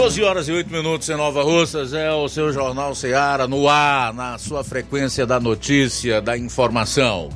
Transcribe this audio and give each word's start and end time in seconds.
12 0.00 0.22
horas 0.22 0.48
e 0.48 0.52
8 0.52 0.72
minutos 0.72 1.10
em 1.10 1.14
Nova 1.14 1.42
Russas, 1.42 1.92
é 1.92 2.10
o 2.10 2.26
seu 2.26 2.50
Jornal 2.54 2.94
Seara 2.94 3.46
no 3.46 3.68
ar, 3.68 4.14
na 4.14 4.38
sua 4.38 4.64
frequência 4.64 5.26
da 5.26 5.38
notícia, 5.38 6.22
da 6.22 6.38
informação. 6.38 7.28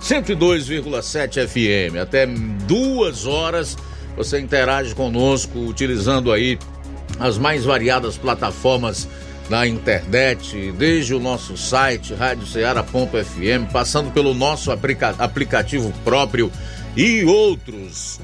102,7 0.00 1.48
FM, 1.48 1.96
até 2.00 2.24
duas 2.24 3.26
horas 3.26 3.76
você 4.16 4.38
interage 4.38 4.94
conosco 4.94 5.58
utilizando 5.58 6.30
aí 6.30 6.60
as 7.18 7.38
mais 7.38 7.64
variadas 7.64 8.16
plataformas 8.16 9.08
da 9.50 9.66
internet, 9.66 10.70
desde 10.78 11.16
o 11.16 11.18
nosso 11.18 11.56
site 11.56 12.14
radioceara.fm, 12.14 13.72
passando 13.72 14.12
pelo 14.12 14.32
nosso 14.32 14.70
aplica 14.70 15.08
aplicativo 15.18 15.92
próprio 16.04 16.52
e 16.96 17.24
outros 17.24 18.20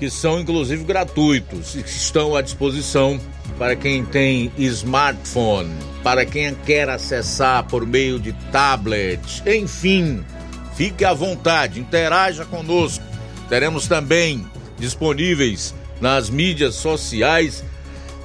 que 0.00 0.10
são 0.10 0.40
inclusive 0.40 0.82
gratuitos 0.82 1.76
e 1.76 1.82
que 1.84 1.88
estão 1.88 2.34
à 2.34 2.42
disposição 2.42 3.20
para 3.58 3.74
quem 3.74 4.04
tem 4.04 4.52
smartphone, 4.58 5.72
para 6.02 6.24
quem 6.26 6.54
quer 6.54 6.88
acessar 6.88 7.64
por 7.64 7.86
meio 7.86 8.18
de 8.18 8.32
tablet, 8.52 9.20
enfim, 9.46 10.22
fique 10.74 11.04
à 11.04 11.14
vontade, 11.14 11.80
interaja 11.80 12.44
conosco. 12.44 13.04
Teremos 13.48 13.86
também 13.86 14.46
disponíveis 14.78 15.74
nas 16.00 16.28
mídias 16.28 16.74
sociais 16.74 17.64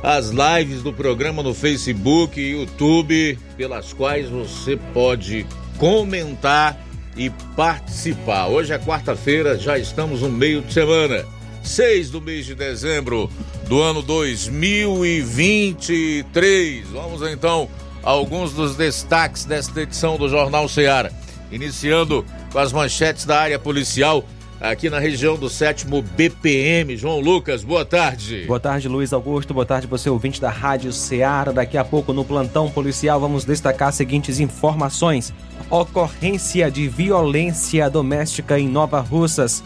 as 0.03 0.31
lives 0.31 0.81
do 0.81 0.91
programa 0.91 1.43
no 1.43 1.53
Facebook 1.53 2.39
e 2.39 2.51
YouTube, 2.51 3.37
pelas 3.55 3.93
quais 3.93 4.29
você 4.29 4.77
pode 4.93 5.45
comentar 5.77 6.77
e 7.15 7.29
participar. 7.55 8.47
Hoje 8.47 8.73
é 8.73 8.79
quarta-feira, 8.79 9.57
já 9.57 9.77
estamos 9.77 10.21
no 10.21 10.29
meio 10.29 10.61
de 10.61 10.73
semana. 10.73 11.23
6 11.63 12.11
do 12.11 12.21
mês 12.21 12.45
de 12.45 12.53
dezembro 12.55 13.29
do 13.67 13.81
ano 13.81 14.01
2023. 14.01 16.87
Vamos 16.89 17.21
então 17.29 17.67
a 18.03 18.09
alguns 18.09 18.53
dos 18.53 18.75
destaques 18.75 19.45
desta 19.45 19.81
edição 19.81 20.17
do 20.17 20.27
Jornal 20.27 20.67
Ceará. 20.67 21.11
Iniciando 21.51 22.25
com 22.51 22.59
as 22.59 22.73
manchetes 22.73 23.25
da 23.25 23.39
área 23.39 23.59
policial 23.59 24.25
aqui 24.59 24.89
na 24.89 24.99
região 24.99 25.35
do 25.35 25.49
sétimo 25.49 26.01
BPM. 26.01 26.95
João 26.95 27.19
Lucas, 27.19 27.63
boa 27.63 27.83
tarde. 27.83 28.45
Boa 28.45 28.59
tarde, 28.59 28.87
Luiz 28.87 29.11
Augusto. 29.11 29.53
Boa 29.53 29.65
tarde, 29.65 29.87
você 29.87 30.09
ouvinte 30.09 30.39
da 30.39 30.49
Rádio 30.49 30.93
Ceará. 30.93 31.51
Daqui 31.51 31.77
a 31.77 31.83
pouco 31.83 32.13
no 32.13 32.23
plantão 32.23 32.69
policial 32.69 33.19
vamos 33.19 33.43
destacar 33.43 33.89
as 33.89 33.95
seguintes 33.95 34.39
informações. 34.39 35.33
Ocorrência 35.69 36.69
de 36.69 36.87
violência 36.87 37.89
doméstica 37.89 38.59
em 38.59 38.67
Nova 38.67 38.99
Russas. 38.99 39.63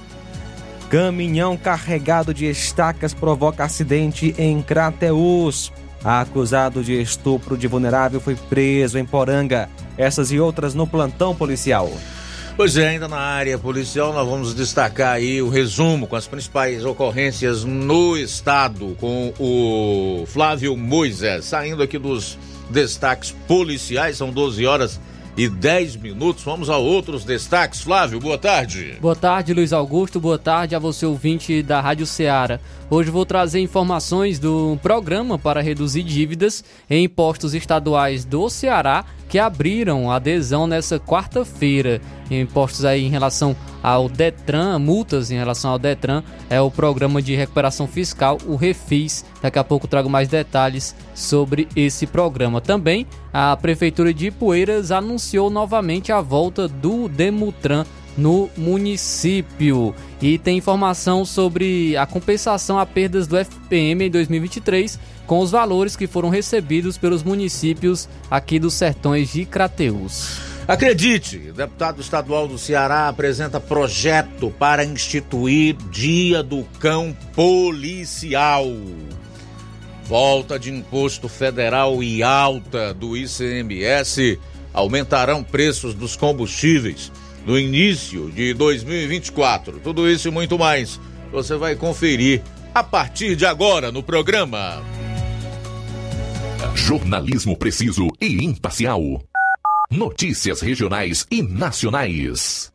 Caminhão 0.90 1.58
carregado 1.58 2.34
de 2.34 2.46
estacas 2.46 3.14
provoca 3.14 3.64
acidente 3.64 4.36
em 4.38 4.62
Crateús. 4.62 5.72
Acusado 6.04 6.84
de 6.84 7.02
estupro 7.02 7.58
de 7.58 7.68
vulnerável 7.68 8.22
foi 8.22 8.36
preso 8.36 8.98
em 8.98 9.06
Poranga. 9.06 9.68
Essas 9.98 10.32
e 10.32 10.40
outras 10.40 10.76
no 10.76 10.86
plantão 10.86 11.36
policial. 11.36 11.92
Pois 12.56 12.78
é, 12.78 12.90
ainda 12.90 13.08
na 13.08 13.18
área 13.18 13.58
policial 13.58 14.14
nós 14.14 14.26
vamos 14.26 14.54
destacar 14.54 15.16
aí 15.16 15.42
o 15.42 15.50
resumo 15.50 16.08
com 16.08 16.16
as 16.16 16.28
principais 16.28 16.86
ocorrências 16.86 17.66
no 17.66 18.16
estado 18.16 18.96
com 19.00 19.34
o 19.38 20.26
Flávio 20.28 20.78
Moisés. 20.78 21.46
Saindo 21.46 21.84
aqui 21.84 21.98
dos 21.98 22.38
destaques 22.70 23.32
policiais, 23.46 24.18
são 24.18 24.32
12 24.32 24.66
horas 24.66 24.98
e 24.98 25.15
10 25.36 25.98
minutos. 25.98 26.44
Vamos 26.44 26.70
a 26.70 26.78
outros 26.78 27.26
destaques. 27.26 27.82
Flávio, 27.82 28.20
boa 28.20 28.38
tarde. 28.38 28.98
Boa 29.02 29.16
tarde, 29.16 29.54
Luiz 29.54 29.74
Augusto. 29.74 30.20
Boa 30.20 30.40
tarde 30.40 30.76
a 30.76 30.80
você, 30.80 31.06
ouvinte 31.06 31.62
da 31.62 31.82
Rádio 31.82 32.06
Ceará. 32.06 32.60
Hoje 32.90 33.12
vou 33.12 33.26
trazer 33.26 33.60
informações 33.60 34.40
do 34.40 34.78
programa 34.82 35.38
para 35.38 35.62
reduzir 35.62 36.04
dívidas 36.04 36.64
em 36.90 37.04
impostos 37.04 37.54
estaduais 37.54 38.24
do 38.24 38.50
Ceará 38.50 39.04
que 39.28 39.40
abriram 39.40 40.12
adesão 40.12 40.68
nessa 40.68 41.00
quarta-feira. 41.00 42.02
Impostos 42.30 42.86
aí 42.86 43.06
em 43.06 43.10
relação 43.10 43.56
ao 43.84 44.10
Detran, 44.10 44.80
multas 44.80 45.30
em 45.30 45.36
relação 45.36 45.72
ao 45.72 45.80
Detran, 45.80 46.24
é 46.50 46.60
o 46.60 46.72
programa 46.72 47.22
de 47.22 47.36
recuperação 47.36 47.88
fiscal, 47.88 48.38
o 48.48 48.56
Refis. 48.56 49.26
Daqui 49.42 49.60
a 49.60 49.64
pouco 49.64 49.88
trago 49.88 50.10
mais 50.10 50.28
detalhes 50.28 50.96
sobre 51.14 51.68
esse 51.76 52.08
programa. 52.08 52.62
Também 52.62 53.06
a 53.32 53.56
Prefeitura 53.56 54.14
de 54.14 54.28
Ipueiras 54.28 54.92
anunciou 54.92 55.50
novamente 55.50 56.12
a 56.12 56.22
volta 56.22 56.68
do 56.68 57.08
Demutran 57.08 57.86
no 58.18 58.50
município. 58.56 59.94
E 60.22 60.38
tem 60.38 60.58
informação 60.58 61.26
sobre 61.26 61.96
a 61.98 62.06
compensação 62.06 62.80
a 62.80 62.86
perdas 62.86 63.28
do 63.28 63.38
FPM 63.38 64.06
em 64.06 64.10
2023 64.10 65.00
com 65.26 65.40
os 65.40 65.52
valores 65.52 65.96
que 65.96 66.08
foram 66.08 66.30
recebidos 66.30 66.98
pelos 66.98 67.24
municípios 67.24 68.08
aqui 68.30 68.60
dos 68.60 68.74
sertões 68.76 69.34
de 69.34 69.46
Crateus. 69.46 70.40
Acredite, 70.68 71.38
deputado 71.38 72.02
estadual 72.02 72.48
do 72.48 72.58
Ceará 72.58 73.08
apresenta 73.08 73.60
projeto 73.60 74.52
para 74.58 74.84
instituir 74.84 75.76
Dia 75.92 76.42
do 76.42 76.64
Cão 76.80 77.16
Policial. 77.36 78.66
Volta 80.06 80.58
de 80.58 80.72
imposto 80.72 81.28
federal 81.30 82.02
e 82.02 82.24
alta 82.24 82.94
do 82.94 83.16
ICMS 83.16 84.40
aumentarão 84.74 85.44
preços 85.44 85.94
dos 85.94 86.16
combustíveis 86.16 87.12
no 87.46 87.58
início 87.58 88.32
de 88.32 88.54
2024. 88.54 89.80
Tudo 89.80 90.10
isso 90.10 90.28
e 90.28 90.32
muito 90.32 90.58
mais 90.58 91.00
você 91.32 91.56
vai 91.56 91.76
conferir 91.76 92.42
a 92.74 92.84
partir 92.84 93.36
de 93.36 93.46
agora 93.46 93.92
no 93.92 94.04
programa. 94.04 94.84
Jornalismo 96.74 97.56
preciso 97.58 98.08
e 98.20 98.44
imparcial. 98.44 99.02
Notícias 99.90 100.62
regionais 100.62 101.26
e 101.30 101.42
nacionais. 101.42 102.75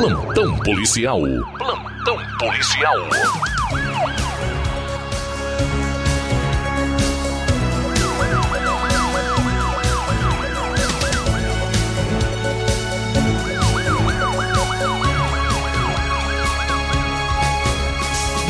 Plantão 0.00 0.56
policial. 0.60 1.20
Plantão 1.58 2.16
policial. 2.38 2.96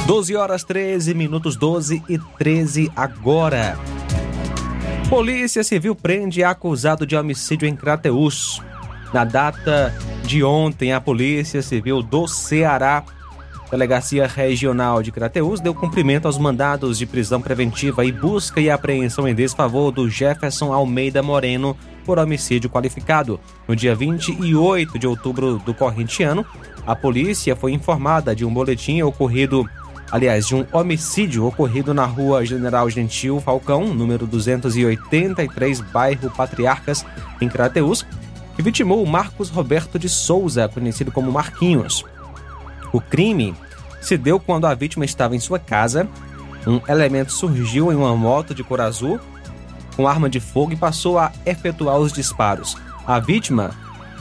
Doze 0.06 0.37
horas 0.37 0.62
13 0.62 1.14
minutos 1.14 1.56
12 1.56 2.00
e 2.08 2.17
13 2.38 2.93
agora. 2.94 3.76
Polícia 5.08 5.64
Civil 5.64 5.97
prende 5.97 6.44
acusado 6.44 7.05
de 7.05 7.17
homicídio 7.17 7.67
em 7.67 7.75
Crateús. 7.75 8.62
Na 9.12 9.25
data 9.25 9.93
de 10.23 10.45
ontem, 10.45 10.93
a 10.93 11.01
Polícia 11.01 11.62
Civil 11.62 12.01
do 12.01 12.29
Ceará, 12.29 13.03
Delegacia 13.69 14.27
Regional 14.27 15.03
de 15.03 15.11
Crateús, 15.11 15.61
deu 15.61 15.75
cumprimento 15.75 16.27
aos 16.27 16.39
mandados 16.39 16.97
de 16.97 17.07
prisão 17.07 17.41
preventiva 17.41 18.05
e 18.05 18.12
busca 18.12 18.61
e 18.61 18.71
apreensão 18.71 19.27
em 19.27 19.35
desfavor 19.35 19.91
do 19.91 20.09
Jefferson 20.09 20.73
Almeida 20.73 21.23
Moreno 21.23 21.77
por 22.05 22.19
homicídio 22.19 22.71
qualificado. 22.71 23.41
No 23.67 23.75
dia 23.75 23.95
28 23.95 24.99
de 24.99 25.07
outubro 25.09 25.59
do 25.59 25.75
corrente 25.75 26.23
ano, 26.23 26.47
a 26.87 26.95
polícia 26.95 27.57
foi 27.57 27.73
informada 27.73 28.35
de 28.35 28.45
um 28.45 28.53
boletim 28.53 29.03
ocorrido, 29.03 29.69
aliás, 30.11 30.47
de 30.47 30.55
um 30.55 30.65
homicídio 30.73 31.47
ocorrido 31.47 31.93
na 31.93 32.05
rua 32.05 32.45
General 32.47 32.89
Gentil 32.89 33.41
Falcão, 33.41 33.93
número 33.93 34.25
283, 34.27 35.81
bairro 35.81 36.31
Patriarcas, 36.31 37.05
em 37.41 37.49
Crateús, 37.49 38.07
que 38.61 38.65
vitimou 38.65 39.07
Marcos 39.07 39.49
Roberto 39.49 39.99
de 39.99 40.07
Souza, 40.07 40.69
conhecido 40.69 41.11
como 41.11 41.33
Marquinhos. 41.33 42.05
O 42.93 43.01
crime 43.01 43.55
se 44.03 44.19
deu 44.19 44.39
quando 44.39 44.67
a 44.67 44.75
vítima 44.75 45.03
estava 45.03 45.35
em 45.35 45.41
sua 45.41 45.59
casa. 45.59 46.07
Um 46.67 46.79
elemento 46.87 47.33
surgiu 47.33 47.91
em 47.91 47.97
uma 47.97 48.15
moto 48.15 48.55
de 48.55 48.62
cor 48.62 48.83
azul 48.83 49.19
com 49.97 50.07
arma 50.07 50.29
de 50.29 50.41
fogo 50.41 50.75
e 50.75 50.77
passou 50.77 51.19
a 51.19 51.33
efetuar 51.47 51.97
os 51.97 52.12
disparos. 52.12 52.77
A 53.07 53.19
vítima 53.19 53.71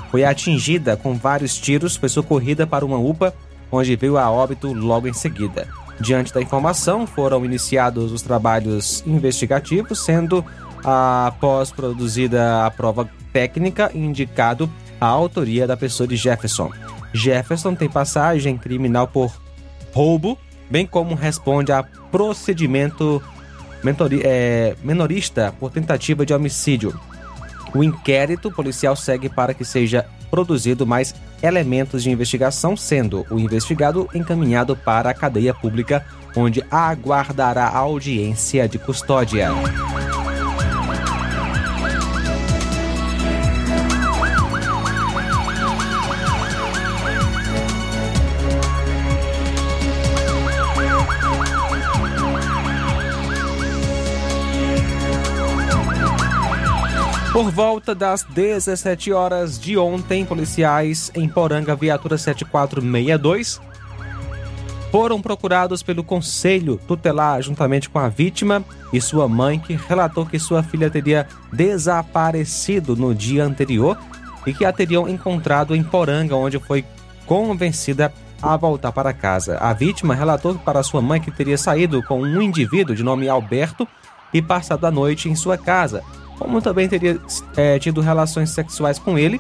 foi 0.10 0.24
atingida 0.24 0.96
com 0.96 1.16
vários 1.16 1.58
tiros, 1.58 1.98
foi 1.98 2.08
socorrida 2.08 2.66
para 2.66 2.86
uma 2.86 2.98
UPA, 2.98 3.36
onde 3.70 3.94
veio 3.98 4.18
a 4.18 4.32
óbito 4.32 4.72
logo 4.72 5.06
em 5.06 5.14
seguida. 5.14 5.68
Diante 6.00 6.34
da 6.34 6.42
informação, 6.42 7.06
foram 7.06 7.44
iniciados 7.44 8.14
os 8.14 8.22
trabalhos 8.22 9.04
investigativos, 9.06 10.00
sendo 10.00 10.46
após 10.82 11.72
produzida 11.72 12.66
a 12.66 12.72
prova 12.72 13.10
técnica 13.32 13.92
indicado 13.94 14.70
a 15.00 15.06
autoria 15.06 15.66
da 15.66 15.78
pessoa 15.78 16.08
de 16.08 16.16
Jefferson. 16.16 16.72
Jefferson 17.14 17.76
tem 17.76 17.90
passagem 17.90 18.58
criminal 18.58 19.08
por 19.08 19.32
roubo, 19.94 20.38
bem 20.70 20.86
como 20.86 21.16
responde 21.16 21.72
a 21.72 21.84
procedimento 21.84 23.22
mentori, 23.84 24.22
é, 24.24 24.76
menorista 24.84 25.54
por 25.60 25.72
tentativa 25.72 26.26
de 26.26 26.34
homicídio. 26.34 27.00
O 27.74 27.84
inquérito 27.84 28.52
policial 28.52 28.96
segue 28.96 29.30
para 29.30 29.54
que 29.54 29.64
seja 29.64 30.06
produzido 30.30 30.86
mais 30.86 31.16
elementos 31.42 32.04
de 32.04 32.12
investigação, 32.12 32.76
sendo 32.76 33.26
o 33.30 33.40
investigado 33.40 34.08
encaminhado 34.14 34.76
para 34.76 35.10
a 35.10 35.14
cadeia 35.14 35.54
pública, 35.54 36.06
onde 36.36 36.64
aguardará 36.70 37.68
audiência 37.68 38.68
de 38.68 38.78
custódia. 38.78 39.50
Por 57.40 57.52
volta 57.52 57.96
das 57.96 58.24
17 58.24 59.14
horas 59.14 59.58
de 59.58 59.78
ontem, 59.78 60.26
policiais 60.26 61.10
em 61.16 61.26
Poranga, 61.30 61.74
viatura 61.74 62.18
7462, 62.18 63.62
foram 64.92 65.22
procurados 65.22 65.82
pelo 65.82 66.04
conselho 66.04 66.78
tutelar 66.86 67.42
juntamente 67.42 67.90
com 67.90 67.98
a 67.98 68.10
vítima 68.10 68.62
e 68.92 69.00
sua 69.00 69.26
mãe, 69.30 69.58
que 69.58 69.74
relatou 69.74 70.26
que 70.26 70.38
sua 70.38 70.62
filha 70.62 70.90
teria 70.90 71.30
desaparecido 71.54 72.94
no 72.98 73.16
dia 73.16 73.46
anterior 73.46 73.98
e 74.46 74.54
que 74.54 74.66
a 74.66 74.74
teriam 74.74 75.08
encontrado 75.08 75.74
em 75.74 75.82
Poranga, 75.82 76.36
onde 76.36 76.60
foi 76.60 76.84
convencida 77.26 78.12
a 78.42 78.58
voltar 78.58 78.92
para 78.92 79.14
casa. 79.14 79.58
A 79.60 79.72
vítima 79.72 80.14
relatou 80.14 80.56
para 80.56 80.84
sua 80.84 81.02
mãe 81.02 81.22
que 81.22 81.32
teria 81.32 81.58
saído 81.58 82.04
com 82.04 82.22
um 82.22 82.42
indivíduo 82.42 82.94
de 82.94 83.02
nome 83.02 83.30
Alberto 83.30 83.88
e 84.34 84.42
passado 84.42 84.84
a 84.84 84.92
noite 84.92 85.30
em 85.30 85.36
sua 85.36 85.58
casa 85.58 86.04
como 86.40 86.62
também 86.62 86.88
teria 86.88 87.20
é, 87.58 87.78
tido 87.78 88.00
relações 88.00 88.50
sexuais 88.50 88.98
com 88.98 89.20
ele 89.20 89.40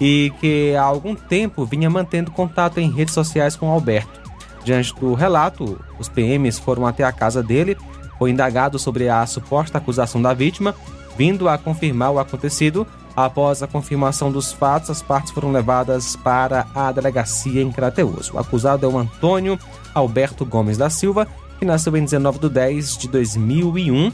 e 0.00 0.32
que 0.40 0.74
há 0.74 0.82
algum 0.82 1.14
tempo 1.14 1.66
vinha 1.66 1.90
mantendo 1.90 2.30
contato 2.30 2.80
em 2.80 2.90
redes 2.90 3.12
sociais 3.12 3.54
com 3.54 3.70
Alberto. 3.70 4.18
Diante 4.64 4.94
do 4.94 5.14
relato, 5.14 5.78
os 5.98 6.08
PMs 6.08 6.58
foram 6.58 6.86
até 6.86 7.04
a 7.04 7.12
casa 7.12 7.42
dele, 7.42 7.76
foi 8.18 8.30
indagado 8.30 8.78
sobre 8.78 9.08
a 9.08 9.24
suposta 9.26 9.78
acusação 9.78 10.20
da 10.20 10.32
vítima, 10.32 10.74
vindo 11.16 11.48
a 11.48 11.58
confirmar 11.58 12.10
o 12.12 12.18
acontecido. 12.18 12.86
Após 13.14 13.62
a 13.62 13.66
confirmação 13.66 14.30
dos 14.30 14.52
fatos, 14.52 14.90
as 14.90 15.02
partes 15.02 15.32
foram 15.32 15.50
levadas 15.50 16.14
para 16.14 16.66
a 16.74 16.92
delegacia 16.92 17.60
em 17.60 17.72
Crateus. 17.72 18.32
O 18.32 18.38
acusado 18.38 18.86
é 18.86 18.88
o 18.88 18.96
Antônio 18.96 19.58
Alberto 19.92 20.44
Gomes 20.44 20.78
da 20.78 20.88
Silva, 20.88 21.26
que 21.58 21.64
nasceu 21.64 21.96
em 21.96 22.04
19 22.04 22.38
de 22.38 22.48
10 22.48 22.96
de 22.96 23.08
2001, 23.08 24.12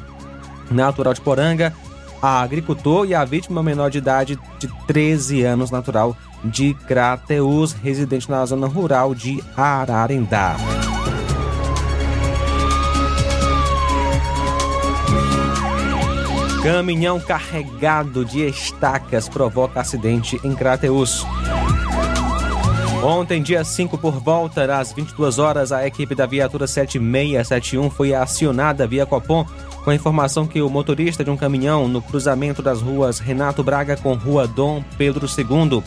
natural 0.71 1.13
de 1.13 1.21
Poranga, 1.21 1.75
a 2.25 2.41
agricultor 2.41 3.05
e 3.05 3.15
a 3.15 3.23
vítima 3.23 3.63
menor 3.63 3.91
de 3.91 3.99
idade 3.99 4.39
de 4.59 4.67
13 4.87 5.43
anos, 5.43 5.71
natural 5.71 6.17
de 6.43 6.73
Crateus, 6.73 7.75
residente 7.75 8.31
na 8.31 8.47
zona 8.47 8.67
rural 8.67 9.15
de 9.15 9.45
Ararendá. 9.55 10.57
Caminhão 16.63 17.21
carregado 17.21 18.25
de 18.25 18.41
estacas 18.47 19.29
provoca 19.29 19.83
acidente 19.83 20.41
em 20.43 20.55
Crateus. 20.55 21.27
Ontem, 23.03 23.43
dia 23.43 23.63
5, 23.63 23.99
por 23.99 24.19
volta 24.19 24.67
das 24.67 24.95
22 24.95 25.39
horas, 25.39 25.73
a 25.73 25.87
equipe 25.87 26.15
da 26.15 26.25
viatura 26.25 26.67
7671 26.67 27.91
foi 27.91 28.15
acionada 28.15 28.87
via 28.87 29.05
Copom 29.05 29.45
com 29.85 29.91
a 29.91 29.95
informação 29.95 30.47
que 30.47 30.63
o 30.63 30.71
motorista 30.71 31.23
de 31.23 31.31
um 31.31 31.37
caminhão 31.37 31.87
no 31.87 32.01
cruzamento 32.01 32.63
das 32.63 32.81
ruas 32.81 33.19
Renato 33.19 33.63
Braga 33.63 33.97
com 33.97 34.15
Rua 34.15 34.49
Dom 34.49 34.83
Pedro 34.97 35.27
II, 35.27 35.83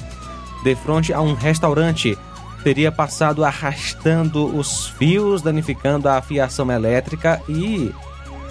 de 0.63 0.75
frente 0.75 1.12
a 1.12 1.20
um 1.20 1.34
restaurante, 1.34 2.16
teria 2.63 2.92
passado 2.92 3.44
arrastando 3.44 4.56
os 4.56 4.88
fios, 4.89 5.42
danificando 5.42 6.08
a 6.08 6.22
fiação 6.22 6.72
elétrica 6.72 7.42
e, 7.50 7.92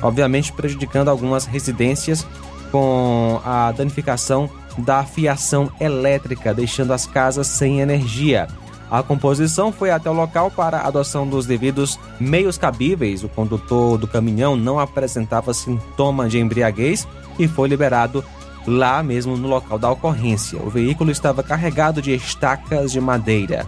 obviamente, 0.02 0.52
prejudicando 0.52 1.08
algumas 1.08 1.46
residências 1.46 2.26
com 2.72 3.40
a 3.44 3.70
danificação 3.70 4.50
da 4.78 5.04
fiação 5.04 5.70
elétrica, 5.80 6.52
deixando 6.52 6.92
as 6.92 7.06
casas 7.06 7.46
sem 7.46 7.80
energia. 7.80 8.48
A 8.90 9.02
composição 9.02 9.72
foi 9.72 9.90
até 9.90 10.08
o 10.08 10.12
local 10.12 10.50
para 10.50 10.78
a 10.78 10.86
adoção 10.86 11.26
dos 11.26 11.44
devidos 11.44 11.98
meios 12.20 12.56
cabíveis. 12.56 13.24
O 13.24 13.28
condutor 13.28 13.98
do 13.98 14.06
caminhão 14.06 14.56
não 14.56 14.78
apresentava 14.78 15.52
sintoma 15.52 16.28
de 16.28 16.38
embriaguez 16.38 17.06
e 17.38 17.48
foi 17.48 17.68
liberado 17.68 18.24
lá 18.66 19.02
mesmo 19.02 19.36
no 19.36 19.48
local 19.48 19.78
da 19.78 19.90
ocorrência. 19.90 20.60
O 20.60 20.70
veículo 20.70 21.10
estava 21.10 21.42
carregado 21.42 22.00
de 22.00 22.14
estacas 22.14 22.92
de 22.92 23.00
madeira. 23.00 23.66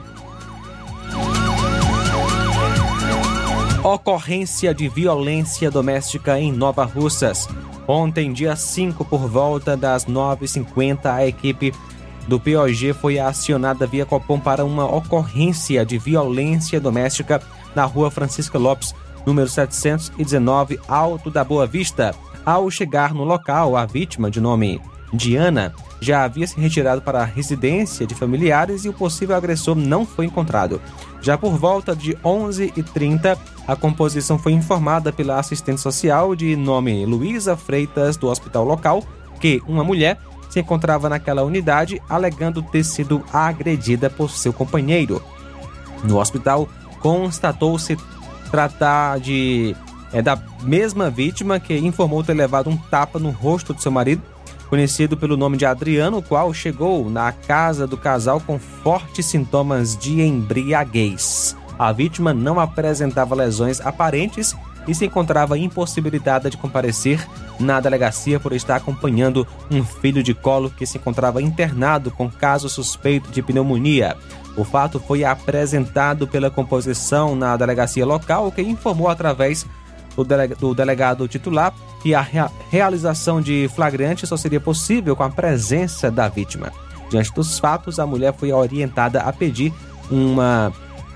Ocorrência 3.83 4.75
de 4.75 4.89
violência 4.89 5.71
doméstica 5.71 6.39
em 6.39 6.53
Nova 6.53 6.85
Russas. 6.85 7.49
Ontem, 7.87 8.33
dia 8.33 8.55
5, 8.55 9.05
por 9.05 9.27
volta 9.27 9.77
das 9.77 10.05
9h50, 10.05 11.07
a 11.07 11.27
equipe 11.27 11.73
do 12.29 12.39
POG 12.39 12.93
foi 12.93 13.19
acionada 13.19 13.87
via 13.87 14.05
Copom 14.05 14.39
para 14.39 14.65
uma 14.65 14.85
ocorrência 14.85 15.85
de 15.85 15.99
violência 15.99 16.79
doméstica 16.79 17.41
na 17.75 17.85
rua 17.85 18.11
Francisca 18.11 18.59
Lopes, 18.59 18.95
número 19.27 19.49
719, 19.49 20.79
Alto 20.87 21.31
da 21.31 21.43
Boa 21.43 21.67
Vista. 21.67 22.15
Ao 22.45 22.71
chegar 22.71 23.15
no 23.15 23.25
local, 23.25 23.77
a 23.77 23.87
vítima, 23.87 24.31
de 24.31 24.41
nome 24.41 24.81
Diana, 25.13 25.75
já 26.01 26.23
havia 26.23 26.47
se 26.47 26.61
retirado 26.61 27.01
para 27.01 27.23
a 27.23 27.25
residência 27.25 28.07
de 28.07 28.15
familiares 28.15 28.85
e 28.85 28.91
o 28.91 28.93
possível 28.93 29.35
agressor 29.35 29.75
não 29.75 30.05
foi 30.05 30.27
encontrado. 30.27 30.81
Já 31.23 31.39
por 31.39 31.57
volta 31.57 31.97
de 31.97 32.15
11h30, 32.17 33.39
a 33.67 33.75
composição 33.75 34.39
foi 34.39 34.53
informada 34.53 35.13
pela 35.13 35.39
assistente 35.39 35.81
social 35.81 36.37
de 36.37 36.55
nome 36.55 37.07
Luísa 37.07 37.57
Freitas 37.57 38.19
do 38.19 38.29
hospital 38.29 38.65
local 38.65 39.03
que 39.41 39.63
uma 39.67 39.83
mulher 39.83 40.19
se 40.49 40.61
encontrava 40.61 41.09
naquela 41.09 41.43
unidade 41.43 42.01
alegando 42.09 42.63
ter 42.63 42.85
sido 42.85 43.25
agredida 43.33 44.09
por 44.09 44.31
seu 44.31 44.53
companheiro. 44.53 45.23
No 46.05 46.19
hospital, 46.19 46.69
constatou-se 47.01 47.97
tratar 48.51 49.19
de 49.21 49.77
é 50.13 50.23
da 50.23 50.39
mesma 50.63 51.11
vítima 51.11 51.61
que 51.61 51.77
informou 51.77 52.25
ter 52.25 52.33
levado 52.33 52.71
um 52.71 52.77
tapa 52.77 53.19
no 53.19 53.31
rosto 53.31 53.75
de 53.75 53.83
seu 53.83 53.93
marido 53.93 54.23
conhecido 54.69 55.17
pelo 55.17 55.37
nome 55.37 55.57
de 55.57 55.65
Adriano, 55.65 56.19
o 56.19 56.23
qual 56.23 56.53
chegou 56.53 57.09
na 57.09 57.33
casa 57.33 57.87
do 57.87 57.97
casal 57.97 58.41
com 58.41 58.59
fortes 58.59 59.27
sintomas 59.27 59.97
de 59.97 60.21
embriaguez. 60.21 61.57
A 61.79 61.91
vítima 61.91 62.35
não 62.35 62.61
apresentava 62.61 63.35
lesões 63.35 63.81
aparentes 63.81 64.55
e 64.89 64.95
se 64.95 65.05
encontrava 65.05 65.59
impossibilitada 65.59 66.49
de 66.49 66.57
comparecer 66.57 67.25
na 67.61 67.79
delegacia 67.79 68.41
por 68.41 68.53
estar 68.53 68.77
acompanhando 68.77 69.47
um 69.71 69.85
filho 69.85 70.23
de 70.23 70.33
colo 70.33 70.71
que 70.71 70.87
se 70.87 70.97
encontrava 70.97 71.43
internado 71.43 72.11
com 72.11 72.31
caso 72.31 72.69
suspeito 72.69 73.31
de 73.31 73.43
pneumonia. 73.43 74.17
O 74.57 74.65
fato 74.65 74.99
foi 74.99 75.25
apresentado 75.25 76.27
pela 76.27 76.51
composição 76.51 77.37
na 77.37 77.57
delegacia 77.57 78.07
local, 78.07 78.51
que 78.51 78.63
informou 78.63 79.09
através 79.09 79.67
do 80.59 80.75
delegado 80.75 81.29
titular 81.29 81.73
que 82.03 82.15
a 82.15 82.27
realização 82.71 83.41
de 83.41 83.69
flagrante 83.75 84.27
só 84.27 84.37
seria 84.37 84.61
possível 84.61 85.15
com 85.15 85.23
a 85.23 85.31
presença 85.31 86.11
da 86.11 86.29
vítima. 86.29 86.73
Diante 87.09 87.33
dos 87.33 87.59
fatos, 87.59 87.99
a 88.01 88.07
mulher 88.07 88.35
foi 88.35 88.53
orientada 88.53 89.21
a 89.21 89.33
pedir 89.33 89.73
uma 90.11 90.73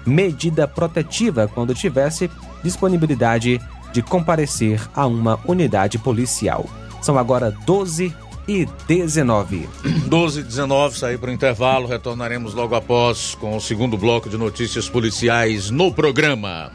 medida 0.07 0.69
protetiva 0.69 1.49
quando 1.49 1.75
tivesse 1.75 2.31
disponibilidade 2.63 3.61
de 3.93 4.03
comparecer 4.03 4.81
a 4.95 5.07
uma 5.07 5.39
unidade 5.47 5.99
policial. 5.99 6.69
São 7.01 7.19
agora 7.19 7.51
12 7.67 8.15
e 8.49 8.67
19. 8.87 9.69
12 10.07 10.41
e 10.41 10.43
19, 10.43 10.99
sair 10.99 11.19
para 11.19 11.31
o 11.31 11.33
intervalo. 11.33 11.87
Retornaremos 11.87 12.55
logo 12.55 12.75
após 12.75 13.35
com 13.35 13.57
o 13.57 13.61
segundo 13.61 13.97
bloco 13.97 14.29
de 14.29 14.37
notícias 14.37 14.89
policiais 14.89 15.71
no 15.71 15.93
programa. 15.93 16.73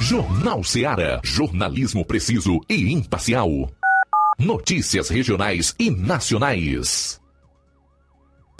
Jornal 0.00 0.64
Seara. 0.64 1.20
Jornalismo 1.22 2.04
preciso 2.04 2.60
e 2.68 2.92
imparcial. 2.92 3.70
Notícias 4.38 5.08
regionais 5.08 5.74
e 5.78 5.90
nacionais. 5.90 7.21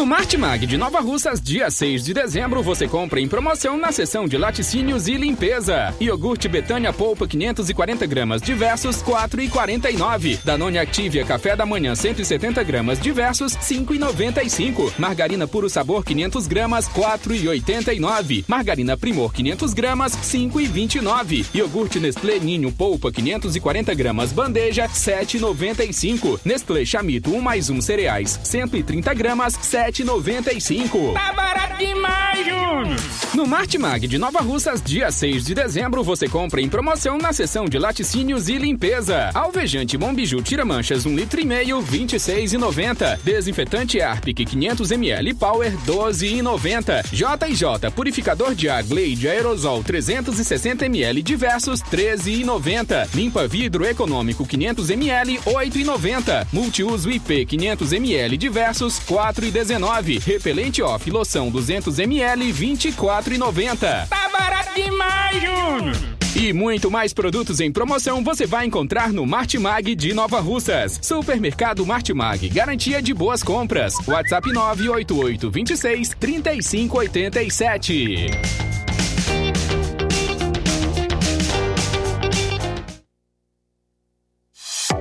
No 0.00 0.06
Martimag 0.06 0.64
de 0.64 0.78
Nova 0.78 0.98
Russas, 1.00 1.42
dia 1.42 1.70
6 1.70 2.06
de 2.06 2.14
dezembro, 2.14 2.62
você 2.62 2.88
compra 2.88 3.20
em 3.20 3.28
promoção 3.28 3.76
na 3.76 3.92
seção 3.92 4.26
de 4.26 4.38
laticínios 4.38 5.06
e 5.06 5.12
limpeza. 5.12 5.94
Iogurte 6.00 6.48
Betânia 6.48 6.90
Polpa 6.90 7.28
540 7.28 8.06
gramas 8.06 8.40
diversos 8.40 9.02
4,49. 9.02 10.38
Danone 10.42 10.78
Activia 10.78 11.22
Café 11.22 11.54
da 11.54 11.66
Manhã 11.66 11.94
170 11.94 12.62
gramas 12.62 12.98
diversos 12.98 13.54
5,95. 13.58 14.90
Margarina 14.98 15.46
Puro 15.46 15.68
Sabor 15.68 16.02
500 16.02 16.46
gramas 16.46 16.88
4,89. 16.88 18.46
Margarina 18.48 18.96
Primor 18.96 19.34
500 19.34 19.74
gramas 19.74 20.12
5,29. 20.16 21.44
Iogurte 21.54 22.00
Nestlé 22.00 22.38
Ninho 22.38 22.72
Polpa 22.72 23.12
540 23.12 23.94
gramas 23.94 24.32
bandeja 24.32 24.88
7,95. 24.88 26.40
Nestlé 26.42 26.86
Chamito 26.86 27.34
1 27.34 27.40
mais 27.42 27.68
1 27.68 27.82
cereais 27.82 28.40
130 28.42 29.12
gramas 29.12 29.58
7 29.60 29.89
7,95. 29.90 31.14
Tá 31.14 31.32
barato 31.32 31.76
demais, 31.78 32.38
Júnior! 32.46 32.96
No 33.34 33.46
Martimag 33.46 34.06
de 34.08 34.18
Nova 34.18 34.40
Russas, 34.40 34.82
dia 34.82 35.10
6 35.10 35.44
de 35.44 35.54
dezembro, 35.54 36.02
você 36.02 36.28
compra 36.28 36.60
em 36.60 36.68
promoção 36.68 37.16
na 37.16 37.32
seção 37.32 37.66
de 37.66 37.78
laticínios 37.78 38.48
e 38.48 38.58
limpeza. 38.58 39.30
Alvejante 39.34 39.96
Mombiju 39.96 40.42
Tira 40.42 40.64
Manchas 40.64 41.06
1 41.06 41.14
litro 41.14 41.40
e 41.40 41.44
meio, 41.44 41.80
26,90. 41.80 43.20
Desinfetante 43.22 44.00
Arpic 44.00 44.44
500 44.44 44.90
ml 44.90 45.34
Power 45.34 45.72
12,90. 45.86 47.04
JJ 47.12 47.90
Purificador 47.94 48.54
de 48.54 48.68
água 48.68 48.90
Glade 48.90 49.28
Aerosol 49.28 49.84
360 49.84 50.86
ml 50.86 51.22
diversos 51.22 51.80
13,90. 51.80 53.08
Limpa 53.14 53.46
vidro 53.46 53.86
econômico 53.86 54.44
500 54.44 54.90
ml 54.90 55.38
8,90. 55.38 56.48
Multiuso 56.52 57.08
IP 57.10 57.46
500 57.46 57.92
ml 57.92 58.36
diversos 58.36 59.00
4,19. 59.00 59.79
Repelente 60.18 60.82
off 60.82 61.10
loção 61.10 61.50
200 61.50 61.98
ml 61.98 62.52
24,90. 62.52 64.08
Tá 64.08 64.28
barato 64.28 64.74
demais, 64.74 65.42
Júnior! 65.42 65.96
E 66.36 66.52
muito 66.52 66.88
mais 66.90 67.12
produtos 67.12 67.58
em 67.60 67.72
promoção 67.72 68.22
você 68.22 68.46
vai 68.46 68.64
encontrar 68.64 69.12
no 69.12 69.26
Martimag 69.26 69.96
de 69.96 70.14
Nova 70.14 70.38
Russas. 70.40 71.00
Supermercado 71.02 71.84
Martimag, 71.84 72.48
garantia 72.48 73.02
de 73.02 73.12
boas 73.12 73.42
compras. 73.42 73.94
WhatsApp 74.06 74.52
988 74.52 75.50
26 75.50 76.10
3587. 76.20 78.26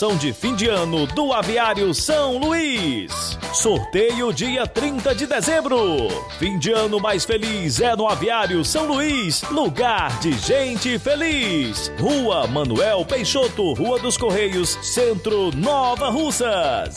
de 0.00 0.32
fim 0.32 0.54
de 0.54 0.66
ano 0.66 1.06
do 1.08 1.30
Aviário 1.30 1.92
São 1.92 2.38
Luís. 2.38 3.38
Sorteio 3.52 4.32
dia 4.32 4.66
30 4.66 5.14
de 5.14 5.26
dezembro. 5.26 6.08
Fim 6.38 6.58
de 6.58 6.72
ano 6.72 6.98
mais 6.98 7.26
feliz 7.26 7.82
é 7.82 7.94
no 7.94 8.08
Aviário 8.08 8.64
São 8.64 8.86
Luís, 8.86 9.42
lugar 9.50 10.18
de 10.20 10.32
gente 10.32 10.98
feliz. 10.98 11.92
Rua 12.00 12.46
Manuel 12.46 13.04
Peixoto, 13.04 13.74
Rua 13.74 13.98
dos 13.98 14.16
Correios, 14.16 14.70
Centro 14.80 15.54
Nova 15.54 16.08
Russas. 16.08 16.94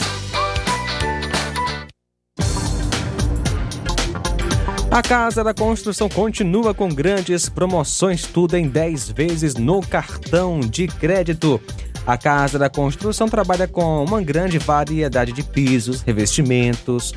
A 4.89 5.01
Casa 5.01 5.43
da 5.43 5.53
Construção 5.53 6.07
continua 6.07 6.73
com 6.73 6.87
grandes 6.87 7.49
promoções, 7.49 8.25
tudo 8.25 8.55
em 8.55 8.69
10 8.69 9.09
vezes 9.09 9.55
no 9.55 9.81
cartão 9.81 10.61
de 10.61 10.87
crédito. 10.87 11.59
A 12.05 12.17
Casa 12.17 12.59
da 12.59 12.69
Construção 12.69 13.29
trabalha 13.29 13.65
com 13.67 14.03
uma 14.03 14.21
grande 14.21 14.59
variedade 14.59 15.31
de 15.31 15.41
pisos, 15.41 16.01
revestimentos, 16.01 17.13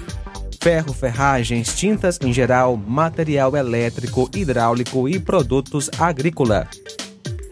ferro, 0.60 0.92
ferragens, 0.92 1.74
tintas 1.74 2.20
em 2.22 2.32
geral, 2.32 2.76
material 2.76 3.56
elétrico, 3.56 4.30
hidráulico 4.34 5.08
e 5.08 5.18
produtos 5.18 5.90
agrícola. 5.98 6.68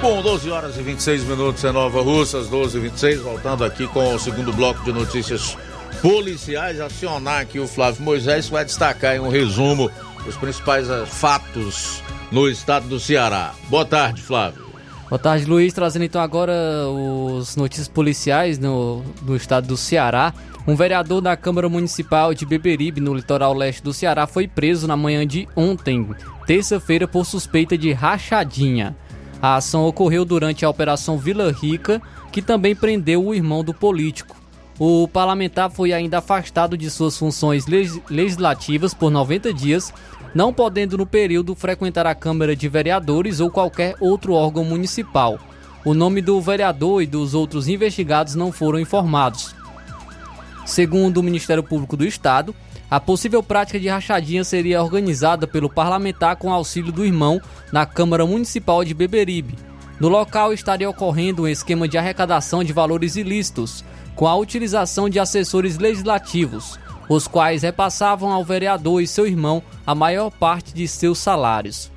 Bom, 0.00 0.20
12 0.20 0.50
horas 0.50 0.76
e 0.76 0.82
26 0.82 1.22
minutos 1.24 1.62
em 1.62 1.72
Nova 1.72 2.02
Russas, 2.02 2.48
12 2.48 2.76
e 2.76 2.80
26, 2.80 3.20
voltando 3.20 3.64
aqui 3.64 3.86
com 3.86 4.14
o 4.14 4.18
segundo 4.18 4.52
bloco 4.52 4.82
de 4.82 4.92
notícias 4.92 5.56
policiais. 6.00 6.80
Acionar 6.80 7.42
aqui 7.42 7.60
o 7.60 7.68
Flávio 7.68 8.02
Moisés 8.02 8.48
vai 8.48 8.64
destacar 8.64 9.14
em 9.14 9.20
um 9.20 9.28
resumo 9.28 9.88
os 10.26 10.36
principais 10.36 10.88
eh, 10.88 11.04
fatos 11.06 12.02
no 12.30 12.48
estado 12.48 12.88
do 12.88 12.98
Ceará. 12.98 13.54
Boa 13.68 13.84
tarde, 13.84 14.22
Flávio. 14.22 14.66
Boa 15.08 15.18
tarde, 15.18 15.44
Luiz. 15.44 15.72
Trazendo 15.72 16.04
então 16.04 16.20
agora 16.20 16.52
os 16.88 17.54
notícias 17.56 17.88
policiais 17.88 18.58
no, 18.58 19.02
no 19.22 19.36
estado 19.36 19.66
do 19.66 19.76
Ceará. 19.76 20.32
Um 20.66 20.76
vereador 20.76 21.20
da 21.20 21.36
Câmara 21.36 21.68
Municipal 21.68 22.32
de 22.32 22.46
Beberibe, 22.46 23.00
no 23.00 23.12
litoral 23.12 23.52
leste 23.52 23.82
do 23.82 23.92
Ceará, 23.92 24.26
foi 24.26 24.46
preso 24.46 24.86
na 24.86 24.96
manhã 24.96 25.26
de 25.26 25.48
ontem, 25.56 26.08
terça-feira, 26.46 27.06
por 27.08 27.26
suspeita 27.26 27.76
de 27.76 27.92
rachadinha. 27.92 28.96
A 29.42 29.56
ação 29.56 29.84
ocorreu 29.84 30.24
durante 30.24 30.64
a 30.64 30.70
Operação 30.70 31.18
Vila 31.18 31.50
Rica, 31.50 32.00
que 32.30 32.40
também 32.40 32.76
prendeu 32.76 33.26
o 33.26 33.34
irmão 33.34 33.64
do 33.64 33.74
político. 33.74 34.41
O 34.78 35.06
parlamentar 35.06 35.70
foi 35.70 35.92
ainda 35.92 36.18
afastado 36.18 36.76
de 36.76 36.90
suas 36.90 37.16
funções 37.16 37.66
legislativas 37.66 38.94
por 38.94 39.10
90 39.10 39.52
dias, 39.52 39.92
não 40.34 40.52
podendo 40.52 40.96
no 40.96 41.06
período 41.06 41.54
frequentar 41.54 42.06
a 42.06 42.14
Câmara 42.14 42.56
de 42.56 42.68
Vereadores 42.68 43.38
ou 43.38 43.50
qualquer 43.50 43.94
outro 44.00 44.32
órgão 44.32 44.64
municipal. 44.64 45.38
O 45.84 45.94
nome 45.94 46.22
do 46.22 46.40
vereador 46.40 47.02
e 47.02 47.06
dos 47.06 47.34
outros 47.34 47.68
investigados 47.68 48.34
não 48.34 48.50
foram 48.50 48.78
informados. 48.78 49.54
Segundo 50.64 51.18
o 51.18 51.22
Ministério 51.22 51.62
Público 51.62 51.96
do 51.96 52.06
Estado, 52.06 52.54
a 52.90 53.00
possível 53.00 53.42
prática 53.42 53.80
de 53.80 53.88
rachadinha 53.88 54.44
seria 54.44 54.82
organizada 54.82 55.46
pelo 55.46 55.68
parlamentar 55.68 56.36
com 56.36 56.52
auxílio 56.52 56.92
do 56.92 57.04
irmão 57.04 57.40
na 57.72 57.84
Câmara 57.84 58.24
Municipal 58.24 58.84
de 58.84 58.94
Beberibe. 58.94 59.56
No 59.98 60.08
local 60.08 60.52
estaria 60.52 60.88
ocorrendo 60.88 61.42
um 61.42 61.48
esquema 61.48 61.88
de 61.88 61.98
arrecadação 61.98 62.62
de 62.62 62.72
valores 62.72 63.16
ilícitos, 63.16 63.84
com 64.14 64.26
a 64.26 64.36
utilização 64.36 65.08
de 65.08 65.18
assessores 65.18 65.78
legislativos, 65.78 66.78
os 67.08 67.26
quais 67.26 67.62
repassavam 67.62 68.30
ao 68.30 68.44
vereador 68.44 69.02
e 69.02 69.06
seu 69.06 69.26
irmão 69.26 69.62
a 69.86 69.94
maior 69.94 70.30
parte 70.30 70.74
de 70.74 70.86
seus 70.86 71.18
salários. 71.18 71.90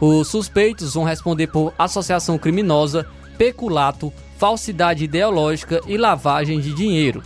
Os 0.00 0.28
suspeitos 0.28 0.94
vão 0.94 1.04
responder 1.04 1.46
por 1.46 1.72
associação 1.78 2.36
criminosa, 2.36 3.06
peculato, 3.38 4.12
falsidade 4.38 5.04
ideológica 5.04 5.80
e 5.86 5.96
lavagem 5.96 6.60
de 6.60 6.74
dinheiro. 6.74 7.22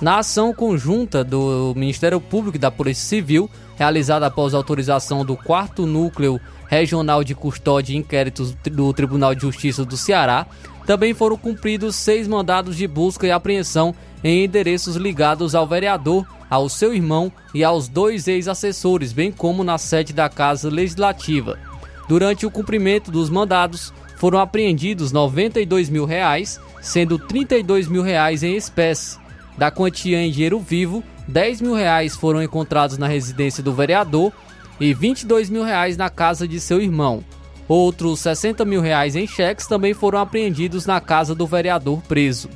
Na 0.00 0.20
ação 0.20 0.54
conjunta 0.54 1.22
do 1.22 1.74
Ministério 1.76 2.20
Público 2.20 2.56
e 2.56 2.60
da 2.60 2.70
Polícia 2.70 3.06
Civil, 3.06 3.50
realizada 3.76 4.26
após 4.26 4.54
autorização 4.54 5.24
do 5.24 5.36
4 5.36 5.84
Núcleo 5.84 6.40
Regional 6.68 7.22
de 7.24 7.34
Custódia 7.34 7.92
e 7.92 7.96
Inquéritos 7.96 8.54
do 8.54 8.92
Tribunal 8.94 9.34
de 9.34 9.42
Justiça 9.42 9.84
do 9.84 9.96
Ceará, 9.96 10.46
também 10.90 11.14
foram 11.14 11.36
cumpridos 11.36 11.94
seis 11.94 12.26
mandados 12.26 12.76
de 12.76 12.84
busca 12.84 13.24
e 13.24 13.30
apreensão 13.30 13.94
em 14.24 14.42
endereços 14.44 14.96
ligados 14.96 15.54
ao 15.54 15.64
vereador, 15.64 16.26
ao 16.50 16.68
seu 16.68 16.92
irmão 16.92 17.30
e 17.54 17.62
aos 17.62 17.86
dois 17.86 18.26
ex-assessores, 18.26 19.12
bem 19.12 19.30
como 19.30 19.62
na 19.62 19.78
sede 19.78 20.12
da 20.12 20.28
Casa 20.28 20.68
Legislativa. 20.68 21.60
Durante 22.08 22.44
o 22.44 22.50
cumprimento 22.50 23.08
dos 23.08 23.30
mandados, 23.30 23.94
foram 24.16 24.40
apreendidos 24.40 25.12
92 25.12 25.88
mil 25.88 26.04
reais, 26.04 26.60
sendo 26.82 27.20
32 27.20 27.86
mil 27.86 28.02
reais 28.02 28.42
em 28.42 28.56
espécie. 28.56 29.16
Da 29.56 29.70
quantia 29.70 30.20
em 30.20 30.32
dinheiro 30.32 30.58
vivo, 30.58 31.04
10 31.28 31.60
mil 31.60 31.74
reais 31.74 32.16
foram 32.16 32.42
encontrados 32.42 32.98
na 32.98 33.06
residência 33.06 33.62
do 33.62 33.72
vereador 33.72 34.32
e 34.80 34.92
22 34.92 35.50
mil 35.50 35.62
reais 35.62 35.96
na 35.96 36.10
casa 36.10 36.48
de 36.48 36.58
seu 36.58 36.80
irmão. 36.82 37.22
Outros 37.70 38.18
60 38.18 38.64
mil 38.64 38.80
reais 38.80 39.14
em 39.14 39.28
cheques 39.28 39.68
também 39.68 39.94
foram 39.94 40.18
apreendidos 40.18 40.86
na 40.86 41.00
casa 41.00 41.36
do 41.36 41.46
vereador 41.46 42.02
preso. 42.02 42.50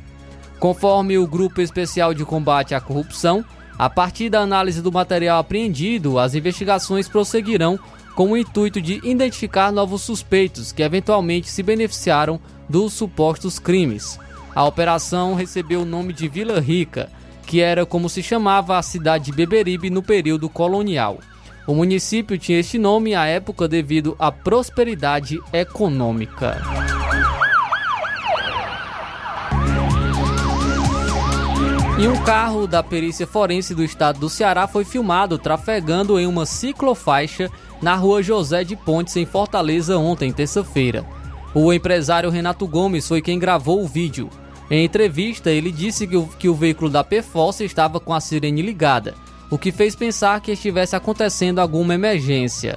Conforme 0.59 1.16
o 1.16 1.24
Grupo 1.24 1.61
Especial 1.61 2.12
de 2.12 2.24
Combate 2.24 2.74
à 2.74 2.81
Corrupção, 2.81 3.44
a 3.79 3.88
partir 3.88 4.29
da 4.29 4.40
análise 4.40 4.83
do 4.83 4.90
material 4.90 5.38
apreendido, 5.38 6.18
as 6.18 6.35
investigações 6.35 7.09
prosseguirão 7.09 7.79
com 8.16 8.33
o 8.33 8.37
intuito 8.37 8.83
de 8.83 9.00
identificar 9.09 9.70
novos 9.70 10.03
suspeitos 10.03 10.72
que 10.72 10.83
eventualmente 10.83 11.48
se 11.48 11.62
beneficiaram 11.62 12.40
dos 12.68 12.92
supostos 12.92 13.61
crimes. 13.61 14.18
A 14.53 14.64
operação 14.64 15.37
recebeu 15.37 15.83
o 15.83 15.87
nome 15.87 16.12
de 16.12 16.27
Vila 16.27 16.59
Rica, 16.59 17.09
que 17.46 17.61
era 17.61 17.87
como 17.87 18.09
se 18.09 18.20
chamava 18.20 18.77
a 18.77 18.83
cidade 18.83 19.27
de 19.27 19.33
Beberibe 19.33 19.90
no 19.90 20.03
período 20.03 20.48
colonial. 20.48 21.20
O 21.66 21.74
município 21.74 22.38
tinha 22.38 22.61
este 22.61 22.79
nome 22.79 23.14
à 23.14 23.24
época 23.24 23.66
devido 23.66 24.14
à 24.18 24.31
prosperidade 24.31 25.40
econômica. 25.53 26.61
E 31.98 32.07
um 32.07 32.22
carro 32.22 32.66
da 32.66 32.83
perícia 32.83 33.27
forense 33.27 33.74
do 33.74 33.83
estado 33.83 34.18
do 34.18 34.29
Ceará 34.29 34.66
foi 34.66 34.85
filmado 34.85 35.38
trafegando 35.38 36.18
em 36.18 36.27
uma 36.27 36.44
ciclofaixa 36.44 37.48
na 37.81 37.94
rua 37.94 38.22
José 38.22 38.62
de 38.62 38.77
Pontes, 38.77 39.16
em 39.16 39.24
Fortaleza, 39.24 39.96
ontem, 39.96 40.33
terça-feira. 40.33 41.05
O 41.55 41.72
empresário 41.72 42.31
Renato 42.31 42.66
Gomes 42.66 43.09
foi 43.09 43.22
quem 43.22 43.38
gravou 43.38 43.83
o 43.83 43.87
vídeo. 43.87 44.29
Em 44.70 44.85
entrevista, 44.85 45.50
ele 45.50 45.70
disse 45.70 46.07
que 46.07 46.16
o, 46.16 46.27
que 46.27 46.48
o 46.48 46.55
veículo 46.55 46.90
da 46.90 47.05
PFOS 47.05 47.61
estava 47.61 48.00
com 48.00 48.12
a 48.12 48.20
sirene 48.20 48.61
ligada, 48.61 49.14
o 49.54 49.58
que 49.58 49.70
fez 49.70 49.94
pensar 49.94 50.40
que 50.40 50.50
estivesse 50.50 50.96
acontecendo 50.96 51.60
alguma 51.60 51.94
emergência. 51.94 52.76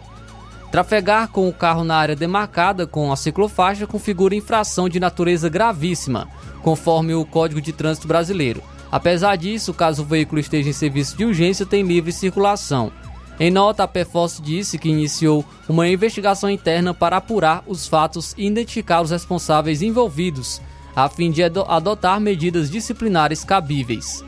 Trafegar 0.72 1.28
com 1.30 1.50
o 1.50 1.54
carro 1.54 1.84
na 1.84 1.96
área 1.96 2.16
demarcada 2.16 2.86
com 2.86 3.12
a 3.12 3.16
ciclofaixa 3.16 3.88
configura 3.88 4.36
infração 4.36 4.88
de 4.88 5.00
natureza 5.00 5.50
gravíssima, 5.50 6.28
conforme 6.62 7.16
o 7.16 7.26
Código 7.26 7.60
de 7.60 7.74
Trânsito 7.74 8.08
Brasileiro. 8.08 8.62
Apesar 8.92 9.36
disso, 9.38 9.74
caso 9.74 10.04
o 10.04 10.06
veículo 10.06 10.40
esteja 10.40 10.70
em 10.70 10.74
serviço 10.74 11.18
de 11.18 11.26
urgência, 11.26 11.66
tem 11.66 11.82
livre 11.82 12.12
circulação. 12.12 12.92
Em 13.40 13.50
nota, 13.50 13.82
a 13.82 13.88
PFOS 13.88 14.40
disse 14.40 14.78
que 14.78 14.88
iniciou 14.88 15.44
uma 15.68 15.90
investigação 15.90 16.48
interna 16.48 16.94
para 16.94 17.18
apurar 17.18 17.64
os 17.66 17.88
fatos 17.88 18.36
e 18.38 18.46
identificar 18.46 19.02
os 19.02 19.10
responsáveis 19.10 19.82
envolvidos, 19.82 20.62
a 20.96 21.10
fim 21.10 21.32
de 21.32 21.42
adotar 21.42 22.22
medidas 22.22 22.70
disciplinares 22.70 23.44
cabíveis. 23.44 24.27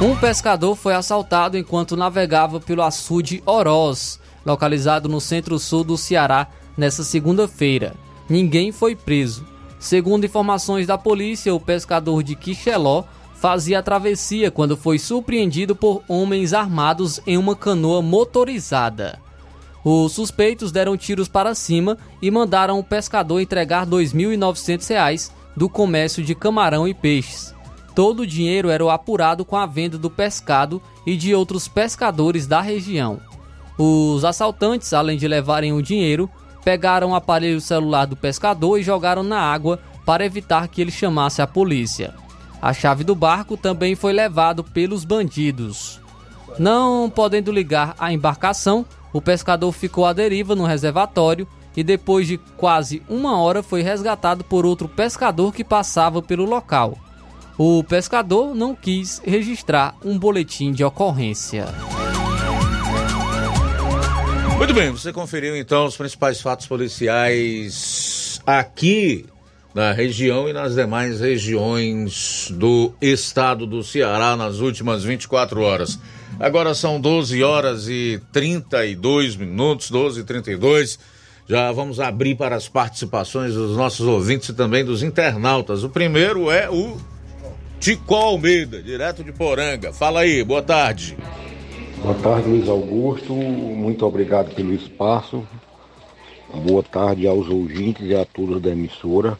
Um 0.00 0.16
pescador 0.16 0.76
foi 0.76 0.94
assaltado 0.94 1.58
enquanto 1.58 1.94
navegava 1.94 2.58
pelo 2.58 2.82
açude 2.82 3.42
Oroz, 3.44 4.18
localizado 4.46 5.10
no 5.10 5.20
centro-sul 5.20 5.84
do 5.84 5.98
Ceará, 5.98 6.46
nesta 6.74 7.02
segunda-feira. 7.04 7.94
Ninguém 8.26 8.72
foi 8.72 8.96
preso. 8.96 9.44
Segundo 9.78 10.24
informações 10.24 10.86
da 10.86 10.96
polícia, 10.96 11.54
o 11.54 11.60
pescador 11.60 12.22
de 12.22 12.34
Quixeló 12.34 13.04
fazia 13.40 13.78
a 13.78 13.82
travessia 13.82 14.50
quando 14.50 14.76
foi 14.76 14.98
surpreendido 14.98 15.74
por 15.74 16.02
homens 16.06 16.52
armados 16.52 17.20
em 17.26 17.38
uma 17.38 17.56
canoa 17.56 18.02
motorizada. 18.02 19.18
Os 19.82 20.12
suspeitos 20.12 20.70
deram 20.70 20.94
tiros 20.94 21.26
para 21.26 21.54
cima 21.54 21.96
e 22.20 22.30
mandaram 22.30 22.78
o 22.78 22.84
pescador 22.84 23.40
entregar 23.40 23.86
R$ 23.86 23.92
2.900 23.92 25.30
do 25.56 25.70
comércio 25.70 26.22
de 26.22 26.34
camarão 26.34 26.86
e 26.86 26.92
peixes. 26.92 27.54
Todo 27.94 28.20
o 28.20 28.26
dinheiro 28.26 28.68
era 28.68 28.92
apurado 28.92 29.42
com 29.42 29.56
a 29.56 29.64
venda 29.64 29.96
do 29.96 30.10
pescado 30.10 30.80
e 31.06 31.16
de 31.16 31.34
outros 31.34 31.66
pescadores 31.66 32.46
da 32.46 32.60
região. 32.60 33.20
Os 33.78 34.22
assaltantes, 34.22 34.92
além 34.92 35.16
de 35.16 35.26
levarem 35.26 35.72
o 35.72 35.82
dinheiro, 35.82 36.28
pegaram 36.62 37.12
o 37.12 37.14
aparelho 37.14 37.60
celular 37.60 38.04
do 38.04 38.16
pescador 38.16 38.78
e 38.78 38.82
jogaram 38.82 39.22
na 39.22 39.40
água 39.40 39.80
para 40.04 40.26
evitar 40.26 40.68
que 40.68 40.82
ele 40.82 40.90
chamasse 40.90 41.40
a 41.40 41.46
polícia. 41.46 42.14
A 42.60 42.72
chave 42.72 43.04
do 43.04 43.14
barco 43.14 43.56
também 43.56 43.94
foi 43.94 44.12
levado 44.12 44.62
pelos 44.62 45.04
bandidos. 45.04 46.00
Não 46.58 47.08
podendo 47.08 47.50
ligar 47.50 47.94
a 47.98 48.12
embarcação, 48.12 48.84
o 49.12 49.20
pescador 49.20 49.72
ficou 49.72 50.04
à 50.04 50.12
deriva 50.12 50.54
no 50.54 50.64
reservatório 50.64 51.48
e 51.76 51.82
depois 51.82 52.26
de 52.26 52.36
quase 52.56 53.02
uma 53.08 53.40
hora 53.40 53.62
foi 53.62 53.82
resgatado 53.82 54.44
por 54.44 54.66
outro 54.66 54.88
pescador 54.88 55.54
que 55.54 55.64
passava 55.64 56.20
pelo 56.20 56.44
local. 56.44 56.98
O 57.56 57.82
pescador 57.84 58.54
não 58.54 58.74
quis 58.74 59.20
registrar 59.24 59.94
um 60.04 60.18
boletim 60.18 60.72
de 60.72 60.84
ocorrência. 60.84 61.66
Muito 64.56 64.74
bem, 64.74 64.90
você 64.90 65.12
conferiu 65.12 65.56
então 65.56 65.86
os 65.86 65.96
principais 65.96 66.40
fatos 66.40 66.66
policiais 66.66 68.40
aqui 68.46 69.26
na 69.74 69.92
região 69.92 70.48
e 70.48 70.52
nas 70.52 70.74
demais 70.74 71.20
regiões 71.20 72.48
do 72.50 72.92
estado 73.00 73.66
do 73.66 73.82
Ceará 73.82 74.36
nas 74.36 74.58
últimas 74.58 75.04
24 75.04 75.60
horas. 75.60 75.98
Agora 76.38 76.74
são 76.74 77.00
12 77.00 77.42
horas 77.42 77.88
e 77.88 78.20
32 78.32 79.36
minutos, 79.36 79.90
12 79.90 80.20
e 80.20 80.24
32. 80.24 80.98
Já 81.48 81.70
vamos 81.72 82.00
abrir 82.00 82.36
para 82.36 82.56
as 82.56 82.68
participações 82.68 83.54
dos 83.54 83.76
nossos 83.76 84.06
ouvintes 84.06 84.48
e 84.48 84.54
também 84.54 84.84
dos 84.84 85.02
internautas. 85.02 85.84
O 85.84 85.88
primeiro 85.88 86.50
é 86.50 86.70
o 86.70 86.96
Tico 87.78 88.14
Almeida, 88.14 88.82
direto 88.82 89.24
de 89.24 89.32
Poranga. 89.32 89.92
Fala 89.92 90.20
aí, 90.20 90.44
boa 90.44 90.62
tarde. 90.62 91.16
Boa 92.02 92.14
tarde, 92.14 92.48
Luiz 92.48 92.68
Augusto. 92.68 93.34
Muito 93.34 94.06
obrigado 94.06 94.54
pelo 94.54 94.72
espaço. 94.72 95.46
Boa 96.54 96.82
tarde 96.82 97.26
aos 97.26 97.48
ouvintes 97.48 98.06
e 98.06 98.14
a 98.14 98.24
todos 98.24 98.60
da 98.60 98.70
emissora. 98.70 99.38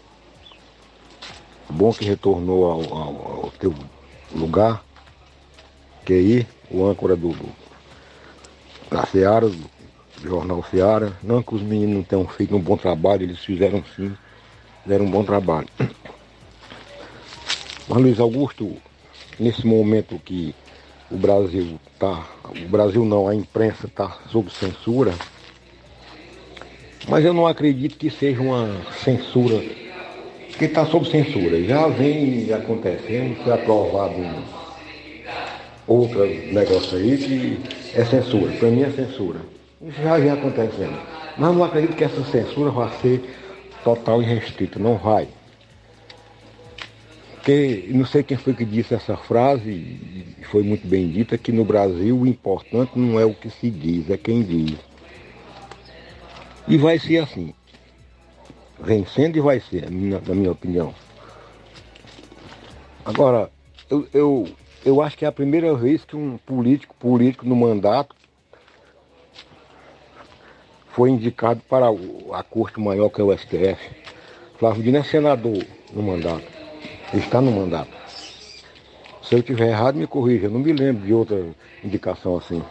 Bom 1.70 1.92
que 1.92 2.04
retornou 2.04 2.64
ao, 2.64 2.80
ao, 2.94 3.42
ao 3.44 3.52
teu 3.58 3.74
lugar, 4.34 4.84
que 6.04 6.12
aí, 6.12 6.46
o 6.70 6.84
âncora 6.84 7.16
do 7.16 7.34
da 8.90 9.06
Seara, 9.06 9.48
do 9.48 9.70
Jornal 10.22 10.64
Seara. 10.70 11.12
Não 11.22 11.42
que 11.42 11.54
os 11.54 11.62
meninos 11.62 11.94
não 11.96 12.02
tenham 12.02 12.26
feito 12.26 12.54
um 12.56 12.60
bom 12.60 12.76
trabalho, 12.76 13.22
eles 13.22 13.38
fizeram 13.38 13.82
sim, 13.96 14.12
fizeram 14.82 15.04
um 15.04 15.10
bom 15.10 15.24
trabalho. 15.24 15.68
Mas 17.88 17.98
Luiz 18.02 18.20
Augusto, 18.20 18.76
nesse 19.38 19.66
momento 19.66 20.20
que 20.24 20.54
o 21.10 21.16
Brasil 21.16 21.78
está, 21.92 22.24
o 22.44 22.68
Brasil 22.68 23.04
não, 23.04 23.26
a 23.26 23.34
imprensa 23.34 23.86
está 23.86 24.16
sob 24.30 24.50
censura, 24.50 25.12
mas 27.08 27.24
eu 27.24 27.32
não 27.32 27.46
acredito 27.46 27.96
que 27.96 28.10
seja 28.10 28.40
uma 28.40 28.80
censura 29.02 29.60
que 30.60 30.66
está 30.66 30.84
sob 30.84 31.08
censura. 31.08 31.58
Já 31.64 31.88
vem 31.88 32.52
acontecendo, 32.52 33.34
foi 33.42 33.50
aprovado 33.54 34.14
outro 35.88 36.26
negócio 36.52 36.98
aí 36.98 37.16
que 37.16 37.58
é 37.98 38.04
censura. 38.04 38.52
Para 38.52 38.68
mim 38.68 38.82
é 38.82 38.90
censura. 38.90 39.40
Isso 39.80 40.02
já 40.02 40.18
vem 40.18 40.30
acontecendo. 40.30 41.00
Mas 41.38 41.56
não 41.56 41.64
acredito 41.64 41.96
que 41.96 42.04
essa 42.04 42.22
censura 42.24 42.70
vai 42.70 42.90
ser 43.00 43.24
total 43.82 44.20
e 44.20 44.26
restrita. 44.26 44.78
Não 44.78 44.98
vai. 44.98 45.28
Porque 47.36 47.86
não 47.88 48.04
sei 48.04 48.22
quem 48.22 48.36
foi 48.36 48.52
que 48.52 48.66
disse 48.66 48.92
essa 48.92 49.16
frase, 49.16 49.70
e 49.70 50.44
foi 50.50 50.62
muito 50.62 50.86
bem 50.86 51.08
dita, 51.08 51.38
que 51.38 51.52
no 51.52 51.64
Brasil 51.64 52.18
o 52.18 52.26
importante 52.26 52.92
não 52.96 53.18
é 53.18 53.24
o 53.24 53.32
que 53.32 53.48
se 53.48 53.70
diz, 53.70 54.10
é 54.10 54.18
quem 54.18 54.42
diz. 54.42 54.76
E 56.68 56.76
vai 56.76 56.98
ser 56.98 57.16
assim. 57.16 57.54
Vencendo 58.82 59.36
e 59.36 59.40
vai 59.40 59.60
ser, 59.60 59.90
na 59.90 60.34
minha 60.34 60.52
opinião. 60.52 60.94
Agora, 63.04 63.50
eu, 63.90 64.06
eu, 64.12 64.48
eu 64.84 65.02
acho 65.02 65.16
que 65.16 65.24
é 65.24 65.28
a 65.28 65.32
primeira 65.32 65.74
vez 65.74 66.04
que 66.04 66.16
um 66.16 66.38
político, 66.38 66.94
político 66.98 67.46
no 67.46 67.56
mandato, 67.56 68.14
foi 70.92 71.10
indicado 71.10 71.60
para 71.68 71.86
a 72.32 72.42
Corte 72.42 72.80
Maior, 72.80 73.08
que 73.10 73.20
é 73.20 73.24
o 73.24 73.36
STF. 73.36 73.90
Flávio 74.58 74.82
Dino 74.82 74.98
é 74.98 75.02
senador 75.02 75.64
no 75.92 76.02
mandato. 76.02 76.44
Ele 77.12 77.22
está 77.22 77.40
no 77.40 77.50
mandato. 77.50 77.90
Se 79.22 79.34
eu 79.34 79.38
estiver 79.38 79.68
errado, 79.68 79.96
me 79.96 80.06
corrija. 80.06 80.46
Eu 80.46 80.50
não 80.50 80.60
me 80.60 80.72
lembro 80.72 81.06
de 81.06 81.14
outra 81.14 81.46
indicação 81.82 82.36
assim. 82.36 82.62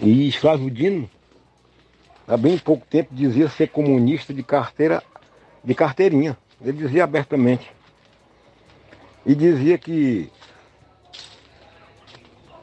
E 0.00 0.32
Flávio 0.32 0.70
Dino, 0.70 1.10
há 2.26 2.36
bem 2.36 2.58
pouco 2.58 2.86
tempo, 2.86 3.14
dizia 3.14 3.48
ser 3.48 3.68
comunista 3.68 4.32
de 4.32 4.42
carteira, 4.42 5.02
de 5.62 5.74
carteirinha. 5.74 6.36
Ele 6.60 6.72
dizia 6.72 7.04
abertamente. 7.04 7.70
E 9.24 9.34
dizia 9.34 9.78
que 9.78 10.30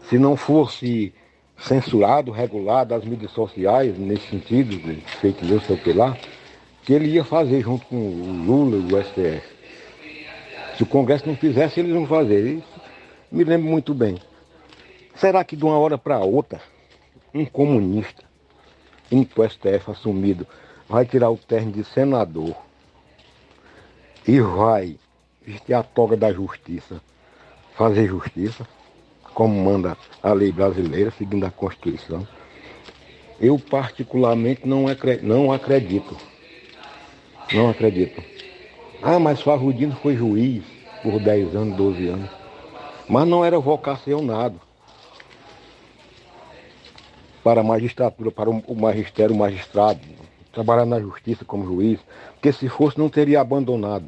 se 0.09 0.17
não 0.17 0.35
fosse 0.35 1.13
censurado, 1.57 2.31
regulado 2.31 2.95
as 2.95 3.05
mídias 3.05 3.31
sociais, 3.31 3.97
nesse 3.97 4.27
sentido, 4.29 4.77
de 4.77 4.95
fake 5.01 5.45
news, 5.45 5.65
sei 5.65 5.75
o 5.75 5.79
que 5.79 5.93
lá, 5.93 6.17
que 6.83 6.93
ele 6.93 7.09
ia 7.09 7.23
fazer 7.23 7.61
junto 7.61 7.85
com 7.85 7.95
o 7.95 8.43
Lula 8.45 8.77
e 8.77 8.93
o 8.93 9.03
STF. 9.03 9.59
Se 10.75 10.83
o 10.83 10.85
Congresso 10.85 11.27
não 11.27 11.35
fizesse, 11.35 11.79
eles 11.79 11.93
vão 11.93 12.07
fazer. 12.07 12.57
Isso 12.57 12.81
me 13.31 13.43
lembro 13.43 13.69
muito 13.69 13.93
bem. 13.93 14.17
Será 15.15 15.43
que 15.43 15.55
de 15.55 15.63
uma 15.63 15.77
hora 15.77 15.97
para 15.97 16.19
outra, 16.19 16.61
um 17.33 17.45
comunista, 17.45 18.23
indo 19.11 19.27
para 19.27 19.45
o 19.45 19.49
STF 19.49 19.91
assumido, 19.91 20.45
vai 20.87 21.05
tirar 21.05 21.29
o 21.29 21.37
terno 21.37 21.71
de 21.71 21.83
senador 21.83 22.55
e 24.27 24.39
vai 24.39 24.97
vestir 25.45 25.73
a 25.73 25.83
toga 25.83 26.15
da 26.15 26.31
justiça, 26.31 27.01
fazer 27.75 28.07
justiça? 28.07 28.67
como 29.39 29.63
manda 29.63 29.97
a 30.21 30.33
lei 30.33 30.51
brasileira, 30.51 31.11
seguindo 31.11 31.45
a 31.45 31.49
Constituição. 31.49 32.27
Eu 33.39 33.57
particularmente 33.57 34.67
não, 34.67 34.87
não 35.23 35.51
acredito. 35.53 36.17
Não 37.53 37.69
acredito. 37.69 38.21
Ah, 39.01 39.17
mas 39.17 39.41
Farrudino 39.41 39.95
foi 40.01 40.17
juiz 40.17 40.61
por 41.01 41.21
10 41.21 41.55
anos, 41.55 41.77
12 41.77 42.07
anos. 42.09 42.29
Mas 43.07 43.25
não 43.25 43.45
era 43.45 43.57
vocacionado 43.57 44.59
para 47.49 47.61
a 47.61 47.63
magistratura, 47.63 48.29
para 48.29 48.47
o 48.47 48.75
magistério, 48.75 49.33
o 49.33 49.37
magistrado, 49.39 49.99
trabalhar 50.53 50.85
na 50.85 50.99
justiça 50.99 51.43
como 51.43 51.65
juiz, 51.65 51.99
porque 52.33 52.51
se 52.51 52.69
fosse 52.69 52.99
não 52.99 53.09
teria 53.09 53.41
abandonado. 53.41 54.07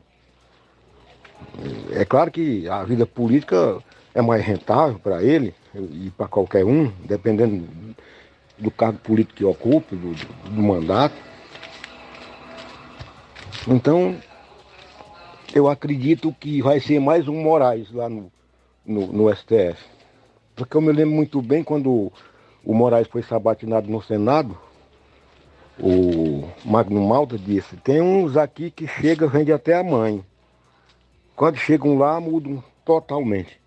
É 1.91 2.05
claro 2.05 2.29
que 2.29 2.69
a 2.69 2.83
vida 2.83 3.03
política 3.03 3.81
é 4.13 4.21
mais 4.21 4.45
rentável 4.45 4.99
para 4.99 5.23
ele 5.23 5.55
e 5.73 6.11
para 6.15 6.27
qualquer 6.27 6.63
um, 6.63 6.91
dependendo 7.03 7.67
do 8.59 8.69
cargo 8.69 8.99
político 8.99 9.37
que 9.37 9.43
ocupe, 9.43 9.95
do, 9.95 10.13
do 10.47 10.61
mandato. 10.61 11.15
Então, 13.67 14.15
eu 15.51 15.67
acredito 15.67 16.31
que 16.39 16.61
vai 16.61 16.79
ser 16.79 16.99
mais 16.99 17.27
um 17.27 17.41
Moraes 17.41 17.91
lá 17.91 18.07
no, 18.07 18.31
no, 18.85 19.07
no 19.07 19.35
STF. 19.35 19.83
Porque 20.55 20.77
eu 20.77 20.81
me 20.81 20.91
lembro 20.91 21.15
muito 21.15 21.41
bem 21.41 21.63
quando 21.63 22.11
o 22.63 22.73
Moraes 22.73 23.07
foi 23.07 23.23
sabatinado 23.23 23.89
no 23.89 24.01
Senado, 24.01 24.57
o 25.79 26.47
Magno 26.63 27.01
Malta 27.07 27.37
disse, 27.37 27.75
tem 27.77 28.01
uns 28.01 28.37
aqui 28.37 28.69
que 28.69 28.87
chega, 28.87 29.27
vende 29.27 29.51
até 29.51 29.73
a 29.73 29.83
mãe. 29.83 30.23
Quando 31.35 31.57
chegam 31.57 31.97
lá, 31.97 32.19
mudam 32.19 32.63
totalmente. 32.85 33.59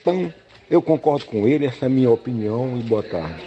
Então, 0.00 0.32
eu 0.68 0.82
concordo 0.82 1.24
com 1.26 1.46
ele, 1.46 1.66
essa 1.66 1.84
é 1.84 1.86
a 1.86 1.90
minha 1.90 2.10
opinião 2.10 2.76
e 2.76 2.82
boa 2.82 3.02
tarde. 3.02 3.44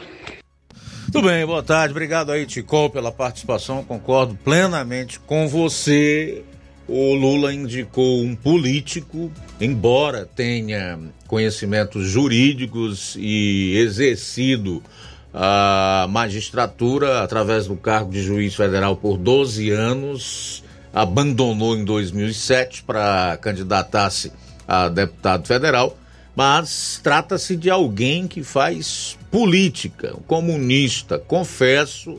Tudo 1.12 1.28
bem, 1.28 1.46
boa 1.46 1.64
tarde. 1.64 1.92
Obrigado 1.92 2.32
aí, 2.32 2.46
Ticol, 2.46 2.90
pela 2.90 3.12
participação. 3.12 3.84
Concordo 3.84 4.36
plenamente 4.36 5.20
com 5.20 5.48
você. 5.48 6.46
O 6.90 7.14
Lula 7.14 7.54
indicou 7.54 8.24
um 8.24 8.36
político, 8.36 9.32
embora 9.62 10.26
tenha 10.26 11.00
conhecimentos 11.28 12.08
jurídicos 12.08 13.16
e 13.20 13.76
exercido 13.78 14.82
a 15.32 16.08
magistratura 16.10 17.22
através 17.22 17.68
do 17.68 17.76
cargo 17.76 18.12
de 18.12 18.24
juiz 18.24 18.56
federal 18.56 18.96
por 18.96 19.18
12 19.18 19.70
anos, 19.70 20.64
abandonou 20.92 21.78
em 21.78 21.86
2007 21.86 22.82
para 22.82 23.38
candidatar-se 23.38 24.32
a 24.68 24.90
deputado 24.90 25.48
federal 25.48 25.96
mas 26.40 27.02
trata-se 27.04 27.58
de 27.58 27.70
alguém 27.70 28.26
que 28.26 28.44
faz 28.44 29.18
política, 29.30 30.16
comunista, 30.26 31.20
confesso, 31.20 32.18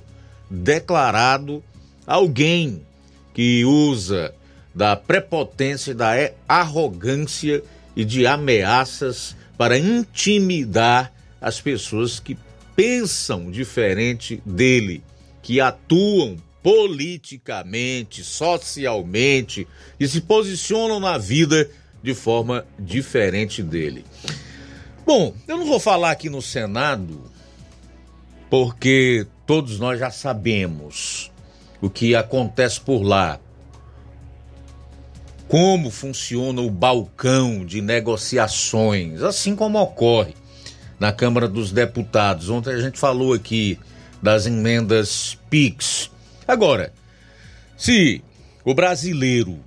declarado, 0.51 1.65
alguém 2.07 2.83
que 3.33 3.65
usa 3.65 4.35
da 4.75 4.97
prepotência, 4.97 5.95
da 5.95 6.13
arrogância 6.49 7.63
e 7.97 8.05
de 8.05 8.27
ameaças 8.27 9.37
para 9.57 9.79
intimidar 9.79 11.13
as 11.41 11.61
pessoas 11.61 12.21
que 12.21 12.37
pensam 12.77 13.51
diferente 13.51 14.43
dele, 14.47 15.03
que 15.43 15.61
atuam 15.61 16.37
politicamente, 16.63 18.23
socialmente 18.23 19.67
e 19.99 20.07
se 20.07 20.21
posicionam 20.21 21.01
na 21.01 21.19
vida 21.19 21.69
de 22.03 22.15
forma 22.15 22.67
diferente 22.79 23.63
dele. 23.63 24.05
Bom, 25.05 25.35
eu 25.49 25.57
não 25.57 25.67
vou 25.67 25.81
falar 25.81 26.11
aqui 26.11 26.31
no 26.31 26.41
Senado, 26.41 27.31
porque 28.49 29.27
todos 29.47 29.79
nós 29.79 29.99
já 29.99 30.11
sabemos 30.11 31.31
o 31.81 31.91
que 31.91 32.15
acontece 32.15 32.81
por 32.81 33.03
lá. 33.03 33.41
Como 35.51 35.91
funciona 35.91 36.61
o 36.61 36.71
balcão 36.71 37.67
de 37.67 37.81
negociações, 37.81 39.21
assim 39.21 39.57
como 39.57 39.81
ocorre 39.81 40.33
na 41.01 41.11
Câmara 41.11 41.49
dos 41.49 41.73
Deputados. 41.73 42.49
Ontem 42.49 42.73
a 42.73 42.79
gente 42.79 42.97
falou 43.01 43.33
aqui 43.33 43.77
das 44.23 44.47
emendas 44.47 45.37
PIX. 45.51 46.09
Agora, 46.47 46.93
se 47.77 48.23
o 48.65 48.73
brasileiro 48.75 49.59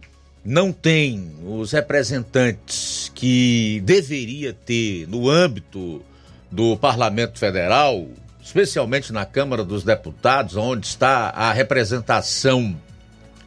não 0.45 0.71
tem 0.71 1.33
os 1.45 1.73
representantes 1.73 3.11
que 3.13 3.81
deveria 3.83 4.53
ter 4.53 5.05
no 5.09 5.29
âmbito 5.29 6.01
do 6.49 6.77
Parlamento 6.77 7.37
Federal, 7.37 8.07
especialmente 8.41 9.11
na 9.11 9.25
Câmara 9.25 9.65
dos 9.65 9.83
Deputados, 9.83 10.55
onde 10.55 10.87
está 10.87 11.27
a 11.31 11.51
representação 11.51 12.73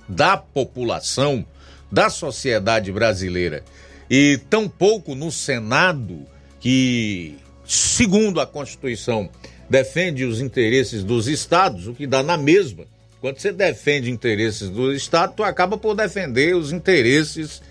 da 0.08 0.36
população, 0.36 1.44
da 1.90 2.10
sociedade 2.10 2.92
brasileira, 2.92 3.64
e 4.08 4.38
tampouco 4.50 5.14
no 5.14 5.30
Senado, 5.30 6.26
que, 6.60 7.36
segundo 7.66 8.40
a 8.40 8.46
Constituição, 8.46 9.28
defende 9.68 10.24
os 10.24 10.40
interesses 10.40 11.02
dos 11.02 11.26
estados, 11.26 11.86
o 11.86 11.94
que 11.94 12.06
dá 12.06 12.22
na 12.22 12.36
mesma 12.36 12.84
quando 13.26 13.40
você 13.40 13.50
defende 13.50 14.10
interesses 14.10 14.68
do 14.68 14.92
Estado, 14.92 15.34
tu 15.34 15.42
acaba 15.42 15.76
por 15.76 15.94
defender 15.94 16.54
os 16.54 16.70
interesses 16.70 17.62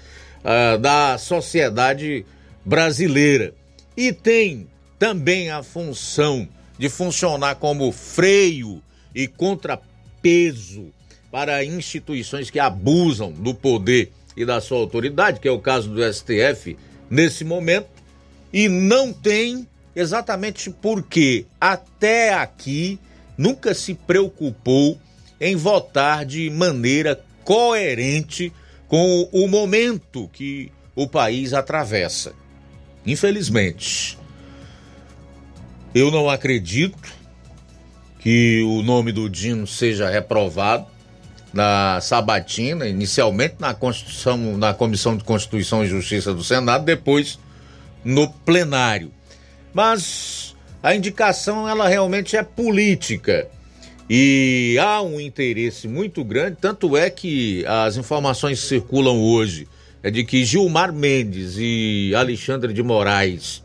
uh, 0.43 0.77
da 0.77 1.17
sociedade 1.17 2.25
brasileira. 2.65 3.53
E 3.95 4.11
tem 4.11 4.67
também 4.99 5.51
a 5.51 5.63
função 5.63 6.47
de 6.77 6.89
funcionar 6.89 7.55
como 7.55 7.91
freio 7.91 8.81
e 9.13 9.27
contrapeso 9.27 10.91
para 11.35 11.65
instituições 11.65 12.49
que 12.49 12.59
abusam 12.59 13.29
do 13.29 13.53
poder 13.53 14.09
e 14.37 14.45
da 14.45 14.61
sua 14.61 14.77
autoridade, 14.77 15.41
que 15.41 15.49
é 15.49 15.51
o 15.51 15.59
caso 15.59 15.89
do 15.89 16.01
STF 16.01 16.77
nesse 17.09 17.43
momento, 17.43 17.89
e 18.53 18.69
não 18.69 19.11
tem 19.11 19.67
exatamente 19.93 20.69
porque 20.69 21.45
até 21.59 22.33
aqui 22.33 22.97
nunca 23.37 23.73
se 23.73 23.93
preocupou 23.93 24.97
em 25.37 25.57
votar 25.57 26.25
de 26.25 26.49
maneira 26.49 27.21
coerente 27.43 28.49
com 28.87 29.27
o 29.29 29.45
momento 29.45 30.29
que 30.31 30.71
o 30.95 31.05
país 31.05 31.53
atravessa. 31.53 32.31
Infelizmente, 33.05 34.17
eu 35.93 36.09
não 36.09 36.29
acredito 36.29 37.13
que 38.19 38.63
o 38.63 38.81
nome 38.81 39.11
do 39.11 39.29
Dino 39.29 39.67
seja 39.67 40.09
reprovado. 40.09 40.94
Na 41.55 42.01
sabatina, 42.01 42.85
inicialmente 42.85 43.55
na 43.59 43.73
Constituição, 43.73 44.57
na 44.57 44.73
Comissão 44.73 45.15
de 45.15 45.23
Constituição 45.23 45.85
e 45.85 45.87
Justiça 45.87 46.33
do 46.33 46.43
Senado, 46.43 46.83
depois 46.83 47.39
no 48.03 48.29
plenário. 48.29 49.09
Mas 49.73 50.53
a 50.83 50.93
indicação 50.93 51.67
ela 51.67 51.87
realmente 51.87 52.35
é 52.35 52.43
política. 52.43 53.47
E 54.09 54.77
há 54.79 55.01
um 55.01 55.19
interesse 55.19 55.87
muito 55.87 56.25
grande, 56.25 56.57
tanto 56.59 56.97
é 56.97 57.09
que 57.09 57.65
as 57.65 57.95
informações 57.95 58.59
circulam 58.59 59.19
hoje 59.19 59.65
é 60.03 60.11
de 60.11 60.25
que 60.25 60.43
Gilmar 60.43 60.91
Mendes 60.93 61.55
e 61.57 62.13
Alexandre 62.15 62.73
de 62.73 62.83
Moraes 62.83 63.63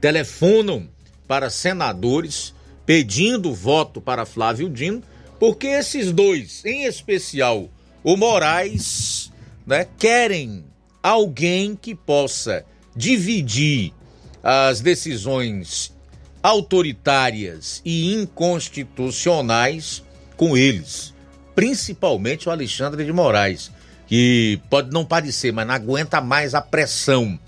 telefonam 0.00 0.88
para 1.28 1.50
senadores 1.50 2.54
pedindo 2.86 3.52
voto 3.52 4.00
para 4.00 4.24
Flávio 4.24 4.70
Dino, 4.70 5.02
porque 5.38 5.66
esses 5.66 6.12
dois, 6.12 6.64
em 6.64 6.84
especial 6.84 7.68
o 8.02 8.16
Moraes, 8.16 9.32
né, 9.66 9.86
querem 9.98 10.64
alguém 11.02 11.74
que 11.74 11.94
possa 11.94 12.64
dividir 12.94 13.92
as 14.42 14.80
decisões 14.80 15.92
autoritárias 16.42 17.82
e 17.84 18.14
inconstitucionais 18.14 20.04
com 20.36 20.56
eles, 20.56 21.12
principalmente 21.54 22.48
o 22.48 22.52
Alexandre 22.52 23.04
de 23.04 23.12
Moraes, 23.12 23.72
que 24.06 24.60
pode 24.70 24.92
não 24.92 25.04
parecer, 25.04 25.52
mas 25.52 25.66
não 25.66 25.74
aguenta 25.74 26.20
mais 26.20 26.54
a 26.54 26.62
pressão. 26.62 27.38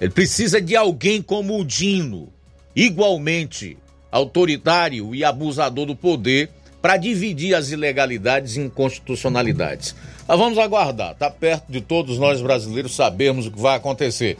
Ele 0.00 0.10
precisa 0.10 0.60
de 0.60 0.74
alguém 0.74 1.20
como 1.20 1.60
o 1.60 1.64
Dino, 1.64 2.32
igualmente 2.74 3.76
autoritário 4.10 5.14
e 5.14 5.24
abusador 5.24 5.86
do 5.86 5.96
poder, 5.96 6.50
para 6.80 6.96
dividir 6.96 7.54
as 7.54 7.70
ilegalidades 7.70 8.56
e 8.56 8.60
inconstitucionalidades. 8.60 9.94
Mas 10.26 10.38
vamos 10.38 10.58
aguardar, 10.58 11.12
está 11.12 11.30
perto 11.30 11.70
de 11.70 11.80
todos 11.80 12.18
nós 12.18 12.40
brasileiros 12.40 12.94
sabermos 12.94 13.46
o 13.46 13.50
que 13.50 13.60
vai 13.60 13.76
acontecer. 13.76 14.38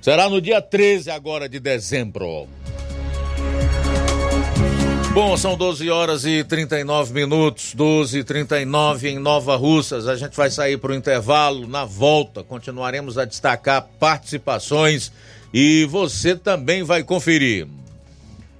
Será 0.00 0.28
no 0.28 0.40
dia 0.40 0.60
13 0.60 1.10
agora 1.10 1.48
de 1.48 1.60
dezembro. 1.60 2.48
Bom, 5.16 5.34
são 5.34 5.56
12 5.56 5.88
horas 5.88 6.26
e 6.26 6.44
39 6.44 7.14
minutos, 7.14 7.72
12 7.74 8.18
e 8.18 8.24
39 8.24 9.08
em 9.08 9.18
Nova 9.18 9.56
Russas. 9.56 10.06
A 10.06 10.14
gente 10.14 10.36
vai 10.36 10.50
sair 10.50 10.76
para 10.76 10.92
o 10.92 10.94
intervalo. 10.94 11.66
Na 11.66 11.86
volta, 11.86 12.44
continuaremos 12.44 13.16
a 13.16 13.24
destacar 13.24 13.88
participações 13.98 15.10
e 15.54 15.86
você 15.86 16.36
também 16.36 16.82
vai 16.82 17.02
conferir. 17.02 17.66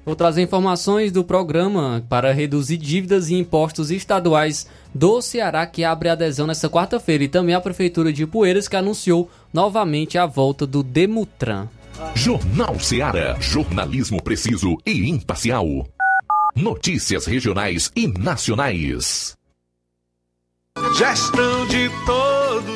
Vou 0.07 0.14
trazer 0.14 0.40
informações 0.40 1.11
do 1.11 1.25
programa 1.25 2.01
para 2.09 2.33
reduzir 2.33 2.77
dívidas 2.77 3.29
e 3.29 3.35
impostos 3.35 3.90
estaduais 3.90 4.64
do 4.95 5.21
Ceará, 5.21 5.66
que 5.66 5.83
abre 5.83 6.09
adesão 6.09 6.47
nesta 6.47 6.71
quarta-feira, 6.71 7.25
e 7.25 7.29
também 7.29 7.57
a 7.57 7.61
Prefeitura 7.61 8.12
de 8.12 8.25
Poeiras, 8.25 8.69
que 8.69 8.77
anunciou 8.77 9.29
novamente 9.53 10.16
a 10.16 10.25
volta 10.25 10.64
do 10.64 10.85
Demutran. 10.85 11.66
Jornal 12.14 12.79
Ceará, 12.79 13.37
jornalismo 13.40 14.23
preciso 14.23 14.77
e 14.87 15.11
imparcial. 15.11 15.66
Notícias 16.55 17.27
regionais 17.27 17.90
e 17.97 18.07
nacionais. 18.07 19.37
Gestão 20.97 21.66
de 21.66 21.90
todos 22.07 22.76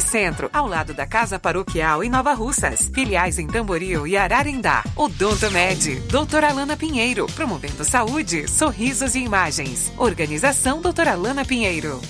Centro, 0.00 0.48
ao 0.52 0.66
lado 0.66 0.94
da 0.94 1.06
Casa 1.06 1.38
Paroquial 1.38 2.02
em 2.02 2.10
Nova 2.10 2.32
Russas. 2.34 2.90
Filiais 2.92 3.38
em 3.38 3.46
Tamboril 3.46 4.06
e 4.06 4.16
Ararindá. 4.16 4.84
Odonto 4.96 5.50
Med, 5.50 6.00
doutora 6.10 6.50
Alana 6.50 6.76
Pinheiro, 6.76 7.26
promovendo 7.34 7.84
saúde, 7.84 8.48
sorrisos 8.48 9.14
e 9.14 9.20
imagens. 9.20 9.92
Organização 9.96 10.80
doutora 10.80 11.12
Alana 11.12 11.44
Pinheiro. 11.44 12.00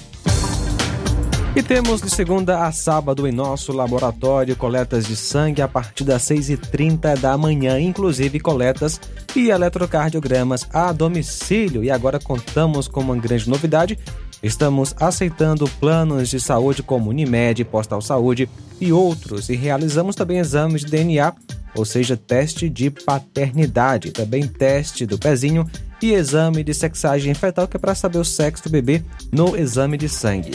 E 1.59 1.63
temos 1.63 2.01
de 2.01 2.09
segunda 2.09 2.67
a 2.67 2.71
sábado 2.71 3.27
em 3.27 3.33
nosso 3.33 3.73
laboratório 3.73 4.55
coletas 4.55 5.07
de 5.07 5.17
sangue 5.17 5.61
a 5.61 5.67
partir 5.67 6.05
das 6.05 6.23
6h30 6.23 7.19
da 7.19 7.37
manhã, 7.37 7.81
inclusive 7.81 8.39
coletas 8.39 9.01
e 9.35 9.51
eletrocardiogramas 9.51 10.69
a 10.73 10.93
domicílio. 10.93 11.83
E 11.83 11.91
agora 11.91 12.21
contamos 12.21 12.87
com 12.87 13.01
uma 13.01 13.17
grande 13.17 13.51
novidade. 13.51 13.99
Estamos 14.43 14.95
aceitando 14.99 15.69
planos 15.81 16.29
de 16.29 16.39
saúde 16.39 16.83
como 16.83 17.11
Unimed, 17.11 17.65
Postal 17.65 18.01
Saúde 18.01 18.49
e 18.81 18.93
outros. 18.93 19.49
E 19.49 19.57
realizamos 19.57 20.15
também 20.15 20.39
exames 20.39 20.85
de 20.85 20.91
DNA, 20.91 21.35
ou 21.75 21.85
seja, 21.85 22.17
teste 22.17 22.69
de 22.69 22.91
paternidade, 22.91 24.13
também 24.13 24.47
teste 24.47 25.05
do 25.05 25.19
pezinho 25.19 25.69
e 26.01 26.13
exame 26.13 26.63
de 26.63 26.73
sexagem 26.73 27.35
fetal, 27.35 27.67
que 27.67 27.77
é 27.77 27.81
para 27.81 27.95
saber 27.95 28.19
o 28.19 28.25
sexo 28.25 28.65
do 28.65 28.71
bebê 28.71 29.03
no 29.33 29.57
exame 29.57 29.97
de 29.97 30.09
sangue. 30.09 30.55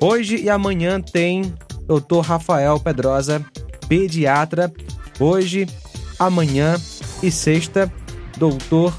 Hoje 0.00 0.36
e 0.36 0.50
amanhã 0.50 1.00
tem 1.00 1.54
Dr. 1.86 2.20
Rafael 2.22 2.80
Pedrosa, 2.80 3.44
pediatra. 3.88 4.72
Hoje, 5.18 5.68
amanhã 6.18 6.76
e 7.22 7.30
sexta, 7.30 7.92
Doutor 8.38 8.98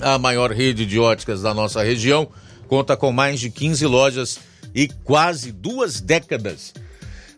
A 0.00 0.18
maior 0.18 0.52
rede 0.52 0.84
de 0.84 0.98
óticas 0.98 1.42
da 1.42 1.54
nossa 1.54 1.82
região 1.82 2.28
conta 2.68 2.96
com 2.96 3.12
mais 3.12 3.40
de 3.40 3.50
15 3.50 3.86
lojas 3.86 4.38
e 4.74 4.88
quase 4.88 5.52
duas 5.52 6.00
décadas 6.00 6.74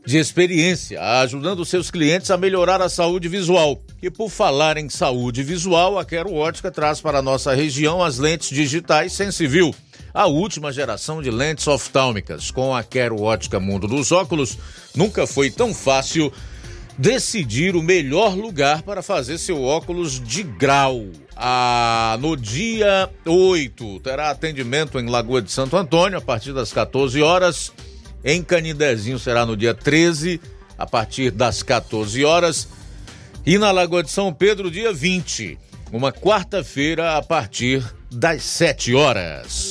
de 0.05 0.17
experiência, 0.17 1.01
ajudando 1.21 1.65
seus 1.65 1.91
clientes 1.91 2.31
a 2.31 2.37
melhorar 2.37 2.81
a 2.81 2.89
saúde 2.89 3.29
visual. 3.29 3.79
E 4.03 4.09
por 4.11 4.31
falar 4.31 4.77
em 4.77 4.89
saúde 4.89 5.43
visual, 5.43 5.99
a 5.99 6.05
Quero 6.05 6.33
Ótica 6.33 6.71
traz 6.71 7.01
para 7.01 7.19
a 7.19 7.23
nossa 7.23 7.55
região 7.55 8.03
as 8.03 8.19
lentes 8.19 8.49
digitais 8.49 9.13
Sensivil, 9.13 9.75
a 10.15 10.27
última 10.27 10.73
geração 10.73 11.21
de 11.21 11.31
lentes 11.31 11.67
oftálmicas. 11.67 12.51
Com 12.51 12.75
a 12.75 12.83
Quero 12.83 13.21
Ótica 13.21 13.61
Mundo 13.61 13.87
dos 13.87 14.11
Óculos, 14.11 14.57
nunca 14.95 15.27
foi 15.27 15.51
tão 15.51 15.75
fácil 15.75 16.33
decidir 16.99 17.77
o 17.77 17.83
melhor 17.83 18.35
lugar 18.35 18.83
para 18.83 19.03
fazer 19.03 19.39
seu 19.39 19.63
óculos 19.63 20.21
de 20.21 20.43
grau. 20.43 21.07
Ah, 21.37 22.19
no 22.21 22.37
dia 22.37 23.09
8, 23.25 24.01
terá 24.01 24.31
atendimento 24.31 24.99
em 24.99 25.09
Lagoa 25.09 25.41
de 25.41 25.53
Santo 25.53 25.77
Antônio 25.77 26.19
a 26.19 26.21
partir 26.21 26.53
das 26.53 26.73
14 26.73 27.23
horas. 27.23 27.73
Em 28.25 28.43
Canidezinho 28.43 29.19
será 29.19 29.47
no 29.47 29.57
dia 29.57 29.73
13, 29.73 30.41
a 30.77 30.85
partir 30.85 31.31
das 31.31 31.63
14 31.63 32.25
horas. 32.25 32.69
E 33.47 33.57
na 33.57 33.71
Lagoa 33.71 34.03
de 34.03 34.11
São 34.11 34.33
Pedro, 34.33 34.69
dia 34.69 34.93
20, 34.93 35.57
uma 35.93 36.13
quarta-feira, 36.13 37.17
a 37.17 37.23
partir 37.23 37.85
das 38.11 38.43
7 38.43 38.95
horas. 38.97 39.71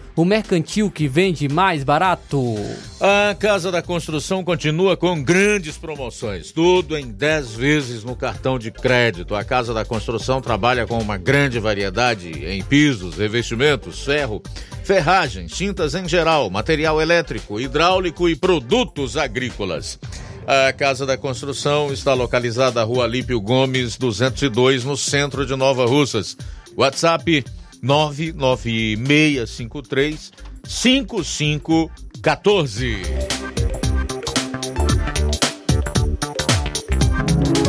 o 0.15 0.25
mercantil 0.25 0.91
que 0.91 1.07
vende 1.07 1.47
mais 1.47 1.83
barato. 1.83 2.55
A 2.99 3.33
Casa 3.35 3.71
da 3.71 3.81
Construção 3.81 4.43
continua 4.43 4.97
com 4.97 5.23
grandes 5.23 5.77
promoções, 5.77 6.51
tudo 6.51 6.97
em 6.97 7.07
10 7.07 7.55
vezes 7.55 8.03
no 8.03 8.15
cartão 8.15 8.59
de 8.59 8.71
crédito. 8.71 9.35
A 9.35 9.43
Casa 9.43 9.73
da 9.73 9.85
Construção 9.85 10.41
trabalha 10.41 10.85
com 10.85 10.97
uma 10.99 11.17
grande 11.17 11.59
variedade 11.59 12.29
em 12.29 12.61
pisos, 12.63 13.17
revestimentos, 13.17 14.03
ferro, 14.03 14.41
ferragens, 14.83 15.51
tintas 15.51 15.95
em 15.95 16.07
geral, 16.07 16.49
material 16.49 17.01
elétrico, 17.01 17.59
hidráulico 17.59 18.27
e 18.27 18.35
produtos 18.35 19.17
agrícolas. 19.17 19.99
A 20.45 20.73
Casa 20.73 21.05
da 21.05 21.17
Construção 21.17 21.93
está 21.93 22.13
localizada 22.13 22.79
na 22.79 22.85
Rua 22.85 23.07
Lípio 23.07 23.39
Gomes, 23.39 23.95
202, 23.97 24.83
no 24.83 24.97
centro 24.97 25.45
de 25.45 25.55
Nova 25.55 25.85
Russas. 25.85 26.35
WhatsApp 26.75 27.45
99653 27.81 30.31
5514. 30.63 33.01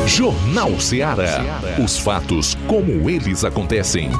Jornal 0.05 0.79
Ceará. 0.79 1.41
Os 1.83 1.97
fatos 1.97 2.55
como 2.67 3.09
eles 3.09 3.43
acontecem. 3.43 4.11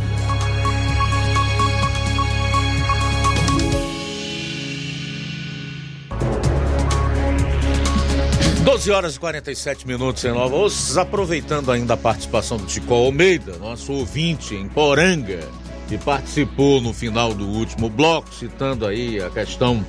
Doze 8.64 8.92
horas 8.92 9.16
e 9.16 9.20
47 9.20 9.86
minutos 9.86 10.26
em 10.26 10.32
Nova 10.32 10.56
Ossas, 10.56 10.98
aproveitando 10.98 11.72
ainda 11.72 11.94
a 11.94 11.98
participação 11.98 12.58
do 12.58 12.66
Tico 12.66 12.92
Almeida, 12.94 13.58
nosso 13.58 13.94
ouvinte 13.94 14.56
em 14.56 14.68
Poranga, 14.68 15.48
que 15.88 15.98
participou 15.98 16.82
no 16.82 16.94
final 16.94 17.34
do 17.34 17.48
último 17.48 17.90
bloco, 17.90 18.34
citando 18.34 18.86
aí 18.86 19.22
a 19.22 19.30
questão 19.30 19.86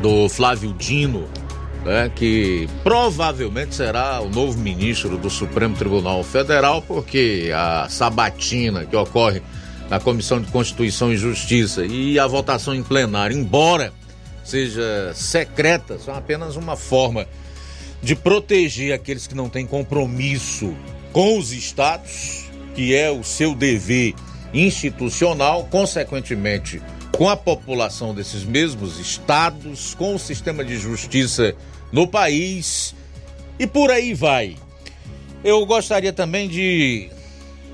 do 0.00 0.28
Flávio 0.28 0.72
Dino, 0.74 1.28
né, 1.84 2.10
que 2.14 2.68
provavelmente 2.82 3.74
será 3.74 4.20
o 4.20 4.28
novo 4.28 4.58
ministro 4.58 5.16
do 5.16 5.30
Supremo 5.30 5.76
Tribunal 5.76 6.22
Federal, 6.22 6.82
porque 6.82 7.50
a 7.54 7.86
sabatina 7.88 8.84
que 8.84 8.96
ocorre 8.96 9.42
na 9.88 9.98
Comissão 9.98 10.40
de 10.40 10.50
Constituição 10.50 11.12
e 11.12 11.16
Justiça 11.16 11.84
e 11.84 12.18
a 12.18 12.26
votação 12.26 12.74
em 12.74 12.82
plenário, 12.82 13.36
embora 13.36 13.92
seja 14.44 15.12
secreta, 15.14 15.98
são 15.98 16.14
apenas 16.14 16.56
uma 16.56 16.76
forma 16.76 17.26
de 18.02 18.16
proteger 18.16 18.92
aqueles 18.92 19.26
que 19.26 19.34
não 19.34 19.48
têm 19.48 19.66
compromisso 19.66 20.74
com 21.12 21.38
os 21.38 21.52
estados, 21.52 22.46
que 22.74 22.94
é 22.94 23.10
o 23.10 23.22
seu 23.22 23.54
dever 23.54 24.14
institucional, 24.52 25.66
consequentemente, 25.70 26.82
com 27.16 27.28
a 27.28 27.36
população 27.36 28.14
desses 28.14 28.44
mesmos 28.44 28.98
estados, 28.98 29.94
com 29.94 30.14
o 30.14 30.18
sistema 30.18 30.64
de 30.64 30.78
justiça 30.78 31.54
no 31.92 32.06
país 32.06 32.94
e 33.58 33.66
por 33.66 33.90
aí 33.90 34.14
vai. 34.14 34.56
Eu 35.44 35.64
gostaria 35.66 36.12
também 36.12 36.48
de 36.48 37.10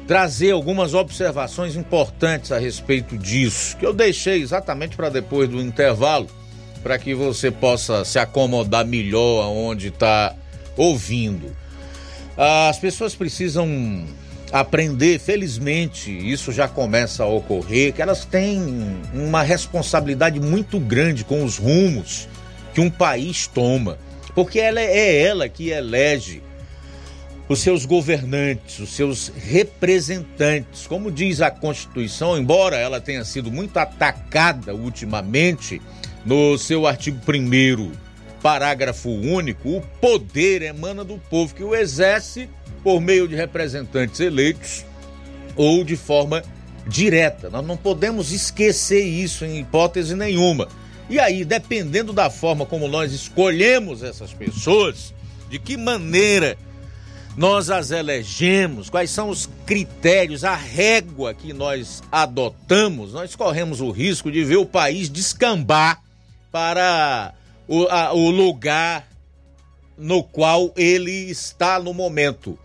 trazer 0.06 0.52
algumas 0.52 0.94
observações 0.94 1.74
importantes 1.74 2.52
a 2.52 2.58
respeito 2.58 3.18
disso, 3.18 3.76
que 3.76 3.84
eu 3.84 3.92
deixei 3.92 4.40
exatamente 4.40 4.96
para 4.96 5.08
depois 5.08 5.48
do 5.48 5.60
intervalo, 5.60 6.28
para 6.82 6.98
que 6.98 7.14
você 7.14 7.50
possa 7.50 8.04
se 8.04 8.18
acomodar 8.18 8.86
melhor 8.86 9.44
aonde 9.44 9.88
está 9.88 10.34
ouvindo. 10.76 11.56
As 12.36 12.78
pessoas 12.78 13.14
precisam 13.14 14.04
aprender, 14.52 15.18
felizmente, 15.18 16.10
isso 16.10 16.52
já 16.52 16.68
começa 16.68 17.24
a 17.24 17.26
ocorrer, 17.26 17.92
que 17.92 18.02
elas 18.02 18.24
têm 18.24 18.62
uma 19.12 19.42
responsabilidade 19.42 20.40
muito 20.40 20.78
grande 20.78 21.24
com 21.24 21.44
os 21.44 21.58
rumos 21.58 22.28
que 22.72 22.80
um 22.80 22.90
país 22.90 23.46
toma, 23.46 23.98
porque 24.34 24.58
ela 24.58 24.80
é 24.80 25.22
ela 25.22 25.48
que 25.48 25.70
elege 25.70 26.42
os 27.48 27.60
seus 27.60 27.84
governantes, 27.84 28.78
os 28.80 28.90
seus 28.90 29.28
representantes. 29.28 30.86
Como 30.86 31.10
diz 31.10 31.40
a 31.40 31.50
Constituição, 31.50 32.36
embora 32.36 32.76
ela 32.76 33.00
tenha 33.00 33.24
sido 33.24 33.50
muito 33.50 33.76
atacada 33.78 34.74
ultimamente, 34.74 35.80
no 36.24 36.58
seu 36.58 36.86
artigo 36.86 37.18
1 37.18 37.92
parágrafo 38.42 39.10
único, 39.10 39.76
o 39.76 39.80
poder 40.00 40.62
emana 40.62 41.04
do 41.04 41.18
povo 41.18 41.54
que 41.54 41.64
o 41.64 41.74
exerce 41.74 42.48
por 42.86 43.00
meio 43.00 43.26
de 43.26 43.34
representantes 43.34 44.20
eleitos 44.20 44.84
ou 45.56 45.82
de 45.82 45.96
forma 45.96 46.44
direta. 46.86 47.50
Nós 47.50 47.66
não 47.66 47.76
podemos 47.76 48.30
esquecer 48.30 49.02
isso 49.02 49.44
em 49.44 49.58
hipótese 49.58 50.14
nenhuma. 50.14 50.68
E 51.10 51.18
aí, 51.18 51.44
dependendo 51.44 52.12
da 52.12 52.30
forma 52.30 52.64
como 52.64 52.86
nós 52.86 53.12
escolhemos 53.12 54.04
essas 54.04 54.32
pessoas, 54.32 55.12
de 55.50 55.58
que 55.58 55.76
maneira 55.76 56.56
nós 57.36 57.70
as 57.70 57.90
elegemos, 57.90 58.88
quais 58.88 59.10
são 59.10 59.30
os 59.30 59.50
critérios, 59.66 60.44
a 60.44 60.54
régua 60.54 61.34
que 61.34 61.52
nós 61.52 62.04
adotamos, 62.12 63.14
nós 63.14 63.34
corremos 63.34 63.80
o 63.80 63.90
risco 63.90 64.30
de 64.30 64.44
ver 64.44 64.58
o 64.58 64.64
país 64.64 65.08
descambar 65.08 66.00
para 66.52 67.34
o, 67.66 67.82
a, 67.88 68.12
o 68.12 68.30
lugar 68.30 69.08
no 69.98 70.22
qual 70.22 70.72
ele 70.76 71.28
está 71.28 71.80
no 71.80 71.92
momento 71.92 72.56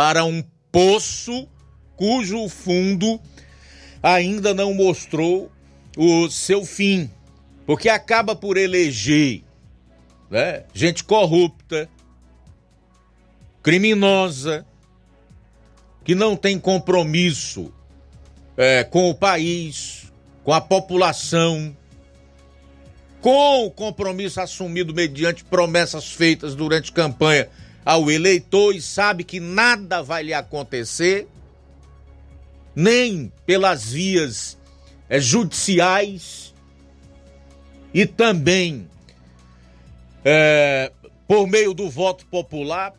para 0.00 0.24
um 0.24 0.42
poço 0.72 1.46
cujo 1.94 2.48
fundo 2.48 3.20
ainda 4.02 4.54
não 4.54 4.72
mostrou 4.72 5.52
o 5.94 6.30
seu 6.30 6.64
fim, 6.64 7.10
porque 7.66 7.86
acaba 7.86 8.34
por 8.34 8.56
eleger 8.56 9.42
né, 10.30 10.64
gente 10.72 11.04
corrupta, 11.04 11.86
criminosa, 13.62 14.64
que 16.02 16.14
não 16.14 16.34
tem 16.34 16.58
compromisso 16.58 17.70
é, 18.56 18.82
com 18.82 19.10
o 19.10 19.14
país, 19.14 20.10
com 20.42 20.54
a 20.54 20.62
população, 20.62 21.76
com 23.20 23.66
o 23.66 23.70
compromisso 23.70 24.40
assumido 24.40 24.94
mediante 24.94 25.44
promessas 25.44 26.10
feitas 26.10 26.54
durante 26.54 26.90
campanha 26.90 27.50
ao 27.84 28.10
eleitor 28.10 28.74
e 28.74 28.80
sabe 28.80 29.24
que 29.24 29.40
nada 29.40 30.02
vai 30.02 30.22
lhe 30.22 30.34
acontecer, 30.34 31.26
nem 32.74 33.32
pelas 33.46 33.90
vias 33.90 34.58
é, 35.08 35.20
judiciais 35.20 36.54
e 37.92 38.06
também 38.06 38.88
é, 40.24 40.92
por 41.26 41.46
meio 41.46 41.74
do 41.74 41.88
voto 41.90 42.26
popular, 42.26 42.94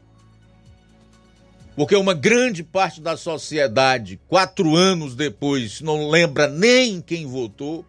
porque 1.76 1.96
uma 1.96 2.14
grande 2.14 2.64
parte 2.64 3.00
da 3.00 3.16
sociedade, 3.16 4.20
quatro 4.28 4.76
anos 4.76 5.16
depois, 5.16 5.82
não 5.82 6.10
lembra 6.10 6.48
nem 6.48 7.02
quem 7.02 7.26
votou 7.26 7.86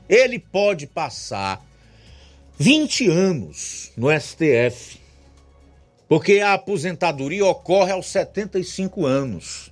ele 0.08 0.38
pode 0.38 0.86
passar 0.86 1.60
20 2.58 3.08
anos 3.08 3.90
no 3.96 4.08
STF, 4.10 5.00
porque 6.08 6.40
a 6.40 6.54
aposentadoria 6.54 7.46
ocorre 7.46 7.92
aos 7.92 8.06
75 8.06 9.06
anos. 9.06 9.70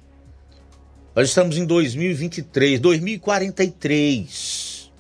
Nós 1.14 1.28
estamos 1.28 1.56
em 1.58 1.64
2023, 1.64 2.80
2043. 2.80 4.90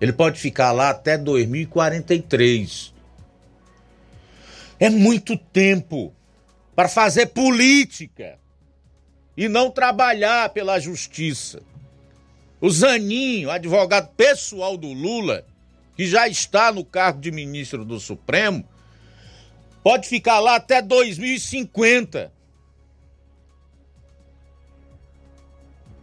Ele 0.00 0.12
pode 0.12 0.40
ficar 0.40 0.72
lá 0.72 0.90
até 0.90 1.18
2043. 1.18 2.94
É 4.78 4.88
muito 4.88 5.36
tempo 5.36 6.14
para 6.74 6.88
fazer 6.88 7.26
política 7.26 8.38
e 9.36 9.48
não 9.48 9.70
trabalhar 9.70 10.50
pela 10.50 10.78
justiça. 10.78 11.62
O 12.60 12.70
Zaninho, 12.70 13.50
advogado 13.50 14.14
pessoal 14.14 14.76
do 14.76 14.92
Lula, 14.92 15.44
que 15.96 16.06
já 16.06 16.28
está 16.28 16.70
no 16.70 16.84
cargo 16.84 17.20
de 17.20 17.30
ministro 17.30 17.84
do 17.84 17.98
Supremo, 17.98 18.68
pode 19.82 20.08
ficar 20.08 20.40
lá 20.40 20.56
até 20.56 20.82
2050. 20.82 22.32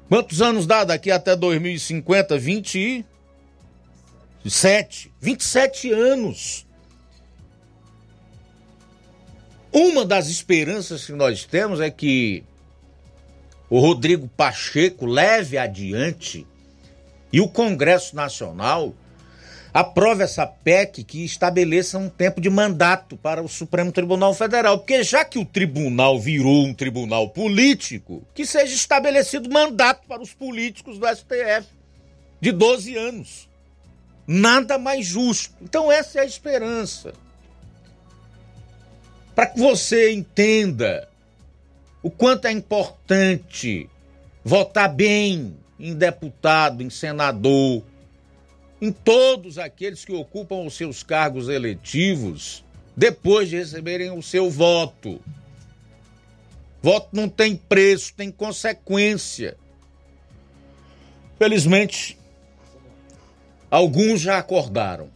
Quantos 0.10 0.42
anos 0.42 0.66
dá 0.66 0.84
daqui 0.84 1.12
até 1.12 1.36
2050? 1.36 2.38
27. 2.38 5.12
27 5.20 5.92
anos. 5.92 6.67
Uma 9.72 10.06
das 10.06 10.30
esperanças 10.30 11.06
que 11.06 11.12
nós 11.12 11.44
temos 11.44 11.80
é 11.80 11.90
que 11.90 12.44
o 13.70 13.80
Rodrigo 13.80 14.28
Pacheco 14.30 15.06
leve 15.06 15.58
adiante 15.58 16.48
e 17.32 17.42
o 17.42 17.50
Congresso 17.50 18.16
Nacional 18.16 18.94
aprove 19.74 20.24
essa 20.24 20.48
PEC 20.48 21.04
que 21.04 21.26
estabeleça 21.26 21.98
um 21.98 22.10
tempo 22.10 22.40
de 22.40 22.50
mandato 22.50 23.18
para 23.18 23.44
o 23.44 23.50
Supremo 23.50 23.92
Tribunal 23.92 24.34
Federal. 24.34 24.80
Porque 24.80 25.04
já 25.04 25.26
que 25.26 25.38
o 25.38 25.46
tribunal 25.46 26.20
virou 26.20 26.66
um 26.66 26.74
tribunal 26.74 27.30
político, 27.30 28.24
que 28.34 28.46
seja 28.46 28.74
estabelecido 28.74 29.50
mandato 29.50 30.08
para 30.08 30.22
os 30.22 30.34
políticos 30.34 30.98
do 30.98 31.06
STF 31.06 31.68
de 32.40 32.52
12 32.52 32.96
anos. 32.96 33.50
Nada 34.26 34.78
mais 34.78 35.06
justo. 35.06 35.54
Então, 35.62 35.92
essa 35.92 36.20
é 36.20 36.22
a 36.22 36.26
esperança 36.26 37.14
para 39.38 39.46
que 39.46 39.60
você 39.60 40.12
entenda 40.12 41.08
o 42.02 42.10
quanto 42.10 42.46
é 42.46 42.52
importante 42.52 43.88
votar 44.44 44.92
bem 44.92 45.56
em 45.80 45.94
deputado, 45.94 46.82
em 46.82 46.90
senador, 46.90 47.84
em 48.82 48.92
todos 48.92 49.60
aqueles 49.60 50.04
que 50.04 50.12
ocupam 50.12 50.66
os 50.66 50.76
seus 50.76 51.04
cargos 51.04 51.50
eletivos 51.50 52.64
depois 52.96 53.48
de 53.48 53.58
receberem 53.58 54.10
o 54.10 54.24
seu 54.24 54.50
voto. 54.50 55.22
Voto 56.82 57.10
não 57.12 57.30
tem 57.30 57.56
preço, 57.56 58.16
tem 58.18 58.32
consequência. 58.32 59.56
Felizmente, 61.38 62.18
alguns 63.70 64.20
já 64.20 64.40
acordaram. 64.40 65.12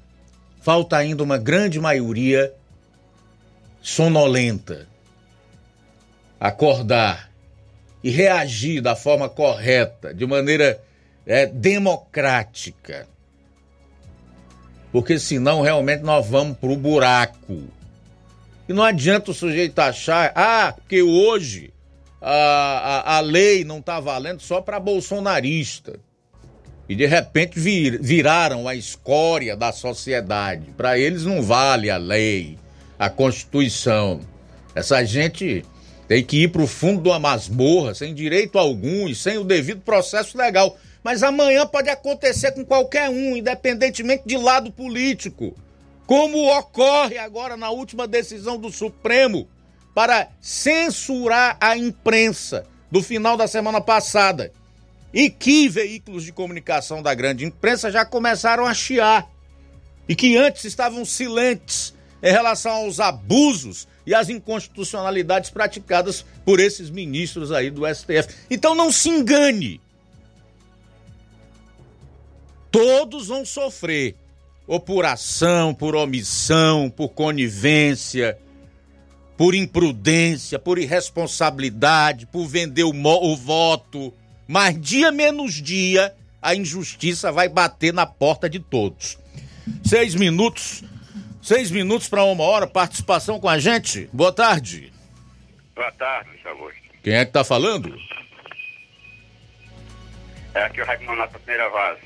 Falta 0.62 0.96
ainda 0.96 1.24
uma 1.24 1.40
grande 1.40 1.80
maioria 1.80 2.54
sonolenta, 3.82 4.88
acordar 6.40 7.32
e 8.04 8.10
reagir 8.10 8.82
da 8.82 8.96
forma 8.96 9.28
correta, 9.28 10.14
de 10.14 10.26
maneira 10.26 10.82
é, 11.26 11.46
democrática. 11.46 13.08
Porque 14.92 15.18
senão 15.18 15.62
realmente 15.62 16.04
nós 16.04 16.28
vamos 16.28 16.58
para 16.58 16.70
o 16.70 16.76
buraco. 16.76 17.64
E 18.68 18.74
não 18.74 18.84
adianta 18.84 19.32
o 19.32 19.34
sujeito 19.34 19.80
achar, 19.80 20.32
ah, 20.36 20.74
porque 20.74 21.02
hoje 21.02 21.74
a, 22.22 22.34
a, 22.34 23.18
a 23.18 23.20
lei 23.20 23.64
não 23.64 23.80
está 23.80 24.00
valendo 24.00 24.42
só 24.42 24.62
para 24.62 24.80
bolsonarista. 24.80 26.00
E 26.88 26.96
de 26.96 27.06
repente 27.06 27.60
vir, 27.60 28.02
viraram 28.02 28.68
a 28.68 28.76
escória 28.76 29.56
da 29.56 29.72
sociedade. 29.72 30.72
Para 30.76 30.98
eles 30.98 31.24
não 31.24 31.42
vale 31.42 31.90
a 31.90 31.98
lei 31.98 32.58
a 33.02 33.10
Constituição. 33.10 34.22
Essa 34.76 35.04
gente 35.04 35.66
tem 36.08 36.24
que 36.24 36.44
ir 36.44 36.50
para 36.50 36.62
o 36.62 36.68
fundo 36.68 37.02
de 37.02 37.10
uma 37.10 37.18
masmorra, 37.18 37.96
sem 37.96 38.14
direito 38.14 38.60
algum 38.60 39.08
e 39.10 39.16
sem 39.16 39.40
o 39.40 39.44
devido 39.44 39.82
processo 39.82 40.38
legal. 40.38 40.78
Mas 41.04 41.24
amanhã 41.24 41.66
pode 41.66 41.90
acontecer 41.90 42.52
com 42.52 42.64
qualquer 42.64 43.10
um, 43.10 43.36
independentemente 43.36 44.22
de 44.28 44.38
lado 44.38 44.72
político. 44.72 45.56
Como 46.06 46.56
ocorre 46.56 47.18
agora 47.18 47.58
na 47.58 47.72
última 47.72 48.08
decisão 48.08 48.60
do 48.60 48.72
Supremo 48.72 49.48
para 49.96 50.28
censurar 50.40 51.58
a 51.60 51.76
imprensa 51.76 52.66
do 52.92 53.02
final 53.02 53.36
da 53.36 53.48
semana 53.48 53.82
passada. 53.82 54.54
e 55.14 55.30
que 55.30 55.68
veículos 55.68 56.24
de 56.24 56.32
comunicação 56.32 57.02
da 57.02 57.14
grande 57.16 57.44
imprensa 57.44 57.92
já 57.92 58.06
começaram 58.06 58.66
a 58.66 58.74
chiar 58.74 59.28
e 60.08 60.16
que 60.16 60.38
antes 60.38 60.64
estavam 60.64 61.04
silentes 61.04 61.94
em 62.22 62.32
relação 62.32 62.72
aos 62.72 63.00
abusos 63.00 63.88
e 64.06 64.14
às 64.14 64.30
inconstitucionalidades 64.30 65.50
praticadas 65.50 66.26
por 66.46 66.60
esses 66.60 66.90
ministros 66.90 67.52
aí 67.52 67.70
do 67.70 67.84
STF. 67.94 68.34
Então 68.50 68.76
não 68.76 68.92
se 68.92 69.10
engane. 69.10 69.82
Todos 72.72 73.28
vão 73.28 73.46
sofrer, 73.46 74.16
ou 74.66 74.80
por 74.80 75.06
ação, 75.06 75.74
por 75.74 75.96
omissão, 75.96 76.90
por 76.90 77.10
conivência, 77.10 78.38
por 79.38 79.54
imprudência, 79.54 80.58
por 80.58 80.80
irresponsabilidade, 80.80 82.26
por 82.28 82.48
vender 82.48 82.84
o, 82.84 82.94
o 82.94 83.36
voto. 83.36 84.14
Mas 84.48 84.80
dia 84.80 85.12
menos 85.12 85.56
dia, 85.56 86.14
a 86.42 86.56
injustiça 86.56 87.32
vai 87.32 87.50
bater 87.50 87.94
na 87.94 88.06
porta 88.06 88.50
de 88.50 88.60
todos. 88.60 89.18
Seis 89.84 90.16
minutos, 90.16 90.84
seis 91.42 91.72
minutos 91.72 92.08
para 92.08 92.24
uma 92.24 92.44
hora, 92.44 92.68
participação 92.68 93.40
com 93.40 93.50
a 93.50 93.58
gente. 93.58 94.10
Boa 94.14 94.32
tarde. 94.32 94.92
Boa 95.76 95.92
tarde, 95.94 96.30
Augusto. 96.46 96.80
Quem 97.04 97.14
é 97.14 97.26
que 97.26 97.32
tá 97.32 97.44
falando? 97.44 97.98
É 100.54 100.64
aqui 100.64 100.82
o 100.82 100.86
Raimundo 100.86 101.12
Nonato 101.12 101.34
da 101.34 101.40
primeira 101.40 101.70
vase. 101.70 102.02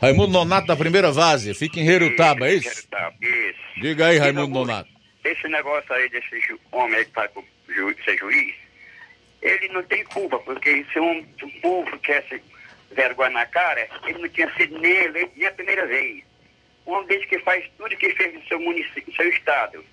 Raimundo 0.00 0.32
Nonato 0.32 0.66
da 0.66 0.76
primeira 0.76 1.10
vase, 1.10 1.54
fica 1.54 1.80
em 1.80 1.88
Herutaba, 1.88 2.46
é 2.46 2.54
isso? 2.54 2.68
Herutaba, 2.68 3.16
isso. 3.20 3.80
Diga 3.80 4.06
aí, 4.06 4.18
Raimundo 4.18 4.54
Nonato. 4.54 4.90
Esse 5.24 5.48
negócio 5.48 5.92
aí 5.92 6.08
desse 6.08 6.60
homem 6.70 6.98
aí 6.98 7.04
que 7.04 7.14
vai 7.14 7.28
pro 7.28 7.44
ju 7.68 7.94
ser 8.04 8.16
juiz, 8.16 8.54
ele 9.42 9.68
não 9.68 9.82
tem 9.82 10.04
culpa, 10.04 10.38
porque 10.38 10.86
se 10.92 11.00
um, 11.00 11.24
se 11.38 11.44
um 11.44 11.60
povo 11.60 11.98
quer 11.98 12.24
vergonha 12.92 13.30
na 13.30 13.46
cara, 13.46 13.88
ele 14.06 14.18
não 14.18 14.28
tinha 14.28 14.52
sido 14.54 14.78
nem 14.78 14.92
eleito 14.92 15.32
nem 15.36 15.46
a 15.46 15.52
primeira 15.52 15.86
vez. 15.86 16.22
Um 16.88 16.92
homem 16.94 17.20
que 17.20 17.38
faz 17.40 17.62
tudo 17.76 17.94
que 17.98 18.14
fez 18.14 18.32
no 18.32 18.42
seu 18.46 18.58
município, 18.58 19.04
no 19.06 19.12
seu 19.12 19.28
estado, 19.28 19.84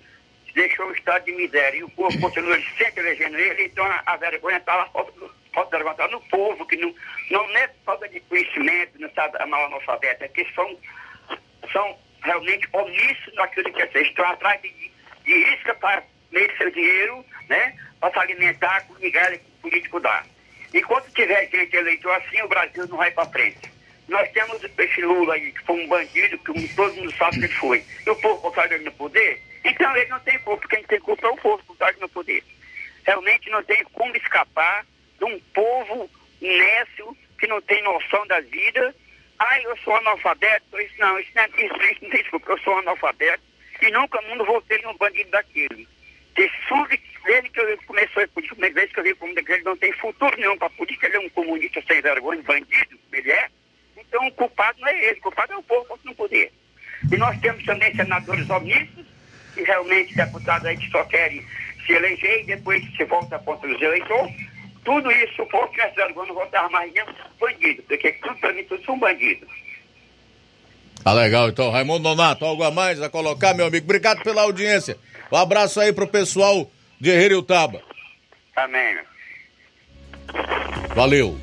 deixou 0.54 0.86
o 0.86 0.92
estado 0.92 1.26
de 1.26 1.32
miséria 1.32 1.78
e 1.78 1.84
o 1.84 1.90
povo 1.90 2.18
continua 2.18 2.58
sempre 2.78 3.00
elegendo 3.00 3.36
ele, 3.36 3.64
então 3.64 3.84
a, 3.84 4.02
a 4.06 4.16
vergonha 4.16 4.56
está 4.56 4.74
lá, 4.74 4.90
falta, 5.52 5.94
tá 5.94 6.08
no 6.08 6.20
povo, 6.22 6.64
que 6.64 6.76
não, 6.76 6.94
não 7.30 7.56
é 7.58 7.68
falta 7.84 8.08
de 8.08 8.18
conhecimento, 8.20 8.98
não 8.98 9.10
sabe 9.10 9.44
mal 9.44 9.66
analfabeto, 9.66 10.24
é 10.24 10.28
que 10.28 10.46
são, 10.54 10.74
são 11.70 11.98
realmente 12.24 12.66
omissos 12.72 13.34
naquilo 13.34 13.70
que 13.70 13.82
é 13.82 14.02
estão 14.02 14.24
atrás 14.24 14.62
de, 14.62 14.70
de 15.24 15.32
isca 15.54 15.74
para 15.74 16.02
meio 16.32 16.56
seu 16.56 16.70
dinheiro, 16.70 17.22
né, 17.46 17.76
para 18.00 18.14
se 18.14 18.18
alimentar 18.20 18.86
com 18.86 18.94
migalha 18.94 19.36
que 19.36 19.44
o 19.44 19.68
político 19.68 20.00
dá. 20.00 20.24
Enquanto 20.72 21.12
tiver 21.12 21.46
gente 21.50 21.76
eleitor 21.76 22.12
assim, 22.12 22.40
o 22.40 22.48
Brasil 22.48 22.88
não 22.88 22.96
vai 22.96 23.10
para 23.10 23.28
frente. 23.28 23.75
Nós 24.08 24.30
temos 24.32 24.62
esse 24.62 25.02
Lula 25.02 25.34
aí, 25.34 25.52
que 25.52 25.62
foi 25.62 25.82
um 25.82 25.88
bandido, 25.88 26.38
que 26.38 26.74
todo 26.74 26.94
mundo 26.94 27.12
sabe 27.16 27.38
que 27.38 27.44
ele 27.46 27.54
foi. 27.54 27.84
E 28.06 28.10
o 28.10 28.16
povo 28.16 28.40
botaram 28.40 28.72
ele 28.72 28.84
no 28.84 28.92
poder, 28.92 29.42
então 29.64 29.96
ele 29.96 30.08
não 30.08 30.20
tem 30.20 30.38
culpa. 30.40 30.68
Quem 30.68 30.82
tem 30.84 31.00
culpa 31.00 31.26
é 31.26 31.30
o 31.30 31.36
povo 31.36 31.58
que 31.58 31.68
botaram 31.68 31.92
ele 31.92 32.00
no 32.02 32.08
poder. 32.08 32.44
Realmente 33.04 33.50
não 33.50 33.62
tem 33.64 33.82
como 33.92 34.16
escapar 34.16 34.86
de 35.18 35.24
um 35.24 35.40
povo 35.52 36.10
nécio, 36.40 37.16
que 37.38 37.46
não 37.46 37.60
tem 37.60 37.82
noção 37.82 38.26
da 38.26 38.40
vida. 38.40 38.94
Ah, 39.38 39.60
eu 39.60 39.76
sou 39.78 39.94
analfabeto. 39.96 40.80
Isso 40.80 40.94
não, 40.98 41.18
isso 41.18 41.30
não, 41.34 41.42
é, 41.42 41.48
isso, 41.48 42.02
não 42.02 42.10
tem 42.10 42.22
desculpa. 42.22 42.52
Eu 42.52 42.58
sou 42.58 42.78
analfabeto 42.78 43.42
e 43.82 43.90
nunca 43.90 44.20
mundo 44.22 44.44
votei 44.44 44.80
num 44.82 44.96
bandido 44.96 45.30
daquele. 45.30 45.86
Desde 46.34 46.56
desde 47.26 47.50
que 47.50 47.60
ele 47.60 47.76
começou 47.78 48.22
a 48.22 48.28
política, 48.28 48.70
vez 48.70 48.92
que 48.92 49.00
eu 49.00 49.04
vi 49.04 49.14
como 49.14 49.32
ele 49.36 49.62
não 49.64 49.76
tem 49.76 49.92
futuro 49.94 50.36
nenhum 50.36 50.56
para 50.56 50.70
política, 50.70 51.06
ele 51.06 51.16
é 51.16 51.20
um 51.20 51.28
comunista 51.30 51.82
sem 51.86 52.00
vergonha, 52.00 52.42
bandido, 52.42 52.98
ele 53.12 53.32
é. 53.32 53.48
Então 53.96 54.26
o 54.26 54.32
culpado 54.32 54.80
não 54.80 54.88
é 54.88 55.04
ele, 55.08 55.18
o 55.18 55.22
culpado 55.22 55.52
é 55.52 55.56
o 55.56 55.62
povo 55.62 55.98
que 55.98 56.06
não 56.06 56.14
poder. 56.14 56.52
E 57.10 57.16
nós 57.16 57.38
temos 57.40 57.64
também 57.64 57.94
senadores 57.94 58.48
omissos, 58.48 59.06
e 59.56 59.62
realmente 59.62 60.14
deputados 60.14 60.66
aí 60.66 60.76
que 60.76 60.90
só 60.90 61.04
querem 61.04 61.44
se 61.84 61.92
eleger 61.92 62.40
e 62.40 62.46
depois 62.46 62.82
se 62.96 63.04
volta 63.04 63.38
contra 63.38 63.68
os 63.68 63.80
eleitores. 63.80 64.34
Tudo 64.84 65.10
isso, 65.10 65.42
o 65.42 65.46
povo 65.46 65.72
vergonha, 65.72 66.28
não 66.28 66.34
votava 66.34 66.68
mais 66.68 66.92
nenhum 66.92 67.06
bandido, 67.40 67.82
porque 67.82 68.12
tudo 68.12 68.36
para 68.36 68.52
mim, 68.52 68.64
tudo 68.64 68.84
são 68.84 68.98
bandidos. 68.98 69.48
Tá 71.02 71.12
legal, 71.12 71.48
então. 71.48 71.70
Raimundo 71.70 72.02
Nonato, 72.02 72.44
algo 72.44 72.62
a 72.62 72.70
mais 72.70 73.00
a 73.00 73.08
colocar, 73.08 73.54
meu 73.54 73.66
amigo? 73.66 73.84
Obrigado 73.84 74.22
pela 74.22 74.42
audiência. 74.42 74.96
Um 75.30 75.36
abraço 75.36 75.80
aí 75.80 75.92
pro 75.92 76.06
pessoal 76.06 76.70
de 77.00 77.10
Herutaba. 77.10 77.82
Amém. 78.54 78.98
Valeu. 80.94 81.38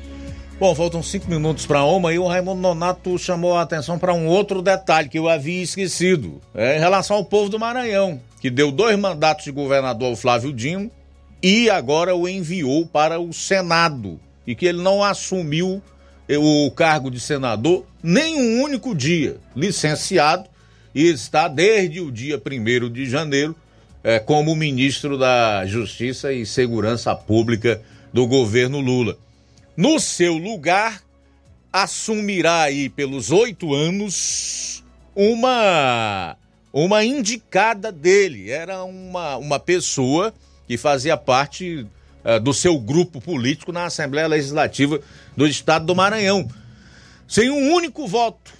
Bom, 0.64 0.74
faltam 0.74 1.02
cinco 1.02 1.28
minutos 1.28 1.66
para 1.66 1.84
uma 1.84 2.10
e 2.14 2.18
o 2.18 2.26
Raimundo 2.26 2.62
Nonato 2.62 3.18
chamou 3.18 3.54
a 3.54 3.60
atenção 3.60 3.98
para 3.98 4.14
um 4.14 4.26
outro 4.26 4.62
detalhe 4.62 5.10
que 5.10 5.18
eu 5.18 5.28
havia 5.28 5.62
esquecido. 5.62 6.40
É 6.54 6.78
em 6.78 6.80
relação 6.80 7.16
ao 7.16 7.24
povo 7.26 7.50
do 7.50 7.58
Maranhão, 7.58 8.18
que 8.40 8.48
deu 8.48 8.72
dois 8.72 8.98
mandatos 8.98 9.44
de 9.44 9.50
governador 9.50 10.08
ao 10.08 10.16
Flávio 10.16 10.54
Dino 10.54 10.90
e 11.42 11.68
agora 11.68 12.16
o 12.16 12.26
enviou 12.26 12.86
para 12.86 13.20
o 13.20 13.30
Senado. 13.30 14.18
E 14.46 14.54
que 14.54 14.64
ele 14.64 14.80
não 14.80 15.04
assumiu 15.04 15.82
o 16.30 16.70
cargo 16.70 17.10
de 17.10 17.20
senador 17.20 17.84
nem 18.02 18.34
um 18.34 18.62
único 18.62 18.94
dia, 18.94 19.36
licenciado, 19.54 20.48
e 20.94 21.02
está 21.10 21.46
desde 21.46 22.00
o 22.00 22.10
dia 22.10 22.40
1 22.42 22.90
de 22.90 23.04
janeiro 23.04 23.54
é, 24.02 24.18
como 24.18 24.56
ministro 24.56 25.18
da 25.18 25.66
Justiça 25.66 26.32
e 26.32 26.46
Segurança 26.46 27.14
Pública 27.14 27.82
do 28.14 28.26
governo 28.26 28.80
Lula. 28.80 29.18
No 29.76 29.98
seu 29.98 30.36
lugar, 30.36 31.02
assumirá 31.72 32.62
aí 32.62 32.88
pelos 32.88 33.30
oito 33.30 33.74
anos 33.74 34.84
uma 35.14 36.36
uma 36.72 37.04
indicada 37.04 37.92
dele. 37.92 38.50
Era 38.50 38.82
uma, 38.84 39.36
uma 39.36 39.60
pessoa 39.60 40.34
que 40.66 40.76
fazia 40.76 41.16
parte 41.16 41.86
uh, 42.24 42.40
do 42.40 42.52
seu 42.52 42.78
grupo 42.78 43.20
político 43.20 43.72
na 43.72 43.84
Assembleia 43.84 44.26
Legislativa 44.26 45.00
do 45.36 45.46
Estado 45.46 45.86
do 45.86 45.94
Maranhão. 45.94 46.48
Sem 47.28 47.48
um 47.50 47.72
único 47.72 48.06
voto, 48.06 48.52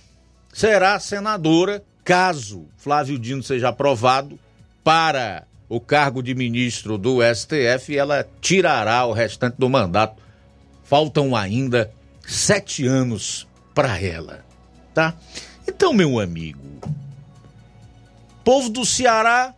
será 0.52 0.98
senadora 1.00 1.82
caso 2.04 2.66
Flávio 2.76 3.18
Dino 3.18 3.42
seja 3.42 3.70
aprovado 3.70 4.38
para 4.84 5.44
o 5.68 5.80
cargo 5.80 6.22
de 6.22 6.34
ministro 6.34 6.98
do 6.98 7.18
STF, 7.22 7.96
ela 7.96 8.28
tirará 8.40 9.04
o 9.06 9.12
restante 9.12 9.56
do 9.58 9.68
mandato. 9.68 10.22
Faltam 10.84 11.34
ainda 11.34 11.92
sete 12.26 12.86
anos 12.86 13.48
para 13.74 14.00
ela, 14.00 14.44
tá? 14.92 15.16
Então, 15.66 15.92
meu 15.92 16.20
amigo, 16.20 16.60
povo 18.44 18.68
do 18.68 18.84
Ceará 18.84 19.54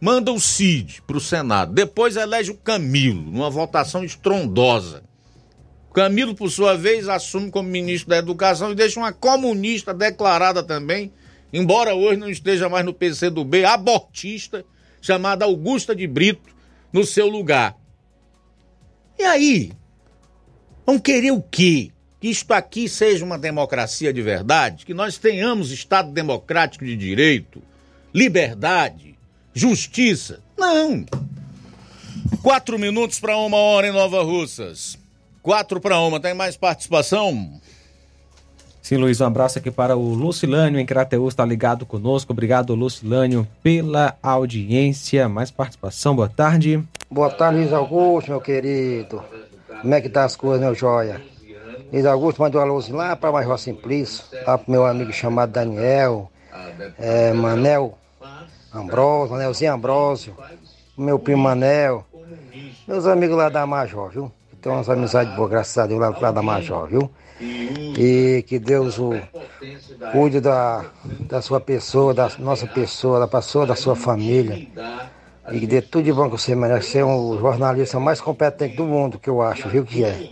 manda 0.00 0.32
o 0.32 0.40
Cid 0.40 1.02
para 1.06 1.16
o 1.16 1.20
Senado, 1.20 1.72
depois 1.74 2.16
elege 2.16 2.52
o 2.52 2.56
Camilo, 2.56 3.30
numa 3.30 3.50
votação 3.50 4.02
estrondosa. 4.02 5.02
Camilo, 5.92 6.36
por 6.36 6.48
sua 6.50 6.76
vez, 6.76 7.08
assume 7.08 7.50
como 7.50 7.68
ministro 7.68 8.08
da 8.08 8.18
Educação 8.18 8.70
e 8.70 8.76
deixa 8.76 9.00
uma 9.00 9.12
comunista 9.12 9.92
declarada 9.92 10.62
também, 10.62 11.12
embora 11.52 11.94
hoje 11.94 12.18
não 12.18 12.30
esteja 12.30 12.68
mais 12.68 12.84
no 12.86 12.94
PCdoB, 12.94 13.64
abortista, 13.64 14.64
chamada 15.02 15.44
Augusta 15.44 15.94
de 15.94 16.06
Brito, 16.06 16.54
no 16.92 17.04
seu 17.04 17.28
lugar. 17.28 17.76
E 19.18 19.24
aí? 19.24 19.72
Vão 20.84 20.98
querer 20.98 21.30
o 21.30 21.42
quê? 21.42 21.90
Que 22.20 22.28
isto 22.28 22.52
aqui 22.52 22.88
seja 22.88 23.24
uma 23.24 23.38
democracia 23.38 24.12
de 24.12 24.20
verdade? 24.20 24.84
Que 24.84 24.92
nós 24.92 25.16
tenhamos 25.16 25.70
Estado 25.70 26.10
democrático 26.10 26.84
de 26.84 26.96
direito, 26.96 27.62
liberdade, 28.12 29.16
justiça? 29.54 30.40
Não! 30.58 31.06
Quatro 32.42 32.78
minutos 32.78 33.18
para 33.18 33.36
uma 33.36 33.56
hora 33.56 33.88
em 33.88 33.92
Nova 33.92 34.22
Russas. 34.22 34.98
Quatro 35.42 35.80
para 35.80 35.98
uma. 36.00 36.20
Tem 36.20 36.34
mais 36.34 36.56
participação? 36.56 37.60
Sim, 38.82 38.96
Luiz, 38.96 39.20
um 39.20 39.26
abraço 39.26 39.58
aqui 39.58 39.70
para 39.70 39.96
o 39.96 40.14
Lucilânio 40.14 40.80
em 40.80 40.86
Crateus, 40.86 41.32
está 41.32 41.44
ligado 41.44 41.86
conosco. 41.86 42.32
Obrigado, 42.32 42.74
Lucilânio, 42.74 43.46
pela 43.62 44.16
audiência. 44.22 45.28
Mais 45.28 45.50
participação, 45.50 46.16
boa 46.16 46.28
tarde. 46.28 46.82
Boa 47.10 47.30
tarde, 47.30 47.60
Luiz 47.60 47.72
Augusto, 47.72 48.30
meu 48.30 48.40
querido. 48.40 49.22
Como 49.80 49.94
é 49.94 50.00
que 50.00 50.08
tá 50.08 50.24
as 50.24 50.36
coisas, 50.36 50.60
meu 50.60 50.74
joia? 50.74 51.20
Luiz 51.92 52.06
Augusto 52.06 52.40
mandou 52.40 52.60
um 52.60 52.64
alôzinho 52.64 52.96
lá 52.96 53.16
para 53.16 53.32
Major 53.32 53.58
Simplício, 53.58 54.24
lá 54.46 54.56
pro 54.56 54.70
meu 54.70 54.86
amigo 54.86 55.12
chamado 55.12 55.50
Daniel, 55.52 56.30
é, 56.98 57.32
Manel 57.32 57.98
Ambrósio, 58.72 59.32
Manelzinho 59.32 59.72
Ambrósio, 59.72 60.36
meu 60.96 61.18
primo 61.18 61.42
Manel, 61.42 62.04
meus 62.86 63.06
amigos 63.06 63.36
lá 63.36 63.48
da 63.48 63.66
Major, 63.66 64.08
viu? 64.10 64.32
Tem 64.60 64.70
umas 64.70 64.88
amizades 64.88 65.34
boas, 65.34 65.50
graças 65.50 65.78
a 65.78 65.86
Deus, 65.86 66.00
lá, 66.00 66.10
lá 66.10 66.30
da 66.30 66.42
Major, 66.42 66.86
viu? 66.86 67.10
E 67.40 68.44
que 68.46 68.58
Deus 68.58 68.98
o 68.98 69.14
cuide 70.12 70.40
da, 70.40 70.84
da 71.20 71.40
sua 71.40 71.58
pessoa, 71.60 72.12
da 72.12 72.30
nossa 72.38 72.66
pessoa, 72.66 73.18
da 73.18 73.26
pessoa 73.26 73.66
da 73.66 73.74
sua 73.74 73.96
família. 73.96 74.68
E 75.52 75.66
dê 75.66 75.82
tudo 75.82 76.04
de 76.04 76.12
bom 76.12 76.30
que 76.30 76.38
você 76.38 76.54
merece 76.54 76.90
ser 76.90 77.04
um 77.04 77.38
jornalista 77.38 77.98
mais 77.98 78.20
competente 78.20 78.76
do 78.76 78.84
mundo, 78.84 79.18
que 79.18 79.28
eu 79.28 79.42
acho, 79.42 79.68
viu 79.68 79.84
que 79.84 80.04
é. 80.04 80.30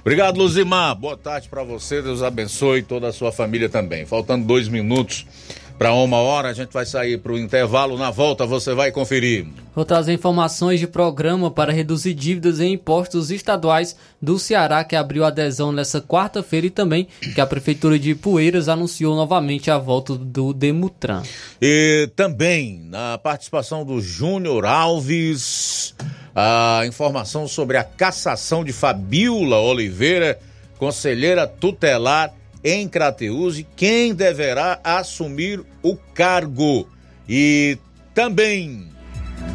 Obrigado, 0.00 0.36
Luzimar. 0.36 0.94
Boa 0.94 1.16
tarde 1.16 1.48
para 1.48 1.62
você. 1.62 2.02
Deus 2.02 2.22
abençoe 2.22 2.82
toda 2.82 3.08
a 3.08 3.12
sua 3.12 3.32
família 3.32 3.70
também. 3.70 4.04
Faltando 4.04 4.44
dois 4.46 4.68
minutos 4.68 5.26
para 5.78 5.92
uma 5.92 6.18
hora, 6.18 6.48
a 6.48 6.52
gente 6.52 6.72
vai 6.72 6.86
sair 6.86 7.18
para 7.18 7.32
o 7.32 7.38
intervalo. 7.38 7.98
Na 7.98 8.10
volta, 8.10 8.46
você 8.46 8.74
vai 8.74 8.92
conferir. 8.92 9.46
Vou 9.74 9.84
trazer 9.84 10.12
informações 10.12 10.78
de 10.78 10.86
programa 10.86 11.50
para 11.50 11.72
reduzir 11.72 12.14
dívidas 12.14 12.60
em 12.60 12.74
impostos 12.74 13.30
estaduais 13.30 13.96
do 14.22 14.38
Ceará, 14.38 14.84
que 14.84 14.94
abriu 14.94 15.24
adesão 15.24 15.72
nessa 15.72 16.00
quarta-feira, 16.00 16.68
e 16.68 16.70
também 16.70 17.08
que 17.34 17.40
a 17.40 17.46
Prefeitura 17.46 17.98
de 17.98 18.14
Poeiras 18.14 18.68
anunciou 18.68 19.16
novamente 19.16 19.70
a 19.70 19.76
volta 19.76 20.16
do 20.16 20.52
Demutran. 20.52 21.22
E 21.60 22.08
também 22.14 22.80
na 22.84 23.18
participação 23.18 23.84
do 23.84 24.00
Júnior 24.00 24.64
Alves, 24.64 25.94
a 26.34 26.82
informação 26.86 27.48
sobre 27.48 27.76
a 27.76 27.84
cassação 27.84 28.64
de 28.64 28.72
Fabiola 28.72 29.58
Oliveira, 29.58 30.38
conselheira 30.78 31.46
tutelar 31.46 32.32
em 32.64 32.88
Crateus, 32.88 33.58
e 33.58 33.66
quem 33.76 34.14
deverá 34.14 34.80
assumir 34.82 35.62
o 35.82 35.94
cargo. 36.14 36.88
E 37.28 37.76
também 38.14 38.88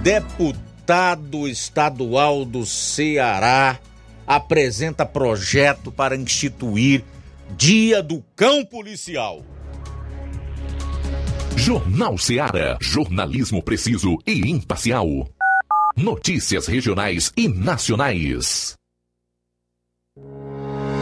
deputado 0.04 1.48
estadual 1.48 2.46
do 2.46 2.66
Ceará 2.66 3.80
apresenta 4.28 5.06
projeto 5.06 5.92
para 5.92 6.16
instituir 6.16 7.04
Dia 7.58 8.04
do 8.04 8.24
Cão 8.36 8.64
Policial. 8.64 9.44
Jornal 11.56 12.18
Ceará, 12.18 12.78
jornalismo 12.80 13.62
preciso 13.62 14.18
e 14.26 14.50
imparcial. 14.50 15.28
Notícias 15.98 16.68
regionais 16.68 17.34
e 17.36 17.50
nacionais. 17.50 18.79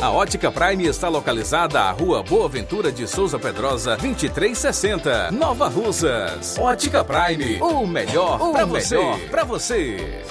A 0.00 0.10
Ótica 0.12 0.52
Prime 0.52 0.86
está 0.86 1.08
localizada 1.08 1.80
à 1.80 1.90
Rua 1.90 2.22
Boa 2.22 2.48
Ventura 2.48 2.92
de 2.92 3.04
Souza 3.08 3.36
Pedrosa, 3.36 3.96
2360, 3.96 5.32
Nova 5.32 5.66
Russas. 5.66 6.56
Ótica 6.56 7.02
Prime, 7.02 7.60
o 7.60 7.84
melhor 7.84 8.38
para 8.52 8.64
você. 8.64 8.96
Pra 9.32 9.42
você. 9.42 10.22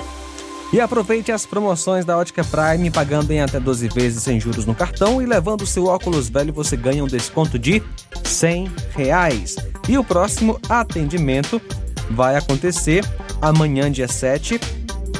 E 0.72 0.80
aproveite 0.80 1.34
as 1.34 1.46
promoções 1.46 2.06
da 2.06 2.18
Ótica 2.18 2.46
Prime, 2.46 2.90
pagando 2.90 3.30
em 3.32 3.42
até 3.42 3.60
12 3.60 3.90
vezes 3.90 4.24
sem 4.24 4.40
juros 4.40 4.66
no 4.66 4.74
cartão 4.74 5.22
e 5.22 5.26
levando 5.26 5.64
o 5.64 5.68
seu 5.68 5.88
óculos 5.88 6.30
velho 6.30 6.54
você 6.54 6.78
ganha 6.78 7.04
um 7.04 7.08
desconto 7.08 7.60
de 7.60 7.84
100 8.24 8.72
reais. 8.96 9.58
E 9.90 9.98
o 9.98 10.04
próximo 10.04 10.58
atendimento 10.70 11.62
vai 12.10 12.38
acontecer 12.38 13.04
amanhã, 13.42 13.92
dia 13.92 14.08
7, 14.08 14.60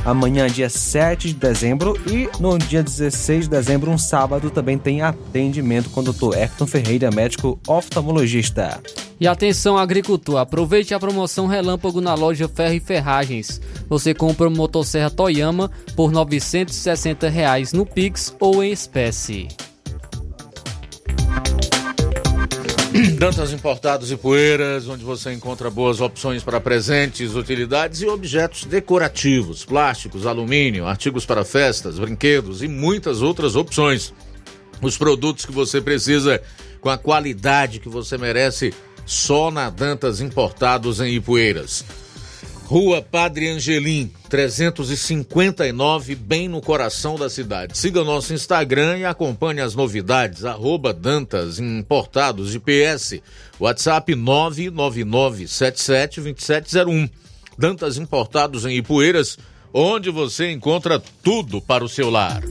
amanhã, 0.06 0.48
dia 0.48 0.70
7 0.70 1.30
de 1.30 1.34
dezembro, 1.34 2.00
e 2.08 2.30
no 2.40 2.58
dia 2.58 2.84
16 2.84 3.46
de 3.46 3.50
dezembro, 3.50 3.92
um 3.92 3.98
sábado, 3.98 4.50
também 4.50 4.78
tem 4.78 5.02
atendimento 5.02 5.90
com 5.90 6.02
o 6.02 6.04
Dr. 6.04 6.38
Hector 6.38 6.68
Ferreira, 6.68 7.12
médico 7.12 7.60
oftalmologista. 7.68 8.82
E 9.20 9.28
atenção, 9.28 9.78
agricultor, 9.78 10.38
aproveite 10.38 10.94
a 10.94 11.00
promoção 11.00 11.48
Relâmpago 11.48 12.02
na 12.02 12.14
loja 12.14 12.48
Ferro 12.48 12.74
e 12.74 12.80
Ferragens. 12.80 13.62
Você 13.88 14.14
compra 14.14 14.48
uma 14.48 14.58
motosserra 14.58 15.10
Toyama 15.10 15.72
por 15.96 16.12
960 16.12 17.30
reais 17.30 17.74
no 17.74 17.86
Pix 17.86 18.36
ou 18.40 18.64
em 18.64 18.72
espécie. 18.72 19.48
Dantas 23.18 23.52
Importados 23.52 24.12
e 24.12 24.18
Poeiras, 24.18 24.88
onde 24.88 25.04
você 25.04 25.34
encontra 25.34 25.70
boas 25.70 26.00
opções 26.00 26.44
para 26.44 26.60
presentes, 26.60 27.34
utilidades 27.34 28.02
e 28.02 28.08
objetos 28.08 28.66
decorativos, 28.66 29.66
plásticos, 29.66 30.28
alumínio, 30.28 30.86
artigos 30.86 31.26
para 31.26 31.44
festas, 31.44 31.98
brinquedos 31.98 32.62
e 32.62 32.68
muitas 32.68 33.22
outras 33.22 33.56
opções. 33.56 34.14
Os 34.80 34.96
produtos 34.96 35.46
que 35.46 35.52
você 35.52 35.82
precisa 35.82 36.40
com 36.80 36.90
a 36.90 36.98
qualidade 36.98 37.80
que 37.80 37.90
você 37.90 38.16
merece 38.16 38.72
só 39.06 39.50
na 39.50 39.72
Dantas 39.72 40.22
Importados 40.22 41.02
em 41.02 41.16
Ipueiras. 41.16 41.84
Rua 42.66 43.02
Padre 43.02 43.50
Angelim, 43.50 44.10
359, 44.30 46.16
bem 46.16 46.48
no 46.48 46.62
coração 46.62 47.16
da 47.16 47.30
cidade. 47.30 47.78
Siga 47.78 48.02
nosso 48.04 48.34
Instagram 48.34 49.00
e 49.00 49.06
acompanhe 49.06 49.60
as 49.60 49.76
novidades, 49.76 50.46
arroba 50.46 50.94
Dantas 50.94 51.60
Importados 51.60 52.52
de 52.52 52.60
PS, 52.60 53.20
WhatsApp 53.60 54.16
999772701. 54.16 57.10
Dantas 57.58 57.98
Importados 57.98 58.66
em 58.66 58.78
Ipueiras, 58.78 59.38
onde 59.74 60.10
você 60.10 60.50
encontra 60.52 61.04
tudo 61.22 61.62
para 61.62 61.84
o 61.84 61.90
seu 61.90 62.10
lar. 62.10 62.42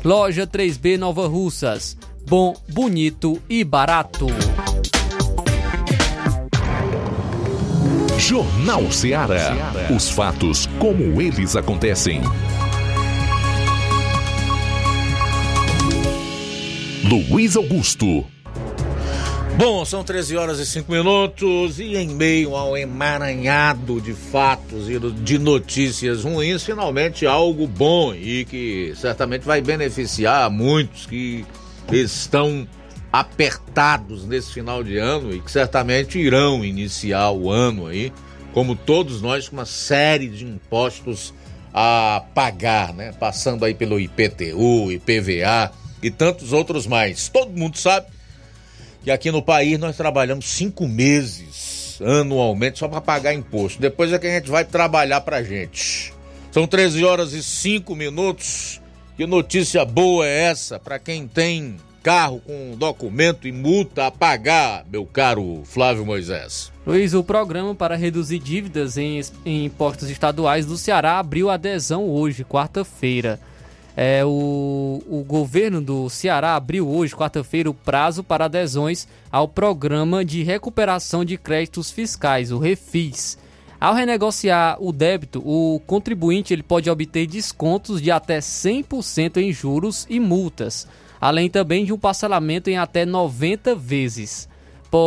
Loja 0.04 0.46
3B 0.46 0.98
Nova 0.98 1.26
Russas. 1.28 1.96
Bom, 2.26 2.54
bonito 2.68 3.40
e 3.48 3.64
barato. 3.64 4.26
Jornal 8.18 8.90
Ceará. 8.90 9.54
Os 9.94 10.10
fatos 10.10 10.68
como 10.80 11.22
eles 11.22 11.54
acontecem. 11.54 12.20
Luiz 17.04 17.56
Augusto. 17.56 18.26
Bom, 19.56 19.84
são 19.84 20.02
13 20.02 20.36
horas 20.36 20.58
e 20.58 20.66
5 20.66 20.90
minutos 20.90 21.78
e 21.78 21.96
em 21.96 22.08
meio 22.08 22.56
ao 22.56 22.76
emaranhado 22.76 24.00
de 24.00 24.12
fatos 24.12 24.90
e 24.90 24.98
de 24.98 25.38
notícias 25.38 26.24
ruins, 26.24 26.64
finalmente 26.64 27.24
algo 27.24 27.68
bom 27.68 28.12
e 28.12 28.44
que 28.44 28.92
certamente 28.96 29.42
vai 29.42 29.60
beneficiar 29.60 30.50
muitos 30.50 31.06
que 31.06 31.44
estão 31.90 32.66
apertados 33.12 34.24
nesse 34.24 34.52
final 34.52 34.84
de 34.84 34.98
ano 34.98 35.34
e 35.34 35.40
que 35.40 35.50
certamente 35.50 36.18
irão 36.18 36.64
iniciar 36.64 37.30
o 37.30 37.50
ano 37.50 37.86
aí, 37.86 38.12
como 38.52 38.76
todos 38.76 39.22
nós, 39.22 39.48
com 39.48 39.56
uma 39.56 39.66
série 39.66 40.28
de 40.28 40.44
impostos 40.44 41.32
a 41.72 42.24
pagar, 42.34 42.92
né? 42.92 43.12
Passando 43.12 43.64
aí 43.64 43.74
pelo 43.74 44.00
IPTU, 44.00 44.90
IPVA 44.92 45.72
e 46.02 46.10
tantos 46.10 46.52
outros 46.52 46.86
mais. 46.86 47.28
Todo 47.28 47.50
mundo 47.50 47.78
sabe 47.78 48.06
que 49.02 49.10
aqui 49.10 49.30
no 49.30 49.42
país 49.42 49.78
nós 49.78 49.96
trabalhamos 49.96 50.46
cinco 50.46 50.86
meses 50.86 52.00
anualmente 52.00 52.78
só 52.78 52.88
para 52.88 53.00
pagar 53.00 53.34
imposto. 53.34 53.80
Depois 53.80 54.12
é 54.12 54.18
que 54.18 54.26
a 54.26 54.30
gente 54.30 54.50
vai 54.50 54.64
trabalhar 54.64 55.20
pra 55.20 55.42
gente. 55.42 56.12
São 56.50 56.66
13 56.66 57.04
horas 57.04 57.32
e 57.32 57.42
5 57.42 57.94
minutos. 57.94 58.80
Que 59.16 59.26
notícia 59.26 59.84
boa 59.84 60.26
é 60.26 60.44
essa 60.44 60.78
para 60.78 60.98
quem 60.98 61.26
tem 61.26 61.76
carro 62.02 62.40
com 62.40 62.76
documento 62.76 63.46
e 63.46 63.52
multa 63.52 64.06
a 64.06 64.10
pagar, 64.10 64.84
meu 64.90 65.04
caro 65.04 65.62
Flávio 65.64 66.04
Moisés? 66.04 66.72
Luiz, 66.86 67.14
o 67.14 67.22
programa 67.22 67.74
para 67.74 67.96
reduzir 67.96 68.38
dívidas 68.38 68.96
em, 68.96 69.20
em 69.44 69.66
impostos 69.66 70.08
estaduais 70.08 70.64
do 70.64 70.76
Ceará 70.76 71.18
abriu 71.18 71.50
adesão 71.50 72.08
hoje, 72.08 72.44
quarta-feira. 72.44 73.38
É, 74.00 74.24
o, 74.24 75.02
o 75.08 75.24
governo 75.26 75.80
do 75.80 76.08
Ceará 76.08 76.54
abriu 76.54 76.88
hoje, 76.88 77.16
quarta-feira, 77.16 77.68
o 77.68 77.74
prazo 77.74 78.22
para 78.22 78.44
adesões 78.44 79.08
ao 79.30 79.48
Programa 79.48 80.24
de 80.24 80.42
Recuperação 80.44 81.24
de 81.24 81.36
Créditos 81.36 81.90
Fiscais, 81.90 82.52
o 82.52 82.58
REFIS. 82.58 83.36
Ao 83.80 83.94
renegociar 83.94 84.76
o 84.80 84.92
débito, 84.92 85.40
o 85.44 85.80
contribuinte 85.86 86.52
ele 86.52 86.62
pode 86.62 86.90
obter 86.90 87.26
descontos 87.26 88.02
de 88.02 88.10
até 88.10 88.38
100% 88.38 89.36
em 89.36 89.52
juros 89.52 90.06
e 90.08 90.18
multas, 90.18 90.86
além 91.20 91.48
também 91.48 91.84
de 91.84 91.92
um 91.92 91.98
parcelamento 91.98 92.70
em 92.70 92.76
até 92.76 93.04
90 93.04 93.74
vezes. 93.74 94.48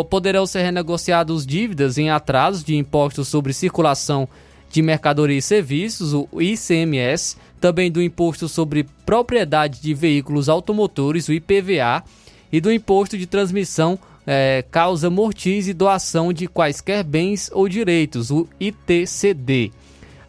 Poderão 0.10 0.46
ser 0.46 0.62
renegociados 0.62 1.46
dívidas 1.46 1.98
em 1.98 2.10
atrasos 2.10 2.64
de 2.64 2.76
impostos 2.76 3.28
sobre 3.28 3.54
circulação 3.54 4.28
de 4.72 4.82
mercadoria 4.82 5.38
e 5.38 5.42
serviços, 5.42 6.14
o 6.14 6.28
ICMS, 6.42 7.36
também 7.60 7.92
do 7.92 8.02
Imposto 8.02 8.48
sobre 8.48 8.86
Propriedade 9.06 9.82
de 9.82 9.94
Veículos 9.94 10.48
Automotores, 10.48 11.28
o 11.28 11.34
IPVA, 11.34 12.04
e 12.52 12.62
do 12.62 12.72
Imposto 12.72 13.18
de 13.18 13.26
Transmissão 13.26 14.00
é, 14.26 14.64
Causa 14.70 15.10
Mortis 15.10 15.68
e 15.68 15.74
Doação 15.74 16.32
de 16.32 16.48
Quaisquer 16.48 17.04
Bens 17.04 17.50
ou 17.54 17.68
Direitos, 17.68 18.32
o 18.32 18.48
ITCD. 18.60 19.72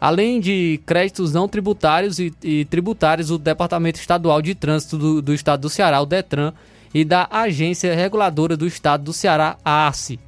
Além 0.03 0.41
de 0.41 0.81
créditos 0.85 1.31
não 1.31 1.47
tributários 1.47 2.19
e, 2.19 2.33
e 2.43 2.65
tributários, 2.65 3.31
o 3.31 3.37
Departamento 3.37 4.01
Estadual 4.01 4.41
de 4.41 4.53
Trânsito 4.53 4.97
do, 4.97 5.21
do 5.21 5.33
Estado 5.33 5.61
do 5.61 5.69
Ceará, 5.69 6.01
o 6.01 6.05
DETRAN, 6.05 6.53
e 6.93 7.05
da 7.05 7.25
Agência 7.31 7.95
Reguladora 7.95 8.57
do 8.57 8.67
Estado 8.67 9.05
do 9.05 9.13
Ceará, 9.13 9.55
a 9.63 9.87
ARCE, 9.87 10.19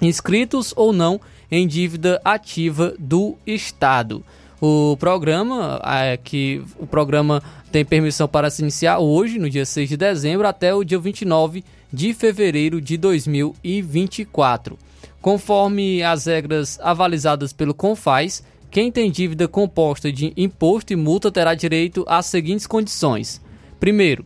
inscritos 0.00 0.72
ou 0.74 0.90
não 0.90 1.20
em 1.50 1.68
dívida 1.68 2.18
ativa 2.24 2.94
do 2.98 3.36
Estado. 3.46 4.24
O 4.58 4.96
programa, 4.98 5.78
é, 5.84 6.16
que 6.16 6.62
o 6.78 6.86
programa 6.86 7.42
tem 7.70 7.84
permissão 7.84 8.26
para 8.26 8.48
se 8.48 8.62
iniciar 8.62 9.00
hoje, 9.00 9.38
no 9.38 9.50
dia 9.50 9.66
6 9.66 9.86
de 9.86 9.98
dezembro, 9.98 10.48
até 10.48 10.74
o 10.74 10.82
dia 10.82 10.98
29 10.98 11.62
de 11.92 12.14
fevereiro 12.14 12.80
de 12.80 12.96
2024. 12.96 14.78
Conforme 15.20 16.02
as 16.02 16.24
regras 16.24 16.80
avalizadas 16.80 17.52
pelo 17.52 17.74
Confaz, 17.74 18.42
quem 18.70 18.92
tem 18.92 19.10
dívida 19.10 19.48
composta 19.48 20.12
de 20.12 20.32
imposto 20.36 20.92
e 20.92 20.96
multa 20.96 21.30
terá 21.30 21.54
direito 21.54 22.04
às 22.06 22.26
seguintes 22.26 22.66
condições. 22.66 23.40
Primeiro, 23.80 24.24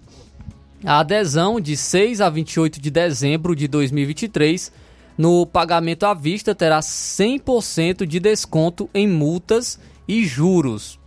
a 0.84 0.99
adesão 0.99 1.59
de 1.59 1.76
6 1.76 2.20
a 2.20 2.28
28 2.28 2.80
de 2.80 2.90
dezembro 2.90 3.57
de 3.57 3.66
2023 3.66 4.70
no 5.16 5.47
pagamento 5.47 6.05
à 6.05 6.12
vista 6.12 6.55
terá 6.55 6.80
100% 6.80 8.05
de 8.05 8.20
desconto 8.20 8.90
em 8.92 9.09
multas 9.09 9.78
e 10.07 10.26
juros. 10.26 10.99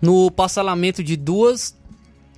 No 0.00 0.30
parcelamento 0.30 1.02
de 1.02 1.16
2 1.16 1.76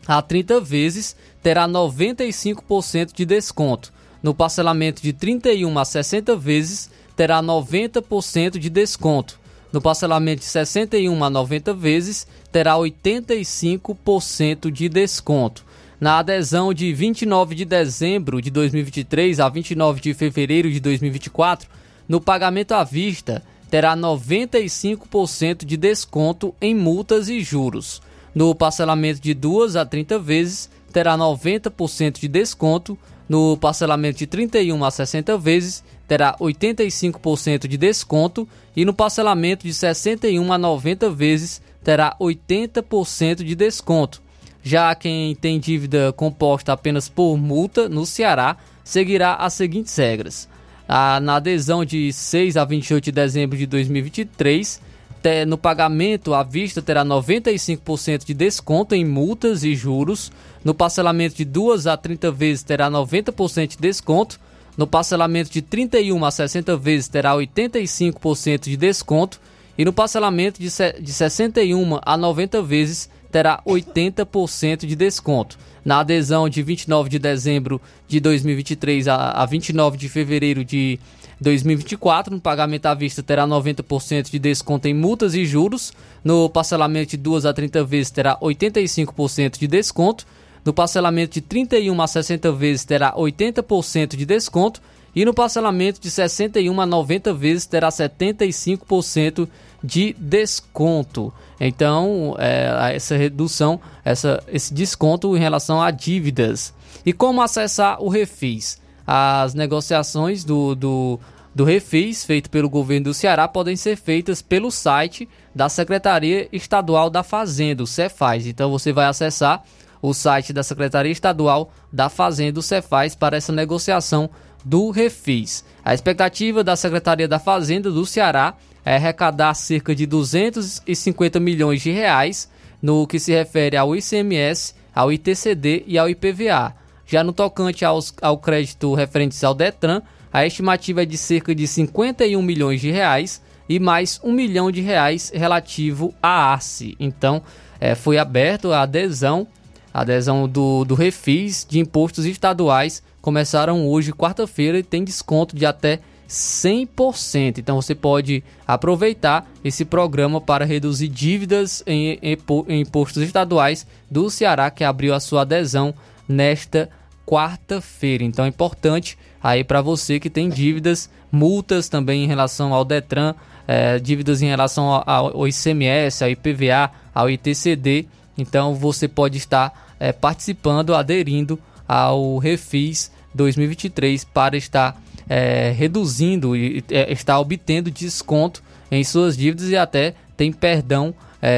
a 0.06 0.22
30 0.22 0.60
vezes, 0.60 1.16
terá 1.42 1.68
95% 1.68 3.12
de 3.14 3.26
desconto. 3.26 3.92
No 4.22 4.34
parcelamento 4.34 5.02
de 5.02 5.12
31 5.12 5.78
a 5.78 5.84
60 5.84 6.36
vezes, 6.36 6.90
terá 7.16 7.42
90% 7.42 8.58
de 8.58 8.70
desconto. 8.70 9.43
No 9.74 9.82
parcelamento 9.82 10.38
de 10.38 10.46
61 10.46 11.24
a 11.24 11.28
90 11.28 11.74
vezes, 11.74 12.28
terá 12.52 12.76
85% 12.76 14.70
de 14.70 14.88
desconto. 14.88 15.64
Na 15.98 16.20
adesão 16.20 16.72
de 16.72 16.92
29 16.94 17.56
de 17.56 17.64
dezembro 17.64 18.40
de 18.40 18.52
2023 18.52 19.40
a 19.40 19.48
29 19.48 20.00
de 20.00 20.14
fevereiro 20.14 20.70
de 20.70 20.78
2024, 20.78 21.68
no 22.08 22.20
pagamento 22.20 22.70
à 22.70 22.84
vista, 22.84 23.42
terá 23.68 23.96
95% 23.96 25.64
de 25.64 25.76
desconto 25.76 26.54
em 26.60 26.72
multas 26.72 27.28
e 27.28 27.40
juros. 27.40 28.00
No 28.32 28.54
parcelamento 28.54 29.20
de 29.20 29.34
2 29.34 29.74
a 29.74 29.84
30 29.84 30.20
vezes, 30.20 30.70
terá 30.92 31.18
90% 31.18 32.20
de 32.20 32.28
desconto. 32.28 32.96
No 33.28 33.56
parcelamento 33.56 34.18
de 34.18 34.28
31 34.28 34.84
a 34.84 34.90
60 34.92 35.36
vezes, 35.36 35.82
terá 36.06 36.36
85% 36.38 37.66
de 37.66 37.76
desconto. 37.76 38.48
E 38.76 38.84
no 38.84 38.94
parcelamento 38.94 39.66
de 39.66 39.72
61 39.72 40.52
a 40.52 40.58
90 40.58 41.10
vezes, 41.10 41.62
terá 41.82 42.16
80% 42.20 43.44
de 43.44 43.54
desconto. 43.54 44.22
Já 44.62 44.94
quem 44.94 45.34
tem 45.34 45.60
dívida 45.60 46.12
composta 46.12 46.72
apenas 46.72 47.08
por 47.08 47.36
multa 47.36 47.88
no 47.88 48.06
Ceará 48.06 48.56
seguirá 48.82 49.34
as 49.34 49.52
seguintes 49.52 49.94
regras. 49.96 50.48
Na 50.88 51.36
adesão 51.36 51.84
de 51.84 52.12
6 52.12 52.56
a 52.56 52.64
28 52.64 53.04
de 53.04 53.12
dezembro 53.12 53.58
de 53.58 53.66
2023, 53.66 54.80
te, 55.22 55.44
no 55.46 55.56
pagamento 55.56 56.34
à 56.34 56.42
vista 56.42 56.82
terá 56.82 57.04
95% 57.04 58.24
de 58.24 58.34
desconto 58.34 58.94
em 58.94 59.04
multas 59.04 59.64
e 59.64 59.74
juros. 59.74 60.30
No 60.62 60.74
parcelamento 60.74 61.36
de 61.36 61.44
2 61.44 61.86
a 61.86 61.96
30 61.96 62.30
vezes 62.30 62.62
terá 62.62 62.90
90% 62.90 63.68
de 63.68 63.76
desconto. 63.78 64.38
No 64.76 64.86
parcelamento 64.86 65.50
de 65.50 65.62
31 65.62 66.24
a 66.24 66.30
60 66.30 66.76
vezes 66.76 67.08
terá 67.08 67.32
85% 67.34 68.64
de 68.64 68.76
desconto. 68.76 69.40
E 69.76 69.84
no 69.84 69.92
parcelamento 69.92 70.60
de, 70.60 70.68
de 71.00 71.12
61 71.12 71.98
a 72.04 72.16
90 72.16 72.62
vezes 72.62 73.08
terá 73.30 73.60
80% 73.66 74.86
de 74.86 74.94
desconto. 74.94 75.58
Na 75.84 76.00
adesão 76.00 76.48
de 76.48 76.62
29 76.62 77.08
de 77.08 77.18
dezembro 77.18 77.80
de 78.06 78.20
2023 78.20 79.08
a 79.08 79.44
29 79.44 79.96
de 79.96 80.08
fevereiro 80.08 80.64
de 80.64 80.98
2024, 81.40 82.34
no 82.34 82.40
pagamento 82.40 82.86
à 82.86 82.94
vista 82.94 83.22
terá 83.22 83.46
90% 83.46 84.30
de 84.30 84.38
desconto 84.38 84.86
em 84.86 84.94
multas 84.94 85.34
e 85.34 85.44
juros. 85.44 85.92
No 86.22 86.48
parcelamento 86.48 87.10
de 87.10 87.16
2 87.16 87.44
a 87.44 87.52
30 87.52 87.84
vezes 87.84 88.10
terá 88.10 88.38
85% 88.38 89.58
de 89.58 89.66
desconto. 89.66 90.24
No 90.64 90.72
parcelamento 90.72 91.34
de 91.34 91.40
31 91.42 92.00
a 92.00 92.06
60 92.06 92.50
vezes 92.52 92.84
terá 92.84 93.14
80% 93.14 94.16
de 94.16 94.24
desconto. 94.24 94.80
E 95.14 95.24
no 95.24 95.32
parcelamento 95.32 96.00
de 96.00 96.10
61 96.10 96.80
a 96.80 96.86
90 96.86 97.32
vezes 97.34 97.66
terá 97.66 97.88
75% 97.88 99.48
de 99.82 100.16
desconto. 100.18 101.32
Então, 101.60 102.34
é, 102.38 102.96
essa 102.96 103.16
redução, 103.16 103.78
essa, 104.04 104.42
esse 104.48 104.72
desconto 104.74 105.36
em 105.36 105.40
relação 105.40 105.80
a 105.80 105.90
dívidas. 105.90 106.74
E 107.06 107.12
como 107.12 107.42
acessar 107.42 108.02
o 108.02 108.08
Refis? 108.08 108.82
As 109.06 109.54
negociações 109.54 110.42
do, 110.42 110.74
do, 110.74 111.20
do 111.54 111.62
Refis, 111.62 112.24
feito 112.24 112.50
pelo 112.50 112.68
governo 112.68 113.04
do 113.04 113.14
Ceará, 113.14 113.46
podem 113.46 113.76
ser 113.76 113.96
feitas 113.96 114.42
pelo 114.42 114.70
site 114.70 115.28
da 115.54 115.68
Secretaria 115.68 116.48
Estadual 116.50 117.08
da 117.08 117.22
Fazenda, 117.22 117.82
o 117.82 117.86
Cefaz. 117.86 118.46
Então, 118.46 118.70
você 118.70 118.92
vai 118.92 119.04
acessar 119.04 119.62
o 120.04 120.12
site 120.12 120.52
da 120.52 120.62
Secretaria 120.62 121.10
Estadual 121.10 121.72
da 121.90 122.10
Fazenda, 122.10 122.60
o 122.60 122.62
Cefaz, 122.62 123.14
para 123.14 123.38
essa 123.38 123.50
negociação 123.50 124.28
do 124.62 124.90
Refis. 124.90 125.64
A 125.82 125.94
expectativa 125.94 126.62
da 126.62 126.76
Secretaria 126.76 127.26
da 127.26 127.38
Fazenda 127.38 127.90
do 127.90 128.04
Ceará 128.04 128.52
é 128.84 128.96
arrecadar 128.96 129.54
cerca 129.54 129.94
de 129.94 130.04
250 130.04 131.40
milhões 131.40 131.80
de 131.80 131.90
reais 131.90 132.50
no 132.82 133.06
que 133.06 133.18
se 133.18 133.32
refere 133.32 133.78
ao 133.78 133.96
ICMS, 133.96 134.74
ao 134.94 135.10
ITCD 135.10 135.84
e 135.86 135.96
ao 135.96 136.06
IPVA. 136.06 136.74
Já 137.06 137.24
no 137.24 137.32
tocante 137.32 137.82
aos, 137.82 138.12
ao 138.20 138.36
crédito 138.36 138.92
referente 138.92 139.42
ao 139.42 139.54
Detran, 139.54 140.02
a 140.30 140.44
estimativa 140.44 141.02
é 141.02 141.06
de 141.06 141.16
cerca 141.16 141.54
de 141.54 141.66
51 141.66 142.42
milhões 142.42 142.82
de 142.82 142.90
reais 142.90 143.40
e 143.66 143.80
mais 143.80 144.20
um 144.22 144.32
milhão 144.32 144.70
de 144.70 144.82
reais 144.82 145.32
relativo 145.34 146.14
à 146.22 146.52
ARCE. 146.52 146.94
Então, 147.00 147.40
é, 147.80 147.94
foi 147.94 148.18
aberto 148.18 148.70
a 148.70 148.82
adesão, 148.82 149.46
a 149.94 150.00
adesão 150.00 150.48
do, 150.48 150.84
do 150.84 150.96
refis 150.96 151.64
de 151.68 151.78
impostos 151.78 152.26
estaduais. 152.26 153.00
Começaram 153.22 153.86
hoje, 153.86 154.12
quarta-feira, 154.12 154.80
e 154.80 154.82
tem 154.82 155.04
desconto 155.04 155.54
de 155.54 155.64
até 155.64 156.00
100%. 156.28 157.58
Então 157.58 157.80
você 157.80 157.94
pode 157.94 158.42
aproveitar 158.66 159.48
esse 159.64 159.84
programa 159.84 160.40
para 160.40 160.64
reduzir 160.64 161.06
dívidas 161.06 161.84
em, 161.86 162.18
em, 162.20 162.36
em, 162.68 162.80
impostos 162.80 163.22
estaduais 163.22 163.86
do 164.10 164.28
Ceará, 164.28 164.68
que 164.70 164.82
abriu 164.82 165.14
a 165.14 165.20
sua 165.20 165.42
adesão 165.42 165.94
nesta 166.28 166.90
quarta-feira. 167.24 168.24
Então 168.24 168.44
é 168.44 168.48
importante 168.48 169.16
aí 169.42 169.62
para 169.62 169.80
você 169.80 170.18
que 170.18 170.28
tem 170.28 170.48
dívidas, 170.48 171.08
multas 171.30 171.88
também 171.88 172.24
em 172.24 172.26
relação 172.26 172.74
ao 172.74 172.84
Detran, 172.84 173.34
é, 173.66 173.98
dívidas 173.98 174.42
em 174.42 174.46
relação 174.46 174.88
ao, 174.88 175.36
ao, 175.36 175.48
ICMS, 175.48 176.24
ao 176.24 176.30
IPVA, 176.30 176.90
ao 177.14 177.30
ITCD. 177.30 178.06
Então 178.36 178.74
você 178.74 179.06
pode 179.06 179.38
estar 179.38 179.94
é, 179.98 180.12
participando, 180.12 180.94
aderindo 180.94 181.58
ao 181.86 182.38
Refis 182.38 183.10
2023 183.34 184.24
para 184.24 184.56
estar 184.56 185.00
é, 185.28 185.70
reduzindo 185.76 186.56
e 186.56 186.84
é, 186.90 187.12
está 187.12 187.38
obtendo 187.38 187.90
desconto 187.90 188.62
em 188.90 189.02
suas 189.04 189.36
dívidas 189.36 189.68
e 189.70 189.76
até 189.76 190.14
tem 190.36 190.52
perdão, 190.52 191.14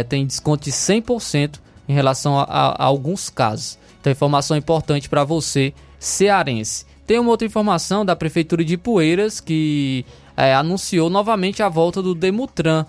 tem 0.09 0.27
desconto 0.27 0.65
de 0.65 0.73
100% 0.73 1.61
em 1.89 1.93
relação 1.95 2.39
a, 2.39 2.43
a, 2.43 2.69
a, 2.71 2.85
alguns 2.85 3.31
casos. 3.31 3.79
Então, 4.01 4.11
informação 4.11 4.57
importante 4.57 5.09
para 5.09 5.25
você, 5.25 5.73
cearense. 5.99 6.85
Tem 7.07 7.19
uma 7.19 7.31
outra 7.31 7.47
informação 7.47 8.05
da 8.05 8.17
Prefeitura 8.17 8.65
de 8.65 8.77
Poeiras 8.77 9.41
que 9.41 10.05
é, 10.37 10.55
anunciou 10.55 11.09
novamente 11.09 11.63
a 11.63 11.69
volta 11.69 12.03
do 12.03 12.15
Demutran. 12.15 12.85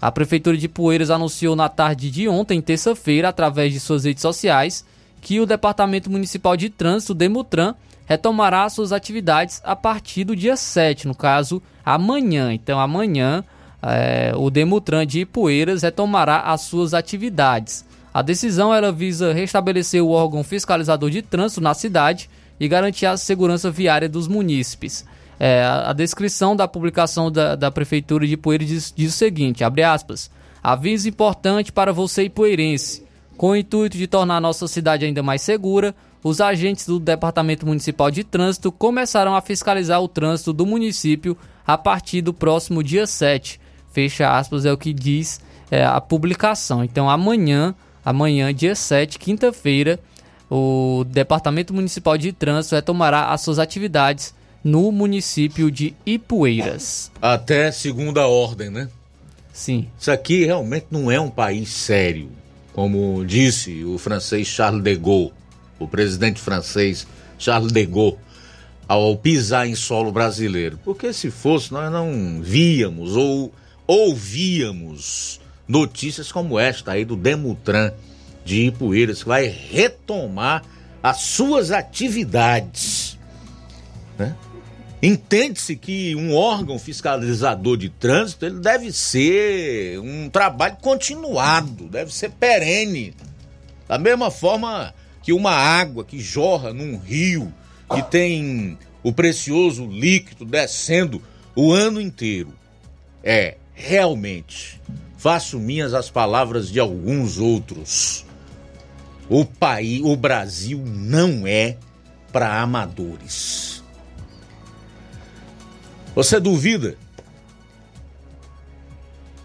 A 0.00 0.10
Prefeitura 0.10 0.56
de 0.56 0.66
Poeiras 0.66 1.10
anunciou 1.10 1.54
na 1.54 1.68
tarde 1.68 2.10
de 2.10 2.26
ontem, 2.26 2.60
terça-feira, 2.62 3.28
através 3.28 3.72
de 3.72 3.78
suas 3.78 4.04
redes 4.04 4.22
sociais, 4.22 4.84
que 5.20 5.38
o 5.40 5.46
Departamento 5.46 6.10
Municipal 6.10 6.56
de 6.56 6.70
Trânsito, 6.70 7.12
Demutran, 7.12 7.74
retomará 8.06 8.68
suas 8.70 8.92
atividades 8.92 9.60
a 9.62 9.76
partir 9.76 10.24
do 10.24 10.34
dia 10.34 10.56
7, 10.56 11.06
no 11.06 11.14
caso, 11.14 11.62
amanhã. 11.84 12.52
Então, 12.52 12.80
amanhã, 12.80 13.44
é, 13.82 14.32
o 14.34 14.48
Demutran 14.48 15.06
de 15.06 15.20
Ipueiras 15.20 15.82
retomará 15.82 16.40
as 16.40 16.62
suas 16.62 16.94
atividades. 16.94 17.84
A 18.12 18.22
decisão 18.22 18.74
ela 18.74 18.90
visa 18.90 19.32
restabelecer 19.32 20.02
o 20.02 20.10
órgão 20.10 20.42
fiscalizador 20.42 21.10
de 21.10 21.22
trânsito 21.22 21.60
na 21.60 21.74
cidade 21.74 22.28
e 22.58 22.66
garantir 22.66 23.06
a 23.06 23.16
segurança 23.16 23.70
viária 23.70 24.08
dos 24.08 24.26
munícipes. 24.26 25.04
É, 25.42 25.64
a, 25.64 25.94
descrição 25.94 26.54
da 26.54 26.68
publicação 26.68 27.32
da, 27.32 27.56
da 27.56 27.70
Prefeitura 27.70 28.26
de 28.26 28.34
Ipueiras 28.34 28.68
diz, 28.68 28.94
diz 28.94 29.14
o 29.14 29.16
seguinte, 29.16 29.64
abre 29.64 29.82
aspas, 29.82 30.30
aviso 30.62 31.08
importante 31.08 31.72
para 31.72 31.94
você 31.94 32.24
ipueirense, 32.24 33.06
com 33.38 33.52
o 33.52 33.56
intuito 33.56 33.96
de 33.96 34.06
tornar 34.06 34.38
nossa 34.38 34.68
cidade 34.68 35.06
ainda 35.06 35.22
mais 35.22 35.40
segura, 35.40 35.94
os 36.22 36.42
agentes 36.42 36.84
do 36.84 37.00
Departamento 37.00 37.66
Municipal 37.66 38.10
de 38.10 38.22
Trânsito 38.22 38.70
começarão 38.70 39.34
a 39.34 39.40
fiscalizar 39.40 40.02
o 40.02 40.08
trânsito 40.08 40.52
do 40.52 40.66
município 40.66 41.34
a 41.66 41.78
partir 41.78 42.20
do 42.20 42.34
próximo 42.34 42.84
dia 42.84 43.06
7. 43.06 43.58
Fecha 43.90 44.36
aspas, 44.36 44.66
é 44.66 44.72
o 44.72 44.76
que 44.76 44.92
diz 44.92 45.40
é, 45.70 45.82
a 45.82 46.02
publicação. 46.02 46.84
Então, 46.84 47.08
amanhã, 47.08 47.74
amanhã, 48.04 48.52
dia 48.52 48.74
7, 48.74 49.18
quinta-feira, 49.18 49.98
o 50.50 51.02
Departamento 51.08 51.72
Municipal 51.72 52.18
de 52.18 52.30
Trânsito 52.30 52.74
retomará 52.74 53.32
as 53.32 53.40
suas 53.40 53.58
atividades 53.58 54.38
no 54.62 54.90
município 54.92 55.70
de 55.70 55.94
Ipueiras. 56.04 57.10
Até 57.20 57.70
segunda 57.72 58.26
ordem, 58.26 58.70
né? 58.70 58.88
Sim. 59.52 59.88
Isso 59.98 60.10
aqui 60.10 60.44
realmente 60.44 60.86
não 60.90 61.10
é 61.10 61.20
um 61.20 61.30
país 61.30 61.70
sério, 61.70 62.30
como 62.72 63.24
disse 63.24 63.84
o 63.84 63.98
francês 63.98 64.46
Charles 64.46 64.82
de 64.82 64.96
Gaulle 64.96 65.32
o 65.80 65.88
presidente 65.88 66.38
francês 66.38 67.06
Charles 67.38 67.72
de 67.72 67.86
Gaulle, 67.86 68.18
ao 68.86 69.16
pisar 69.16 69.66
em 69.66 69.74
solo 69.74 70.12
brasileiro. 70.12 70.78
Porque 70.84 71.12
se 71.12 71.30
fosse, 71.30 71.72
nós 71.72 71.90
não 71.90 72.40
víamos 72.42 73.16
ou 73.16 73.52
ouvíamos 73.86 75.40
notícias 75.66 76.30
como 76.30 76.58
esta 76.58 76.92
aí 76.92 77.04
do 77.04 77.16
Demutran 77.16 77.92
de 78.44 78.66
Ipueiras, 78.66 79.22
que 79.22 79.28
vai 79.28 79.46
retomar 79.46 80.62
as 81.02 81.22
suas 81.22 81.70
atividades. 81.70 83.18
Né? 84.18 84.36
Entende-se 85.02 85.76
que 85.76 86.14
um 86.14 86.34
órgão 86.34 86.78
fiscalizador 86.78 87.76
de 87.76 87.88
trânsito 87.88 88.44
ele 88.44 88.60
deve 88.60 88.92
ser 88.92 89.98
um 90.00 90.28
trabalho 90.28 90.76
continuado, 90.82 91.88
deve 91.88 92.12
ser 92.12 92.30
perene. 92.30 93.14
Da 93.88 93.98
mesma 93.98 94.30
forma 94.30 94.94
que 95.22 95.32
uma 95.32 95.52
água 95.52 96.04
que 96.04 96.20
jorra 96.20 96.72
num 96.72 96.98
rio 96.98 97.52
que 97.94 98.02
tem 98.02 98.78
o 99.02 99.12
precioso 99.12 99.86
líquido 99.86 100.44
descendo 100.44 101.22
o 101.56 101.72
ano 101.72 102.00
inteiro 102.00 102.52
é 103.24 103.56
realmente 103.74 104.80
faço 105.20 105.58
minhas 105.58 105.92
as 105.92 106.08
palavras 106.08 106.70
de 106.70 106.80
alguns 106.80 107.36
outros. 107.36 108.24
O 109.28 109.44
país, 109.44 110.00
o 110.02 110.16
Brasil 110.16 110.82
não 110.82 111.46
é 111.46 111.76
para 112.32 112.62
amadores. 112.62 113.79
Você 116.14 116.40
duvida 116.40 116.96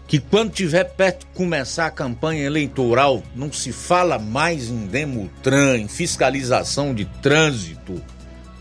que 0.06 0.20
quando 0.20 0.52
tiver 0.52 0.84
perto 0.84 1.26
de 1.26 1.32
começar 1.34 1.86
a 1.86 1.90
campanha 1.90 2.44
eleitoral, 2.44 3.22
não 3.34 3.52
se 3.52 3.72
fala 3.72 4.18
mais 4.18 4.68
em 4.68 4.86
Demutran, 4.86 5.78
em 5.78 5.88
fiscalização 5.88 6.94
de 6.94 7.04
trânsito, 7.04 8.02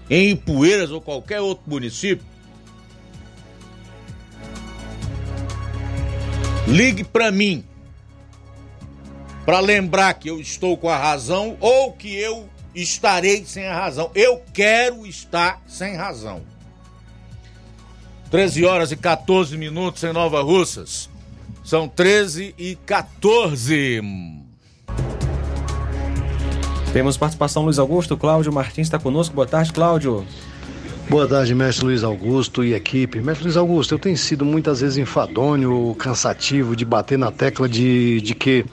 em 0.10 0.32
Ipueiras 0.32 0.92
ou 0.92 1.02
qualquer 1.02 1.42
outro 1.42 1.64
município? 1.68 2.26
Ligue 6.68 7.04
para 7.04 7.32
mim 7.32 7.64
para 9.46 9.60
lembrar 9.60 10.16
que 10.16 10.28
eu 10.28 10.40
estou 10.40 10.76
com 10.76 10.90
a 10.90 10.98
razão 10.98 11.56
ou 11.60 11.94
que 11.94 12.16
eu 12.16 12.50
estarei 12.74 13.46
sem 13.46 13.68
a 13.68 13.80
razão. 13.80 14.10
Eu 14.16 14.42
quero 14.52 15.06
estar 15.06 15.62
sem 15.68 15.96
razão. 15.96 16.42
13 18.36 18.66
horas 18.66 18.92
e 18.92 18.98
14 18.98 19.58
minutos 19.58 20.04
em 20.04 20.12
Nova 20.12 20.42
Russas. 20.42 21.10
São 21.64 21.88
13 21.88 22.54
e 22.58 22.76
14. 22.86 24.02
Temos 26.92 27.16
participação 27.16 27.64
Luiz 27.64 27.80
Augusto, 27.80 28.18
Cláudio 28.18 28.52
Martins 28.52 28.88
está 28.88 29.00
conosco. 29.00 29.34
Boa 29.34 29.48
tarde, 29.48 29.72
Cláudio. 29.72 30.28
Boa 31.08 31.26
tarde, 31.26 31.56
mestre 31.56 31.86
Luiz 31.86 32.04
Augusto 32.04 32.62
e 32.62 32.74
equipe. 32.74 33.22
Mestre 33.22 33.46
Luiz 33.46 33.56
Augusto, 33.56 33.96
eu 33.96 34.00
tenho 34.00 34.18
sido 34.18 34.44
muitas 34.44 34.82
vezes 34.82 34.98
enfadonho, 34.98 35.96
cansativo 35.98 36.76
de 36.76 36.84
bater 36.84 37.18
na 37.18 37.32
tecla 37.32 37.70
de, 37.70 38.20
de 38.20 38.36
que 38.36 38.66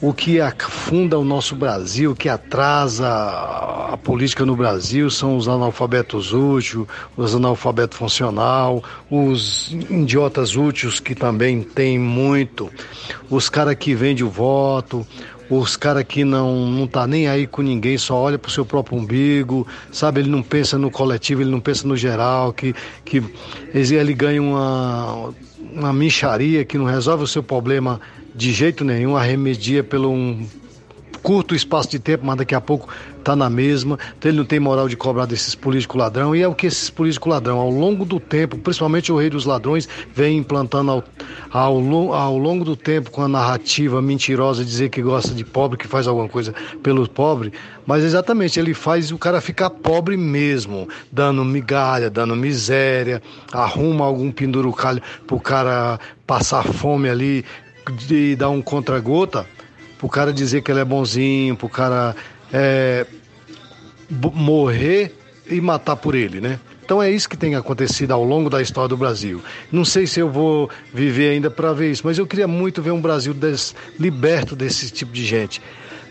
o 0.00 0.12
que 0.12 0.40
afunda 0.40 1.18
o 1.18 1.24
nosso 1.24 1.56
Brasil, 1.56 2.10
o 2.10 2.14
que 2.14 2.28
atrasa 2.28 3.08
a 3.08 3.96
política 3.96 4.44
no 4.44 4.54
Brasil 4.54 5.10
são 5.10 5.36
os 5.36 5.48
analfabetos 5.48 6.32
úteis, 6.32 6.86
os 7.16 7.34
analfabetos 7.34 7.96
funcional, 7.96 8.82
os 9.10 9.72
idiotas 9.72 10.54
úteis 10.54 11.00
que 11.00 11.14
também 11.14 11.62
tem 11.62 11.98
muito, 11.98 12.70
os 13.30 13.48
caras 13.48 13.74
que 13.74 13.94
vendem 13.94 14.24
o 14.24 14.28
voto, 14.28 15.06
os 15.48 15.76
caras 15.76 16.04
que 16.04 16.24
não, 16.24 16.66
não 16.66 16.86
tá 16.86 17.06
nem 17.06 17.28
aí 17.28 17.46
com 17.46 17.62
ninguém, 17.62 17.96
só 17.96 18.16
olha 18.16 18.38
pro 18.38 18.50
seu 18.50 18.66
próprio 18.66 18.98
umbigo, 18.98 19.66
sabe? 19.92 20.20
Ele 20.20 20.28
não 20.28 20.42
pensa 20.42 20.76
no 20.76 20.90
coletivo, 20.90 21.40
ele 21.40 21.50
não 21.50 21.60
pensa 21.60 21.86
no 21.86 21.96
geral, 21.96 22.52
que, 22.52 22.74
que 23.04 23.22
ele 23.72 24.12
ganha 24.12 24.42
uma, 24.42 25.30
uma 25.72 25.92
mincharia 25.92 26.64
que 26.64 26.76
não 26.76 26.84
resolve 26.84 27.24
o 27.24 27.26
seu 27.26 27.42
problema 27.42 28.00
de 28.36 28.52
jeito 28.52 28.84
nenhum, 28.84 29.16
arremedia 29.16 29.82
pelo 29.82 30.10
um 30.10 30.46
curto 31.26 31.56
espaço 31.56 31.90
de 31.90 31.98
tempo, 31.98 32.24
mas 32.24 32.36
daqui 32.36 32.54
a 32.54 32.60
pouco 32.60 32.88
está 33.18 33.34
na 33.34 33.50
mesma. 33.50 33.98
Então 34.16 34.30
ele 34.30 34.38
não 34.38 34.44
tem 34.44 34.60
moral 34.60 34.88
de 34.88 34.96
cobrar 34.96 35.26
desses 35.26 35.56
políticos 35.56 35.98
ladrão. 35.98 36.36
E 36.36 36.42
é 36.42 36.46
o 36.46 36.54
que 36.54 36.68
esses 36.68 36.88
políticos 36.88 37.28
ladrão, 37.28 37.58
ao 37.58 37.68
longo 37.68 38.04
do 38.04 38.20
tempo, 38.20 38.56
principalmente 38.56 39.10
o 39.10 39.18
rei 39.18 39.28
dos 39.28 39.44
ladrões, 39.44 39.88
vem 40.14 40.38
implantando 40.38 40.92
ao, 40.92 41.04
ao, 41.50 42.12
ao 42.12 42.38
longo 42.38 42.64
do 42.64 42.76
tempo 42.76 43.10
com 43.10 43.22
a 43.22 43.28
narrativa 43.28 44.00
mentirosa 44.00 44.64
dizer 44.64 44.88
que 44.90 45.02
gosta 45.02 45.34
de 45.34 45.44
pobre, 45.44 45.76
que 45.76 45.88
faz 45.88 46.06
alguma 46.06 46.28
coisa 46.28 46.54
pelo 46.80 47.08
pobre. 47.08 47.52
Mas 47.84 48.04
exatamente, 48.04 48.60
ele 48.60 48.72
faz 48.72 49.10
o 49.10 49.18
cara 49.18 49.40
ficar 49.40 49.70
pobre 49.70 50.16
mesmo, 50.16 50.88
dando 51.10 51.44
migalha, 51.44 52.08
dando 52.08 52.36
miséria, 52.36 53.20
arruma 53.52 54.04
algum 54.04 54.30
pendurucalho 54.30 55.02
pro 55.26 55.40
cara 55.40 55.98
passar 56.24 56.64
fome 56.64 57.08
ali, 57.08 57.44
de 57.92 58.36
dar 58.36 58.50
um 58.50 58.62
contra-gota 58.62 59.46
pro 59.98 60.08
cara 60.08 60.32
dizer 60.32 60.62
que 60.62 60.70
ele 60.70 60.80
é 60.80 60.84
bonzinho, 60.84 61.56
pro 61.56 61.68
cara 61.68 62.14
é, 62.52 63.06
morrer 64.34 65.14
e 65.48 65.60
matar 65.60 65.96
por 65.96 66.14
ele, 66.14 66.40
né? 66.40 66.58
Então 66.84 67.02
é 67.02 67.10
isso 67.10 67.28
que 67.28 67.36
tem 67.36 67.56
acontecido 67.56 68.12
ao 68.12 68.22
longo 68.22 68.48
da 68.48 68.62
história 68.62 68.88
do 68.88 68.96
Brasil. 68.96 69.42
Não 69.72 69.84
sei 69.84 70.06
se 70.06 70.20
eu 70.20 70.30
vou 70.30 70.70
viver 70.94 71.30
ainda 71.30 71.50
para 71.50 71.72
ver 71.72 71.90
isso, 71.90 72.02
mas 72.04 72.16
eu 72.16 72.26
queria 72.26 72.46
muito 72.46 72.80
ver 72.80 72.92
um 72.92 73.00
Brasil 73.00 73.34
des, 73.34 73.74
liberto 73.98 74.54
desse 74.54 74.90
tipo 74.90 75.12
de 75.12 75.24
gente. 75.24 75.60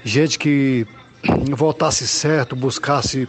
Gente 0.03 0.37
que 0.37 0.85
votasse 1.55 2.05
certo, 2.05 2.57
buscasse 2.57 3.27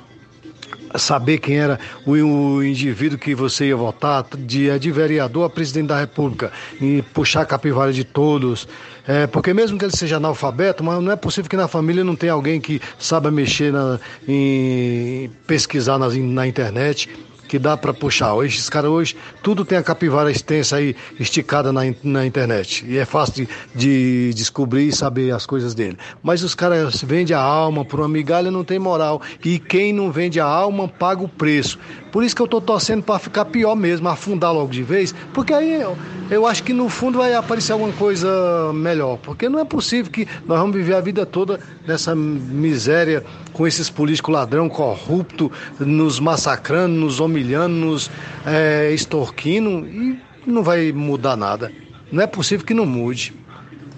saber 0.99 1.39
quem 1.39 1.59
era 1.59 1.79
o, 2.07 2.63
indivíduo 2.63 3.19
que 3.19 3.35
você 3.35 3.67
ia 3.67 3.77
votar, 3.77 4.25
de, 4.37 4.79
de 4.79 4.91
vereador 4.91 5.45
a 5.45 5.51
presidente 5.51 5.89
da 5.89 5.99
República, 5.99 6.53
e 6.81 7.03
puxar 7.15 7.43
a 7.43 7.47
capivara 7.47 7.93
de 7.93 8.05
todos. 8.05 8.69
É, 9.07 9.27
porque 9.27 9.55
mesmo 9.55 9.79
que 9.79 9.85
ele 9.85 9.97
seja 9.97 10.17
analfabeto, 10.17 10.83
mas 10.83 11.01
não 11.03 11.13
é 11.13 11.17
possível 11.17 11.49
que 11.49 11.57
na 11.57 11.69
família 11.69 12.03
não 12.03 12.17
tenha 12.17 12.33
alguém 12.33 12.61
que 12.61 12.81
saiba 12.99 13.31
mexer 13.31 13.73
na, 13.73 14.01
em 14.27 15.31
pesquisar 15.47 15.99
na 15.99 16.47
internet 16.47 17.09
que 17.47 17.59
dá 17.59 17.77
para 17.77 17.93
puxar. 17.95 18.35
Hoje, 18.35 18.57
esses 18.57 18.69
caras 18.69 18.91
hoje, 18.91 19.17
tudo 19.43 19.65
tem 19.65 19.79
a 19.79 19.83
capivara 19.83 20.31
extensa 20.31 20.77
aí, 20.77 20.97
esticada 21.19 21.73
na, 21.73 21.83
na 22.03 22.27
internet. 22.27 22.85
E 22.87 22.99
é 22.99 23.05
fácil 23.05 23.47
de, 23.47 23.49
de 23.75 24.35
descobrir 24.35 24.89
e 24.89 24.93
saber 24.93 25.33
as 25.33 25.47
coisas 25.47 25.75
dele. 25.75 25.97
Mas 26.23 26.43
os 26.43 26.55
caras 26.55 27.03
vendem 27.03 27.37
a 27.37 27.41
alma 27.41 27.85
por 27.85 28.01
uma 28.01 28.09
migalha, 28.09 28.51
não 28.51 28.65
tem 28.65 28.79
moral. 28.79 29.21
E 29.45 29.59
quem 29.59 29.93
não 29.93 30.11
vende 30.11 30.41
a 30.41 30.45
alma, 30.45 30.89
paga 30.89 31.23
o 31.23 31.29
preço. 31.29 31.79
Por 32.17 32.25
isso 32.25 32.35
que 32.35 32.41
eu 32.41 32.49
tô 32.49 32.63
torcendo 32.63 33.03
para 33.03 33.19
ficar 33.19 33.45
pior 33.45 33.77
mesmo, 33.77 34.09
afundar 34.09 34.51
logo 34.51 34.73
de 34.73 34.83
vez, 34.83 35.15
porque 35.35 35.53
aí 35.53 35.83
eu, 35.83 35.99
eu 36.31 36.47
acho 36.47 36.63
que 36.63 36.73
no 36.73 36.89
fundo 36.89 37.19
vai 37.19 37.35
aparecer 37.35 37.73
alguma 37.73 37.93
coisa 37.93 38.73
melhor. 38.73 39.19
Porque 39.19 39.51
não 39.51 39.59
é 39.59 39.67
possível 39.67 40.11
que 40.11 40.27
nós 40.47 40.59
vamos 40.59 40.75
viver 40.75 40.95
a 40.95 41.01
vida 41.03 41.27
toda 41.27 41.61
nessa 41.87 42.15
miséria 42.15 43.23
com 43.53 43.67
esses 43.67 43.91
políticos 43.91 44.33
ladrão 44.33 44.67
corrupto, 44.67 45.53
nos 45.79 46.19
massacrando, 46.19 46.95
nos 46.95 47.21
humilhando, 47.21 47.77
nos 47.77 48.11
é, 48.47 48.91
extorquindo 48.95 49.87
e 49.87 50.19
não 50.47 50.63
vai 50.63 50.93
mudar 50.93 51.37
nada. 51.37 51.71
Não 52.11 52.23
é 52.23 52.27
possível 52.27 52.65
que 52.65 52.73
não 52.73 52.87
mude. 52.87 53.35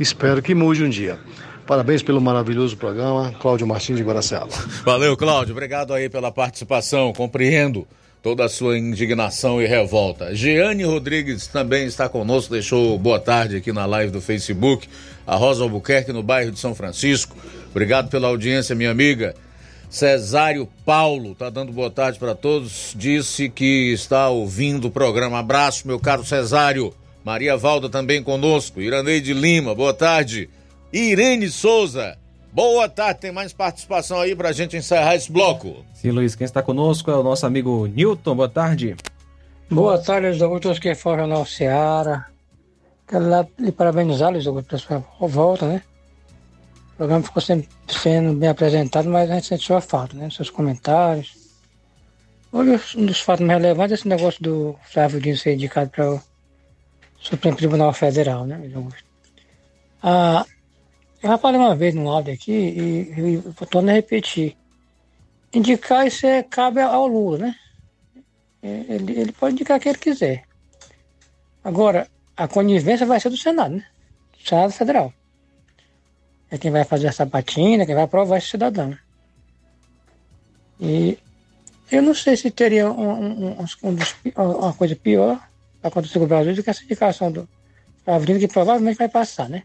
Espero 0.01 0.43
que 0.43 0.57
mude 0.57 0.83
um 0.83 0.89
dia. 0.89 1.21
Parabéns 1.69 2.03
pelo 2.03 2.21
maravilhoso 2.21 2.77
programa, 2.77 3.33
Cláudio 3.41 3.65
Martins 3.65 3.97
de 3.97 4.03
Guaraciaba. 4.03 4.51
Valeu, 4.85 5.17
Cláudio. 5.17 5.53
Obrigado 5.53 5.95
aí 5.95 6.09
pela 6.09 6.33
participação. 6.33 7.13
Compreendo 7.13 7.87
toda 8.23 8.45
a 8.45 8.49
sua 8.49 8.79
indignação 8.79 9.61
e 9.63 9.67
revolta. 9.67 10.35
Jeane 10.35 10.85
Rodrigues 10.85 11.47
também 11.47 11.87
está 11.87 12.09
conosco, 12.09 12.53
deixou 12.53 12.99
boa 12.99 13.21
tarde 13.21 13.57
aqui 13.57 13.73
na 13.73 13.87
live 13.87 14.11
do 14.11 14.21
Facebook. 14.21 14.89
A 15.27 15.37
Rosa 15.37 15.63
Albuquerque, 15.63 16.13
no 16.13 16.23
bairro 16.23 16.51
de 16.51 16.59
São 16.59 16.75
Francisco. 16.75 17.37
Obrigado 17.71 18.09
pela 18.09 18.29
audiência, 18.29 18.75
minha 18.75 18.91
amiga. 18.91 19.35
Cesário 19.91 20.69
Paulo 20.85 21.33
está 21.33 21.49
dando 21.49 21.73
boa 21.73 21.91
tarde 21.91 22.19
para 22.19 22.35
todos. 22.35 22.95
Disse 22.97 23.49
que 23.49 23.93
está 23.93 24.29
ouvindo 24.29 24.89
o 24.89 24.91
programa. 24.91 25.39
Abraço, 25.39 25.87
meu 25.87 25.99
caro 25.99 26.25
Cesário. 26.25 26.95
Maria 27.25 27.57
Valda 27.57 27.89
também 27.89 28.23
conosco. 28.23 28.81
Iraneide 28.81 29.33
Lima, 29.33 29.75
boa 29.75 29.95
tarde. 29.95 30.49
Irene 30.93 31.49
Souza, 31.51 32.17
boa 32.59 32.89
tarde. 32.89 33.21
Tem 33.21 33.31
mais 33.31 33.53
participação 33.53 34.21
aí 34.21 34.35
para 34.35 34.49
a 34.49 34.53
gente 34.53 34.77
encerrar 34.77 35.15
esse 35.15 35.31
bloco. 35.31 35.85
Sim, 35.95 36.11
Luiz, 36.11 36.35
quem 36.35 36.45
está 36.45 36.61
conosco 36.61 37.09
é 37.09 37.17
o 37.17 37.23
nosso 37.23 37.47
amigo 37.47 37.87
Newton. 37.87 38.35
Boa 38.35 38.49
tarde. 38.49 38.97
Boa 39.71 39.97
tarde, 39.97 40.27
Luiz 40.27 40.43
Augusto, 40.43 40.81
que 40.81 40.93
foi 40.97 41.13
o 41.13 41.19
Jornal 41.19 41.47
Seara. 41.47 42.27
Quero 43.07 43.29
lá 43.29 43.47
lhe 43.59 43.71
parabenizar, 43.71 44.33
Luiz 44.33 44.45
Augusto, 44.45 44.69
pela 44.69 44.81
sua 44.81 45.29
volta, 45.29 45.69
né? 45.69 45.83
O 46.95 46.97
programa 46.97 47.23
ficou 47.23 47.41
sempre 47.41 47.69
sendo 47.87 48.33
bem 48.33 48.49
apresentado, 48.49 49.09
mas 49.09 49.31
a 49.31 49.35
gente 49.35 49.47
sentiu 49.47 49.77
a 49.77 49.81
falta, 49.81 50.17
né? 50.17 50.29
Seus 50.29 50.51
comentários. 50.51 51.37
Olha, 52.53 52.81
um 52.97 53.07
dos 53.07 53.21
fatos 53.21 53.47
mais 53.47 53.63
relevantes 53.63 53.93
é 53.93 53.95
esse 53.95 54.09
negócio 54.09 54.43
do 54.43 54.75
Flávio 54.83 55.21
Dino 55.21 55.37
ser 55.37 55.55
indicado 55.55 55.91
para 55.91 56.11
o 56.11 56.21
Supremo 57.21 57.57
Tribunal 57.57 57.93
Federal, 57.93 58.45
né, 58.47 58.57
Luiz 58.57 58.75
Augusto? 58.75 59.05
Ah, 60.03 60.45
eu 61.23 61.31
já 61.31 61.39
falei 61.39 61.61
uma 61.61 61.75
vez 61.75 61.95
no 61.95 62.09
áudio 62.09 62.35
aqui 62.35 62.53
e, 62.53 63.39
e 63.39 63.67
torno 63.67 63.91
a 63.91 63.93
repetir. 63.93 64.57
Indicar 65.53 66.07
isso 66.07 66.27
é, 66.27 66.43
cabe 66.43 66.81
ao 66.81 67.07
Lula, 67.07 67.39
né? 67.39 67.55
Ele, 68.63 69.19
ele 69.19 69.33
pode 69.33 69.55
indicar 69.55 69.81
quem 69.81 69.91
ele 69.91 69.99
quiser. 69.99 70.45
Agora, 71.65 72.09
a 72.37 72.47
conivência 72.47 73.07
vai 73.07 73.19
ser 73.19 73.31
do 73.31 73.37
Senado, 73.37 73.77
né? 73.77 73.87
Senado 74.45 74.73
Federal. 74.73 75.13
É 76.51 76.57
quem 76.57 76.71
vai 76.71 76.85
fazer 76.85 77.09
essa 77.09 77.25
batina, 77.25 77.85
quem 77.85 77.95
vai 77.95 78.05
aprovar 78.05 78.39
esse 78.39 78.49
cidadão. 78.49 78.97
E 80.81 81.19
eu 81.91 82.03
não 82.03 82.15
sei 82.15 82.37
se 82.37 82.51
teria 82.51 82.91
um, 82.91 83.11
um, 83.11 83.51
um, 83.51 83.67
uma 84.35 84.73
coisa 84.73 84.95
pior 84.95 85.41
para 85.81 85.89
acontecer 85.89 86.19
com 86.19 86.25
o 86.25 86.29
Brasil 86.29 86.55
do 86.55 86.63
que 86.63 86.71
essa 86.71 86.85
indicação 86.85 87.33
do 87.33 87.49
Avenida, 88.07 88.39
que 88.39 88.49
provavelmente 88.49 88.97
vai 88.97 89.09
passar, 89.09 89.49
né? 89.49 89.65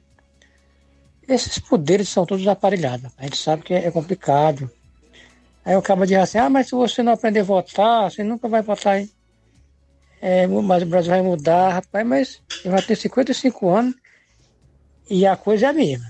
Esses 1.27 1.59
poderes 1.59 2.09
são 2.09 2.25
todos 2.25 2.47
aparelhados. 2.47 3.11
A 3.17 3.23
gente 3.23 3.37
sabe 3.37 3.63
que 3.63 3.73
é 3.73 3.89
complicado. 3.91 4.69
Aí 5.65 5.73
eu 5.73 5.79
acabo 5.79 6.05
de 6.05 6.15
assim, 6.15 6.37
ah, 6.37 6.49
mas 6.49 6.67
se 6.67 6.75
você 6.75 7.01
não 7.01 7.13
aprender 7.13 7.39
a 7.39 7.43
votar, 7.43 8.11
você 8.11 8.23
nunca 8.23 8.47
vai 8.49 8.61
votar. 8.61 9.01
é, 10.21 10.45
mas 10.47 10.83
o 10.83 10.85
Brasil 10.85 11.11
vai 11.11 11.21
mudar, 11.21 11.69
rapaz, 11.69 12.05
mas 12.05 12.41
já 12.63 12.81
tenho 12.81 12.99
55 12.99 13.69
anos 13.69 13.95
e 15.09 15.25
a 15.25 15.35
coisa 15.37 15.67
é 15.67 15.69
a 15.69 15.73
mesma. 15.73 16.05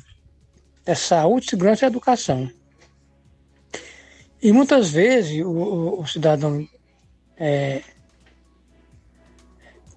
É 0.86 0.96
saúde, 0.96 1.50
segurança 1.50 1.86
e 1.86 1.88
educação. 1.88 2.50
E 4.42 4.52
muitas 4.52 4.90
vezes 4.90 5.44
o, 5.46 5.50
o, 5.50 6.02
o 6.02 6.08
cidadão 6.08 6.68
é, 7.38 7.82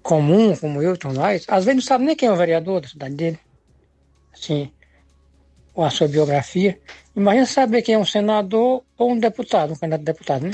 comum, 0.01 0.55
como 0.55 0.81
eu, 0.81 0.95
tudo 0.95 1.19
mais, 1.19 1.45
às 1.49 1.65
vezes 1.65 1.81
não 1.81 1.87
sabe 1.87 2.05
nem 2.05 2.15
quem 2.15 2.29
é 2.29 2.31
o 2.31 2.35
vereador 2.37 2.79
da 2.79 2.87
cidade 2.87 3.15
dele. 3.15 3.39
Assim, 4.33 4.71
ou 5.77 5.83
a 5.83 5.91
sua 5.91 6.07
biografia. 6.07 6.79
Imagina 7.15 7.45
saber 7.45 7.83
quem 7.83 7.93
é 7.93 7.99
um 7.99 8.05
senador 8.05 8.83
ou 8.97 9.11
um 9.11 9.19
deputado, 9.19 9.73
um 9.73 9.75
candidato 9.75 10.01
a 10.01 10.03
deputado, 10.03 10.47
né? 10.47 10.51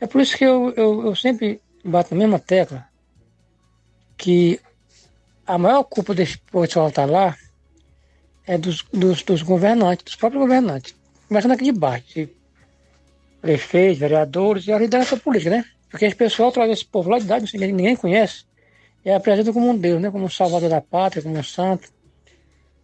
É 0.00 0.06
por 0.06 0.20
isso 0.20 0.38
que 0.38 0.44
eu, 0.44 0.72
eu, 0.76 1.06
eu 1.06 1.16
sempre 1.16 1.60
bato 1.84 2.14
na 2.14 2.20
mesma 2.20 2.38
tecla 2.38 2.86
que 4.16 4.60
a 5.44 5.58
maior 5.58 5.82
culpa 5.82 6.14
desse 6.14 6.38
pessoal 6.38 6.88
estar 6.88 7.04
lá 7.04 7.36
é 8.46 8.56
dos, 8.56 8.82
dos, 8.92 9.24
dos, 9.24 9.42
governantes, 9.42 10.04
dos 10.04 10.14
próprios 10.14 10.40
governantes. 10.40 10.94
Começando 11.26 11.52
aqui 11.52 11.64
de 11.64 11.72
baixo, 11.72 12.06
de 12.14 12.28
prefeitos, 13.40 13.98
vereadores 13.98 14.68
e 14.68 14.72
a 14.72 14.78
liderança 14.78 15.16
política, 15.16 15.50
né? 15.50 15.64
Porque 15.90 16.04
esse 16.04 16.14
pessoal 16.14 16.52
traz 16.52 16.70
esse 16.70 16.84
povo 16.84 17.10
lá 17.10 17.18
de 17.18 17.24
idade, 17.24 17.58
ninguém 17.58 17.96
conhece, 17.96 18.44
e 19.04 19.10
apresenta 19.10 19.52
como 19.52 19.68
um 19.68 19.76
Deus, 19.76 20.00
né? 20.00 20.12
Como 20.12 20.24
um 20.24 20.30
salvador 20.30 20.68
da 20.68 20.80
pátria, 20.80 21.22
como 21.22 21.36
um 21.36 21.42
santo. 21.42 21.88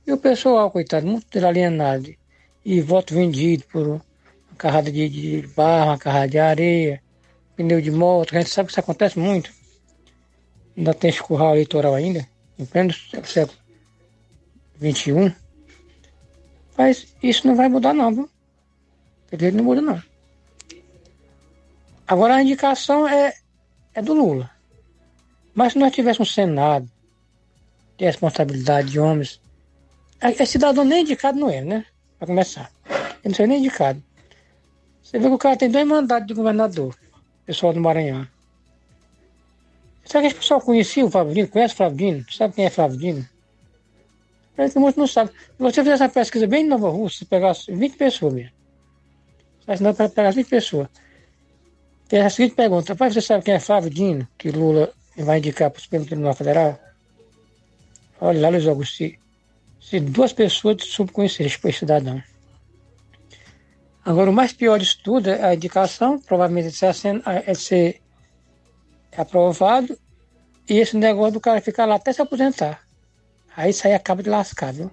E 0.07 0.13
o 0.13 0.17
pessoal, 0.17 0.71
coitado, 0.71 1.07
muito 1.07 1.45
alienado, 1.45 2.15
e 2.65 2.81
voto 2.81 3.13
vendido 3.13 3.65
por 3.65 3.87
uma 3.87 4.03
carrada 4.57 4.91
de, 4.91 5.09
de 5.09 5.47
barro, 5.49 5.91
uma 5.91 5.99
carrada 5.99 6.29
de 6.29 6.39
areia, 6.39 7.03
pneu 7.57 7.81
de 7.81 7.91
moto, 7.91 8.35
a 8.35 8.39
gente 8.39 8.51
sabe 8.51 8.67
que 8.67 8.73
isso 8.73 8.81
acontece 8.81 9.19
muito. 9.19 9.51
Ainda 10.77 10.95
tem 10.95 11.11
esse 11.11 11.23
curral 11.23 11.55
eleitoral 11.55 11.95
ainda, 11.95 12.27
em 12.59 12.65
pleno 12.65 12.93
século 12.93 13.59
XXI. 14.81 15.35
Mas 16.77 17.15
isso 17.23 17.47
não 17.47 17.57
vai 17.57 17.69
mudar 17.69 17.95
não, 17.95 18.15
viu? 18.15 18.31
Não 19.53 19.65
muda 19.65 19.81
não. 19.81 20.03
Agora 22.07 22.37
a 22.37 22.43
indicação 22.43 23.09
é, 23.09 23.35
é 23.93 24.01
do 24.01 24.15
Lula. 24.15 24.51
Mas 25.55 25.73
se 25.73 25.79
nós 25.79 25.93
tivéssemos 25.93 26.29
um 26.29 26.33
Senado 26.33 26.89
de 27.99 28.05
responsabilidade 28.05 28.91
de 28.91 29.01
homens, 29.01 29.41
é, 30.29 30.45
cidadão 30.47 30.85
nem 30.85 31.03
indicado 31.03 31.39
não 31.39 31.51
é, 31.51 31.61
né? 31.61 31.85
Para 32.19 32.29
começar. 32.29 32.71
Ele 32.89 33.27
não 33.27 33.35
seria 33.35 33.47
nem 33.47 33.59
indicado. 33.59 34.03
Você 35.03 35.19
vê 35.19 35.29
que 35.29 35.35
o 35.35 35.39
cara 35.39 35.57
tem 35.57 35.71
dois 35.71 35.87
mandatos 35.87 36.27
de 36.27 36.35
governador, 36.35 36.97
pessoal 37.45 37.73
do 37.73 37.81
Maranhão. 37.81 38.27
Será 40.05 40.23
que 40.23 40.29
esse 40.29 40.37
pessoal 40.37 40.61
conhecia 40.61 41.05
o 41.05 41.11
Flávio 41.11 41.35
Dino? 41.35 41.49
Conhece 41.49 41.75
o 41.75 41.77
Flávio 41.77 41.99
Dino? 41.99 42.25
Sabe 42.31 42.55
quem 42.55 42.65
é 42.65 42.71
Flávio 42.71 42.99
Dino? 42.99 43.29
Parece 44.57 44.75
que 44.75 44.81
muitos 44.81 44.99
não 44.99 45.07
sabem. 45.07 45.35
Se 45.35 45.59
você 45.59 45.83
fizesse 45.83 46.03
uma 46.03 46.09
pesquisa 46.09 46.47
bem 46.47 46.65
em 46.65 46.69
Nova 46.69 46.89
Rússia, 46.89 47.19
se 47.19 47.25
pegasse 47.27 47.73
20 47.73 47.97
pessoas 47.97 48.33
mesmo. 48.33 48.53
Mas 49.67 49.81
não 49.81 49.95
pegar 49.95 50.31
20 50.31 50.49
pessoas. 50.49 50.89
Tem 52.09 52.21
a 52.21 52.31
seguinte 52.31 52.55
pergunta: 52.55 52.95
Pai, 52.97 53.11
você 53.11 53.21
sabe 53.21 53.45
quem 53.45 53.55
é 53.55 53.61
Flávio 53.61 53.91
Dino, 53.91 54.27
que 54.39 54.51
Lula 54.51 54.93
vai 55.17 55.39
indicar 55.39 55.71
para 55.71 55.79
o 55.79 55.83
Supremo 55.83 56.07
Tribunal 56.07 56.35
Federal? 56.35 56.81
Olha 58.21 58.41
lá, 58.41 58.49
Luiz 58.49 58.67
Augusto, 58.67 59.05
se 59.89 60.01
duas 60.01 60.33
pessoas 60.33 60.83
subconhecerem 60.83 61.47
esse 61.47 61.79
cidadão. 61.79 62.21
Agora, 64.05 64.31
o 64.31 64.33
mais 64.33 64.53
pior 64.53 64.81
disso 64.81 64.99
tudo 65.03 65.31
é 65.31 65.45
a 65.45 65.55
indicação, 65.55 66.19
provavelmente 66.19 66.71
de 66.71 66.77
ser, 66.77 67.23
é 67.25 67.55
ser 67.55 68.03
aprovado, 69.17 69.97
e 70.69 70.75
esse 70.75 70.97
negócio 70.97 71.35
do 71.35 71.41
cara 71.41 71.61
ficar 71.61 71.87
lá 71.87 71.95
até 71.95 72.13
se 72.13 72.21
aposentar. 72.21 72.81
Aí 73.57 73.71
isso 73.71 73.87
aí 73.87 73.95
acaba 73.95 74.25
de 74.25 74.29
lascar, 74.29 74.73
viu? 74.73 74.91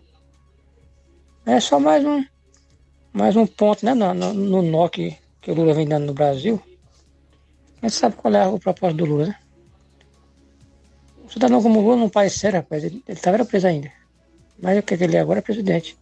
É 1.43 1.59
só 1.59 1.79
mais 1.79 2.05
um, 2.05 2.23
mais 3.11 3.35
um 3.35 3.47
ponto, 3.47 3.83
né, 3.83 3.95
no, 3.95 4.13
no, 4.13 4.31
no 4.31 4.61
nó 4.61 4.87
que, 4.89 5.17
que 5.41 5.49
o 5.49 5.55
Lula 5.55 5.73
vem 5.73 5.87
dando 5.87 6.05
no 6.05 6.13
Brasil. 6.13 6.61
A 7.81 7.87
gente 7.87 7.95
sabe 7.95 8.15
qual 8.15 8.33
é 8.35 8.47
o 8.47 8.59
propósito 8.59 8.97
do 8.99 9.05
Lula, 9.05 9.25
né? 9.25 9.39
O 11.25 11.31
cidadão 11.31 11.63
como 11.63 11.81
Lula 11.81 11.95
num 11.95 12.09
país 12.09 12.33
sério, 12.33 12.59
rapaz, 12.59 12.83
ele 12.83 13.03
estava 13.07 13.43
preso 13.43 13.65
ainda. 13.65 14.02
Mas 14.61 14.79
o 14.79 14.83
que 14.83 14.93
ele 14.93 15.17
é 15.17 15.19
agora 15.19 15.39
é 15.39 15.41
presidente. 15.41 15.97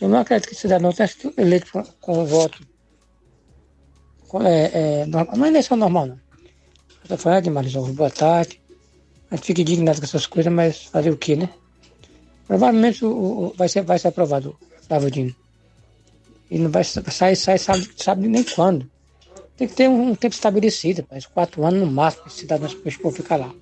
Eu 0.00 0.08
não 0.08 0.18
acredito 0.18 0.48
que 0.48 0.54
o 0.54 0.58
cidadão 0.58 0.92
tenha 0.92 1.08
sido 1.08 1.32
eleito 1.36 1.72
com, 1.72 1.82
com 2.00 2.24
voto. 2.26 2.66
Com, 4.28 4.42
é, 4.42 4.70
é, 4.72 5.06
normal, 5.06 5.36
não 5.36 5.44
é 5.46 5.48
eleição 5.48 5.76
normal, 5.76 6.06
não. 6.06 6.14
Eu 6.14 7.02
estou 7.02 7.18
falando 7.18 7.44
de 7.44 7.50
Marisol, 7.50 7.86
boa 7.92 8.10
tarde. 8.10 8.60
A 9.30 9.36
gente 9.36 9.46
fica 9.46 9.60
indignado 9.62 9.98
com 9.98 10.04
essas 10.04 10.26
coisas, 10.26 10.52
mas 10.52 10.84
fazer 10.84 11.10
o 11.10 11.16
quê, 11.16 11.36
né? 11.36 11.48
Provavelmente 12.46 13.04
o, 13.04 13.10
o, 13.10 13.54
vai, 13.56 13.68
ser, 13.68 13.82
vai 13.82 13.98
ser 13.98 14.08
aprovado 14.08 14.56
o. 14.88 15.34
E 16.50 16.58
não 16.58 16.70
vai 16.70 16.84
sair, 16.84 17.34
sair 17.34 17.58
sabe, 17.58 17.90
sabe 17.96 18.28
nem 18.28 18.44
quando. 18.44 18.88
Tem 19.56 19.66
que 19.66 19.74
ter 19.74 19.88
um, 19.88 20.10
um 20.10 20.14
tempo 20.14 20.34
estabelecido, 20.34 21.04
mas 21.10 21.26
quatro 21.26 21.64
anos 21.64 21.80
no 21.80 21.86
máximo, 21.86 22.24
esse 22.26 22.40
cidadão 22.40 22.68
ficar 23.10 23.36
lá. 23.36 23.52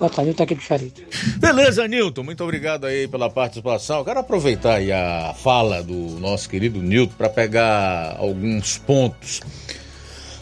Boa 0.00 0.08
tarde, 0.08 0.32
tá 0.32 0.44
aqui 0.44 0.54
do 0.54 0.62
Charito. 0.62 1.02
Beleza, 1.36 1.86
Nilton, 1.86 2.22
muito 2.22 2.42
obrigado 2.42 2.86
aí 2.86 3.06
pela 3.06 3.28
participação. 3.28 4.02
quero 4.02 4.20
aproveitar 4.20 4.76
aí 4.76 4.90
a 4.90 5.34
fala 5.36 5.82
do 5.82 6.18
nosso 6.18 6.48
querido 6.48 6.80
Nilton 6.80 7.12
para 7.18 7.28
pegar 7.28 8.16
alguns 8.18 8.78
pontos 8.78 9.42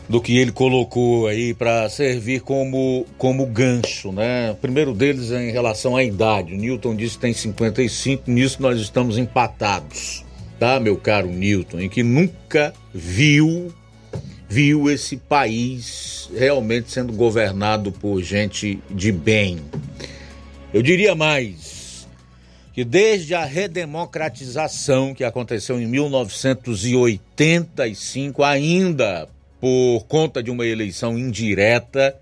do 0.09 0.21
que 0.21 0.39
ele 0.39 0.53
colocou 0.53 1.27
aí 1.27 1.53
para 1.55 1.89
servir 1.89 2.41
como, 2.43 3.05
como 3.19 3.45
gancho, 3.47 4.13
né? 4.13 4.53
O 4.53 4.55
primeiro 4.55 4.95
deles 4.95 5.33
é 5.33 5.49
em 5.49 5.51
relação 5.51 5.97
à 5.97 6.05
idade. 6.05 6.55
O 6.55 6.57
Newton 6.57 6.95
disse 6.95 7.17
que 7.17 7.23
tem 7.23 7.33
55, 7.33 8.31
nisso 8.31 8.63
nós 8.63 8.79
estamos 8.79 9.19
empatados, 9.19 10.25
tá, 10.61 10.79
meu 10.79 10.97
caro 10.97 11.27
Newton, 11.27 11.81
em 11.81 11.89
que 11.89 12.05
nunca 12.05 12.73
viu 12.95 13.73
viu 14.49 14.91
esse 14.91 15.17
país 15.17 16.29
realmente 16.35 16.91
sendo 16.91 17.13
governado 17.13 17.93
por 17.93 18.21
gente 18.23 18.83
de 18.91 19.13
bem. 19.13 19.61
Eu 20.73 20.81
diria 20.83 21.15
mais 21.15 22.09
que 22.73 22.83
desde 22.85 23.35
a 23.35 23.45
redemocratização 23.45 25.13
que 25.13 25.25
aconteceu 25.25 25.79
em 25.81 25.87
1985, 25.87 28.43
ainda 28.43 29.29
por 29.61 30.07
conta 30.07 30.43
de 30.43 30.51
uma 30.51 30.65
eleição 30.65 31.19
indireta 31.19 32.17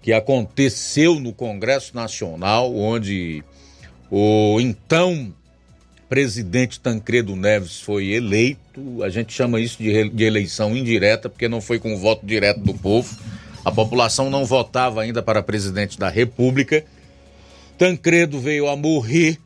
que 0.00 0.10
aconteceu 0.12 1.18
no 1.18 1.32
Congresso 1.32 1.96
Nacional, 1.96 2.72
onde 2.74 3.42
o 4.10 4.58
então 4.60 5.34
presidente 6.14 6.78
Tancredo 6.78 7.34
Neves 7.34 7.80
foi 7.80 8.12
eleito. 8.12 9.02
A 9.02 9.08
gente 9.08 9.32
chama 9.32 9.58
isso 9.58 9.82
de, 9.82 10.08
de 10.10 10.22
eleição 10.22 10.76
indireta, 10.76 11.28
porque 11.28 11.48
não 11.48 11.60
foi 11.60 11.80
com 11.80 11.92
o 11.92 11.98
voto 11.98 12.24
direto 12.24 12.60
do 12.60 12.72
povo. 12.72 13.18
A 13.64 13.72
população 13.72 14.30
não 14.30 14.44
votava 14.44 15.02
ainda 15.02 15.24
para 15.24 15.42
presidente 15.42 15.98
da 15.98 16.08
República. 16.08 16.84
Tancredo 17.76 18.38
veio 18.38 18.68
a 18.68 18.76
morrer, 18.76 19.38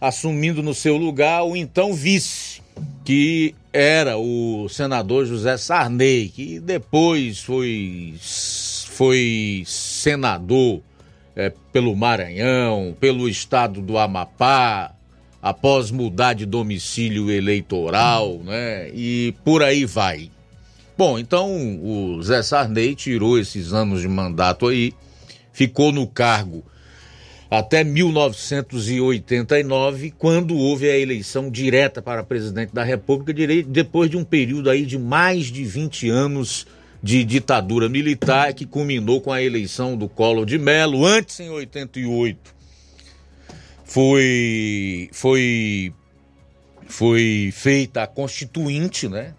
assumindo 0.00 0.60
no 0.60 0.74
seu 0.74 0.96
lugar 0.96 1.44
o 1.44 1.54
então 1.54 1.94
vice, 1.94 2.60
que 3.04 3.54
era 3.72 4.18
o 4.18 4.68
senador 4.68 5.24
José 5.24 5.56
Sarney, 5.56 6.30
que 6.30 6.58
depois 6.58 7.38
foi, 7.38 8.16
foi 8.88 9.62
senador 9.64 10.82
é, 11.36 11.52
pelo 11.72 11.94
Maranhão, 11.94 12.92
pelo 12.98 13.28
estado 13.28 13.80
do 13.80 13.96
Amapá, 13.96 14.96
após 15.42 15.90
mudar 15.90 16.32
de 16.34 16.46
domicílio 16.46 17.28
eleitoral, 17.28 18.40
né? 18.44 18.88
E 18.94 19.34
por 19.44 19.60
aí 19.62 19.84
vai. 19.84 20.30
Bom, 20.96 21.18
então 21.18 21.50
o 21.82 22.22
Zé 22.22 22.44
Sarney 22.44 22.94
tirou 22.94 23.36
esses 23.36 23.72
anos 23.72 24.02
de 24.02 24.08
mandato 24.08 24.68
aí, 24.68 24.94
ficou 25.52 25.90
no 25.90 26.06
cargo 26.06 26.62
até 27.50 27.82
1989, 27.82 30.14
quando 30.16 30.56
houve 30.56 30.88
a 30.88 30.96
eleição 30.96 31.50
direta 31.50 32.00
para 32.00 32.22
presidente 32.22 32.72
da 32.72 32.84
República, 32.84 33.34
depois 33.66 34.08
de 34.08 34.16
um 34.16 34.22
período 34.24 34.70
aí 34.70 34.86
de 34.86 34.96
mais 34.96 35.46
de 35.46 35.64
20 35.64 36.08
anos 36.08 36.68
de 37.02 37.24
ditadura 37.24 37.88
militar, 37.88 38.54
que 38.54 38.64
culminou 38.64 39.20
com 39.20 39.32
a 39.32 39.42
eleição 39.42 39.96
do 39.96 40.08
Collor 40.08 40.46
de 40.46 40.56
Mello, 40.56 41.04
antes 41.04 41.40
em 41.40 41.50
88 41.50 42.61
foi 43.92 45.10
foi 45.12 45.92
foi 46.88 47.52
feita 47.54 48.02
a 48.02 48.06
constituinte, 48.06 49.06
né? 49.06 49.34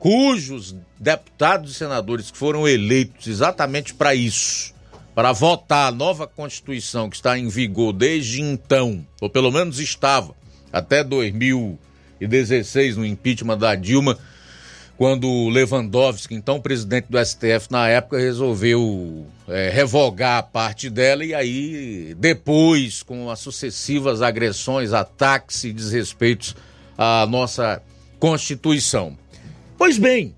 Cujos 0.00 0.74
deputados 0.98 1.70
e 1.70 1.74
senadores 1.74 2.28
que 2.32 2.36
foram 2.36 2.66
eleitos 2.66 3.28
exatamente 3.28 3.94
para 3.94 4.16
isso, 4.16 4.74
para 5.14 5.30
votar 5.30 5.88
a 5.88 5.94
nova 5.94 6.26
Constituição 6.26 7.08
que 7.08 7.14
está 7.14 7.38
em 7.38 7.48
vigor 7.48 7.92
desde 7.92 8.42
então, 8.42 9.06
ou 9.20 9.30
pelo 9.30 9.52
menos 9.52 9.78
estava 9.78 10.34
até 10.72 11.04
2016 11.04 12.96
no 12.96 13.06
impeachment 13.06 13.58
da 13.58 13.76
Dilma, 13.76 14.18
quando 14.98 15.48
Lewandowski, 15.48 16.34
então 16.34 16.60
presidente 16.60 17.06
do 17.08 17.24
STF 17.24 17.70
na 17.70 17.88
época, 17.88 18.18
resolveu 18.18 19.28
é, 19.46 19.70
revogar 19.70 20.38
a 20.38 20.42
parte 20.42 20.90
dela 20.90 21.24
e 21.24 21.32
aí 21.32 22.16
depois, 22.18 23.04
com 23.04 23.30
as 23.30 23.38
sucessivas 23.38 24.20
agressões, 24.20 24.92
ataques 24.92 25.62
e 25.62 25.72
desrespeitos 25.72 26.56
à 26.98 27.24
nossa 27.26 27.80
Constituição. 28.18 29.16
Pois 29.78 29.96
bem, 29.98 30.34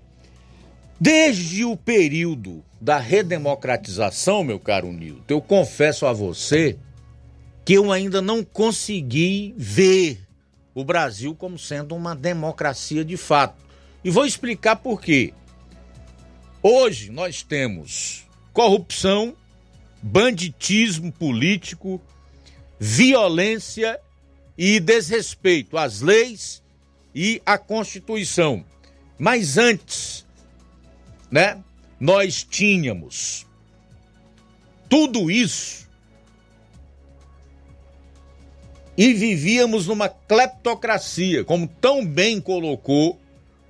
desde 0.99 1.65
o 1.65 1.75
período 1.75 2.63
da 2.79 2.99
redemocratização, 2.99 4.43
meu 4.43 4.59
caro 4.59 4.93
Nilton, 4.93 5.23
eu 5.27 5.41
confesso 5.41 6.05
a 6.05 6.13
você 6.13 6.77
que 7.65 7.73
eu 7.73 7.91
ainda 7.91 8.21
não 8.21 8.43
consegui 8.43 9.55
ver 9.57 10.19
o 10.75 10.83
Brasil 10.85 11.33
como 11.33 11.57
sendo 11.57 11.95
uma 11.95 12.15
democracia 12.15 13.03
de 13.03 13.17
fato. 13.17 13.70
E 14.03 14.09
vou 14.09 14.25
explicar 14.25 14.77
por 14.77 15.01
quê. 15.01 15.33
Hoje 16.61 17.11
nós 17.11 17.43
temos 17.43 18.25
corrupção, 18.51 19.35
banditismo 20.01 21.11
político, 21.11 22.01
violência 22.79 23.99
e 24.57 24.79
desrespeito 24.79 25.77
às 25.77 26.01
leis 26.01 26.63
e 27.13 27.41
à 27.45 27.57
Constituição. 27.57 28.65
Mas 29.19 29.57
antes, 29.57 30.25
né, 31.29 31.63
nós 31.99 32.43
tínhamos 32.43 33.45
tudo 34.89 35.29
isso 35.29 35.87
e 38.97 39.13
vivíamos 39.13 39.87
numa 39.87 40.09
cleptocracia, 40.09 41.45
como 41.45 41.67
tão 41.67 42.05
bem 42.05 42.41
colocou 42.41 43.20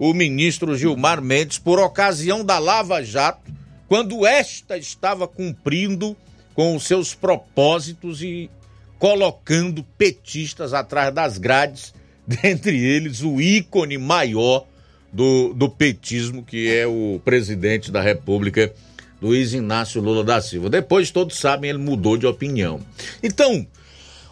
o 0.03 0.15
ministro 0.15 0.76
Gilmar 0.76 1.22
Mendes 1.22 1.60
por 1.60 1.80
ocasião 1.80 2.44
da 2.44 2.57
Lava 2.57 3.03
Jato, 3.03 3.52
quando 3.88 4.26
esta 4.26 4.76
estava 4.76 5.28
cumprindo 5.28 6.18
com 6.56 6.76
os 6.76 6.86
seus 6.86 7.14
propósitos 7.14 8.23
e 8.23 8.49
colocando 8.98 9.84
petistas 9.99 10.73
atrás 10.73 11.14
das 11.14 11.38
grades, 11.38 11.94
dentre 12.26 12.84
eles 12.84 13.22
o 13.22 13.40
ícone 13.40 13.99
maior 13.99 14.65
do, 15.14 15.53
do 15.53 15.69
petismo, 15.69 16.44
que 16.44 16.68
é 16.68 16.88
o 16.88 17.22
presidente 17.23 17.91
da 17.91 18.02
República, 18.02 18.73
Luiz 19.22 19.53
Inácio 19.53 20.02
Lula 20.02 20.23
da 20.23 20.41
Silva. 20.41 20.68
Depois, 20.68 21.11
todos 21.11 21.38
sabem, 21.38 21.69
ele 21.69 21.78
mudou 21.78 22.18
de 22.18 22.26
opinião. 22.26 22.82
Então, 23.22 23.68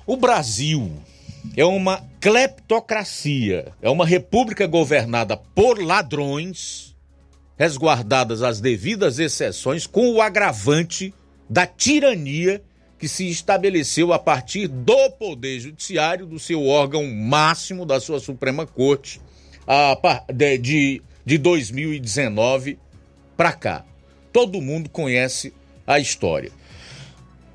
o 0.08 0.18
Brasil 0.18 0.92
é 1.56 1.66
uma 1.66 2.04
cleptocracia, 2.20 3.72
é 3.82 3.90
uma 3.90 4.06
república 4.06 4.68
governada 4.68 5.38
por 5.38 5.82
ladrões, 5.82 6.96
resguardadas 7.58 8.42
as 8.42 8.60
devidas 8.60 9.20
exceções, 9.20 9.86
com 9.86 10.14
o 10.14 10.22
agravante 10.22 11.14
da 11.50 11.66
tirania 11.66 12.62
que 12.98 13.08
se 13.08 13.30
estabeleceu 13.30 14.12
a 14.12 14.20
partir 14.20 14.68
do 14.68 15.10
Poder 15.12 15.60
Judiciário, 15.60 16.26
do 16.26 16.38
seu 16.38 16.66
órgão 16.66 17.08
máximo, 17.08 17.86
da 17.86 18.00
sua 18.00 18.20
Suprema 18.20 18.68
Corte, 18.68 19.22
de, 20.62 21.02
de 21.26 21.38
2019 21.38 22.78
para 23.38 23.54
cá. 23.54 23.86
Todo 24.34 24.62
mundo 24.62 24.90
conhece 24.90 25.54
a 25.88 25.98
história. 25.98 26.52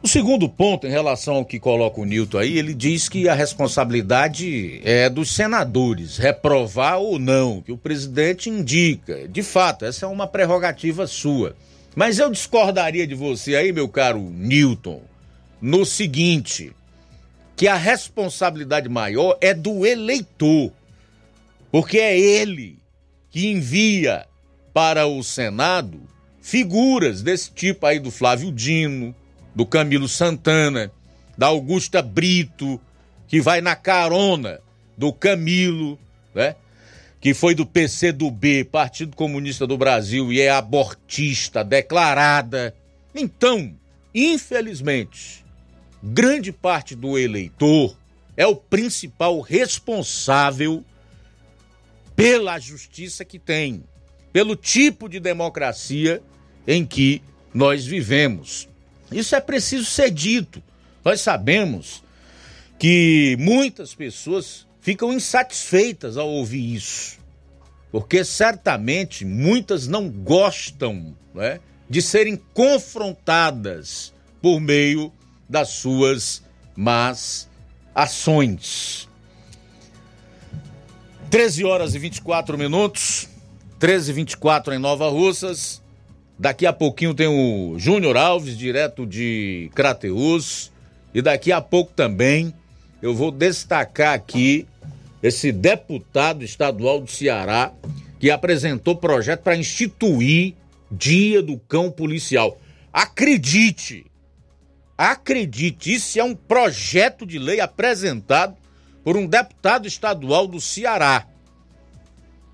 O 0.04 0.06
segundo 0.06 0.50
ponto, 0.50 0.86
em 0.86 0.90
relação 0.90 1.36
ao 1.36 1.46
que 1.46 1.58
coloca 1.58 1.98
o 1.98 2.04
Nilton 2.04 2.36
aí, 2.36 2.58
ele 2.58 2.74
diz 2.74 3.08
que 3.08 3.26
a 3.26 3.32
responsabilidade 3.32 4.82
é 4.84 5.08
dos 5.08 5.34
senadores, 5.34 6.18
reprovar 6.18 6.98
ou 6.98 7.18
não, 7.18 7.62
que 7.62 7.72
o 7.72 7.78
presidente 7.78 8.50
indica. 8.50 9.26
De 9.26 9.42
fato, 9.42 9.86
essa 9.86 10.04
é 10.04 10.08
uma 10.08 10.26
prerrogativa 10.26 11.06
sua. 11.06 11.56
Mas 11.96 12.18
eu 12.18 12.30
discordaria 12.30 13.06
de 13.06 13.14
você 13.14 13.56
aí, 13.56 13.72
meu 13.72 13.88
caro 13.88 14.20
Newton, 14.20 15.00
no 15.58 15.86
seguinte: 15.86 16.70
que 17.56 17.66
a 17.66 17.74
responsabilidade 17.74 18.90
maior 18.90 19.38
é 19.40 19.54
do 19.54 19.86
eleitor, 19.86 20.70
porque 21.72 21.96
é 21.96 22.20
ele 22.20 22.76
que 23.30 23.50
envia 23.50 24.26
para 24.70 25.06
o 25.06 25.22
Senado 25.24 25.98
figuras 26.42 27.22
desse 27.22 27.50
tipo 27.52 27.86
aí 27.86 27.98
do 27.98 28.10
Flávio 28.10 28.52
Dino, 28.52 29.14
do 29.54 29.64
Camilo 29.64 30.08
Santana, 30.08 30.90
da 31.36 31.46
Augusta 31.46 32.02
Brito, 32.02 32.80
que 33.28 33.40
vai 33.40 33.60
na 33.60 33.76
carona 33.76 34.60
do 34.96 35.12
Camilo, 35.12 35.98
né? 36.34 36.56
Que 37.20 37.32
foi 37.32 37.54
do 37.54 37.64
PCdoB, 37.64 38.64
Partido 38.64 39.16
Comunista 39.16 39.66
do 39.66 39.78
Brasil, 39.78 40.32
e 40.32 40.40
é 40.40 40.50
abortista 40.50 41.64
declarada. 41.64 42.74
Então, 43.14 43.74
infelizmente, 44.14 45.44
grande 46.02 46.52
parte 46.52 46.94
do 46.94 47.18
eleitor 47.18 47.96
é 48.36 48.46
o 48.46 48.56
principal 48.56 49.40
responsável 49.40 50.84
pela 52.14 52.58
justiça 52.58 53.24
que 53.24 53.38
tem, 53.38 53.82
pelo 54.32 54.54
tipo 54.54 55.08
de 55.08 55.18
democracia 55.18 56.22
em 56.66 56.84
que 56.84 57.22
nós 57.52 57.86
vivemos. 57.86 58.68
Isso 59.14 59.36
é 59.36 59.40
preciso 59.40 59.84
ser 59.84 60.10
dito. 60.10 60.62
Nós 61.04 61.20
sabemos 61.20 62.02
que 62.78 63.36
muitas 63.38 63.94
pessoas 63.94 64.66
ficam 64.80 65.12
insatisfeitas 65.12 66.16
ao 66.16 66.28
ouvir 66.28 66.74
isso, 66.74 67.18
porque 67.92 68.24
certamente 68.24 69.24
muitas 69.24 69.86
não 69.86 70.10
gostam 70.10 71.16
né, 71.32 71.60
de 71.88 72.02
serem 72.02 72.36
confrontadas 72.52 74.12
por 74.42 74.60
meio 74.60 75.12
das 75.48 75.68
suas 75.68 76.42
más 76.74 77.48
ações. 77.94 79.08
13 81.30 81.64
horas 81.64 81.94
e 81.94 81.98
24 81.98 82.58
minutos, 82.58 83.28
13 83.78 84.10
e 84.10 84.14
24 84.14 84.74
em 84.74 84.78
Nova 84.78 85.08
Russas. 85.08 85.83
Daqui 86.38 86.66
a 86.66 86.72
pouquinho 86.72 87.14
tem 87.14 87.28
o 87.28 87.78
Júnior 87.78 88.16
Alves, 88.16 88.58
direto 88.58 89.06
de 89.06 89.70
Crateus. 89.74 90.72
E 91.14 91.22
daqui 91.22 91.52
a 91.52 91.60
pouco 91.60 91.92
também 91.92 92.52
eu 93.00 93.14
vou 93.14 93.30
destacar 93.30 94.14
aqui 94.14 94.66
esse 95.22 95.52
deputado 95.52 96.44
estadual 96.44 97.00
do 97.00 97.10
Ceará 97.10 97.72
que 98.18 98.30
apresentou 98.30 98.96
projeto 98.96 99.42
para 99.42 99.56
instituir 99.56 100.54
Dia 100.90 101.42
do 101.42 101.58
Cão 101.58 101.90
Policial. 101.90 102.58
Acredite, 102.92 104.06
acredite, 104.96 105.94
isso 105.94 106.18
é 106.18 106.24
um 106.24 106.34
projeto 106.34 107.26
de 107.26 107.38
lei 107.38 107.60
apresentado 107.60 108.56
por 109.02 109.16
um 109.16 109.26
deputado 109.26 109.86
estadual 109.86 110.46
do 110.46 110.60
Ceará. 110.60 111.26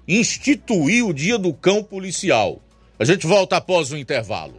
Instituir 0.08 1.06
o 1.06 1.12
Dia 1.12 1.38
do 1.38 1.52
Cão 1.52 1.82
Policial. 1.82 2.60
A 3.00 3.04
gente 3.06 3.26
volta 3.26 3.56
após 3.56 3.90
o 3.92 3.96
intervalo. 3.96 4.58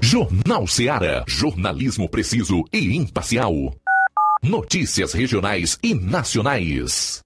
Jornal 0.00 0.66
Seara. 0.66 1.22
Jornalismo 1.28 2.08
preciso 2.08 2.64
e 2.72 2.96
imparcial. 2.96 3.52
Notícias 4.42 5.12
regionais 5.12 5.78
e 5.82 5.94
nacionais. 5.94 7.25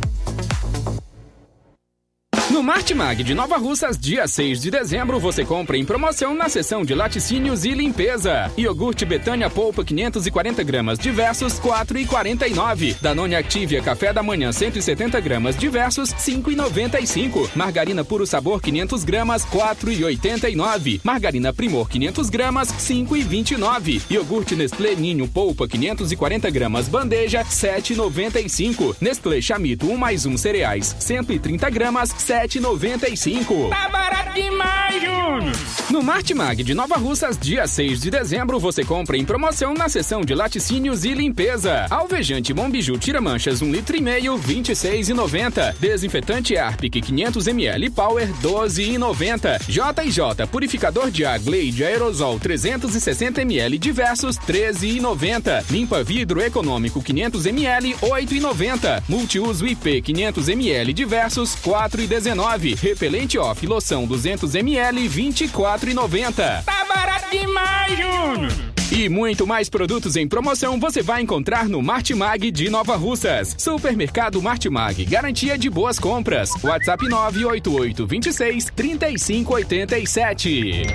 No 2.61 2.67
Martimag 2.67 3.23
de 3.23 3.33
Nova 3.33 3.57
Russas, 3.57 3.97
dia 3.97 4.27
6 4.27 4.61
de 4.61 4.69
dezembro, 4.69 5.19
você 5.19 5.43
compra 5.43 5.79
em 5.79 5.83
promoção 5.83 6.35
na 6.35 6.47
seção 6.47 6.85
de 6.85 6.93
laticínios 6.93 7.65
e 7.65 7.71
limpeza. 7.71 8.51
Iogurte 8.55 9.03
Betânia 9.03 9.49
Polpa 9.49 9.83
540 9.83 10.61
gramas 10.61 10.99
diversos 10.99 11.59
4,49. 11.59 12.97
Danone 13.01 13.33
Activia 13.33 13.81
Café 13.81 14.13
da 14.13 14.21
Manhã 14.21 14.51
170 14.51 15.19
gramas 15.21 15.57
diversos 15.57 16.13
5,95. 16.13 17.49
Margarina 17.55 18.05
Puro 18.05 18.27
Sabor 18.27 18.61
500 18.61 19.03
gramas 19.05 19.43
4,89. 19.43 21.01
Margarina 21.03 21.51
Primor 21.51 21.89
500 21.89 22.29
gramas 22.29 22.67
5,29. 22.67 24.03
Iogurte 24.07 24.55
Nestlé 24.55 24.93
Ninho 24.93 25.27
Polpa 25.27 25.67
540 25.67 26.51
gramas 26.51 26.87
bandeja 26.87 27.43
7,95. 27.43 28.97
Nestlé 29.01 29.41
Chamito 29.41 29.87
1 29.87 29.97
mais 29.97 30.27
1 30.27 30.37
cereais 30.37 30.95
130 30.99 31.67
gramas 31.71 32.13
7,95. 32.51 33.69
Tá 33.69 33.87
barato 33.87 34.33
demais, 34.33 35.01
Júnior! 35.01 35.55
No 35.89 36.01
Martimag 36.01 36.63
de 36.63 36.73
Nova 36.73 36.95
Russas, 36.95 37.37
dia 37.37 37.67
6 37.67 38.01
de 38.01 38.09
dezembro, 38.09 38.59
você 38.59 38.83
compra 38.83 39.17
em 39.17 39.25
promoção 39.25 39.73
na 39.73 39.87
seção 39.87 40.21
de 40.21 40.33
laticínios 40.33 41.03
e 41.03 41.13
limpeza. 41.13 41.85
Alvejante 41.89 42.53
Mombiju 42.53 42.97
Tira 42.97 43.21
Manchas 43.21 43.61
1 43.61 43.71
litro 43.71 43.95
e 43.97 44.01
meio, 44.01 44.37
26,90. 44.37 45.75
Desinfetante 45.79 46.57
Arpic 46.57 47.01
500 47.01 47.47
ml 47.47 47.89
Power 47.89 48.27
12,90. 48.41 49.61
J&J 49.67 50.47
Purificador 50.47 51.09
de 51.09 51.25
água 51.25 51.41
Glade 51.41 51.83
Aerosol 51.83 52.39
360 52.39 53.41
ml 53.41 53.77
diversos 53.77 54.37
13,90. 54.37 55.65
Limpa 55.71 56.03
vidro 56.03 56.41
econômico 56.41 57.01
500 57.01 57.45
ml 57.47 57.95
8,90. 57.95 59.03
Multiuso 59.09 59.65
IP 59.65 60.01
500 60.01 60.49
ml 60.49 60.93
diversos 60.93 61.55
4,19. 61.55 62.30
Repelente 62.75 63.37
off 63.37 63.65
loção 63.65 64.05
200 64.05 64.55
ml 64.55 65.09
24,90. 65.09 66.63
Tá 66.63 66.85
barato 66.85 67.29
demais, 67.29 67.97
Júnior! 67.97 68.71
E 68.91 69.07
muito 69.07 69.47
mais 69.47 69.69
produtos 69.69 70.17
em 70.17 70.27
promoção 70.27 70.77
você 70.77 71.01
vai 71.01 71.21
encontrar 71.21 71.69
no 71.69 71.81
Martimag 71.81 72.51
de 72.51 72.69
Nova 72.69 72.97
Russas. 72.97 73.55
Supermercado 73.57 74.41
Martimag, 74.41 75.05
garantia 75.05 75.57
de 75.57 75.69
boas 75.69 75.97
compras. 75.97 76.49
WhatsApp 76.61 77.07
988 77.07 78.05
26 78.05 78.65
3587. 78.75 80.87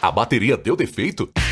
A 0.00 0.10
bateria 0.10 0.56
deu 0.56 0.74
defeito? 0.74 1.30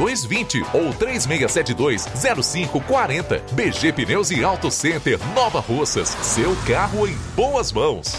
3220 0.00 0.64
ou 0.72 0.94
3672 0.94 2.06
0540. 2.46 3.42
BG 3.52 3.92
Pneus 3.92 4.30
e 4.30 4.42
Auto 4.42 4.70
Center 4.70 5.18
Nova 5.34 5.60
Russas. 5.60 6.08
Seu 6.22 6.56
carro 6.66 7.06
em 7.06 7.14
boas 7.36 7.70
mãos. 7.70 8.18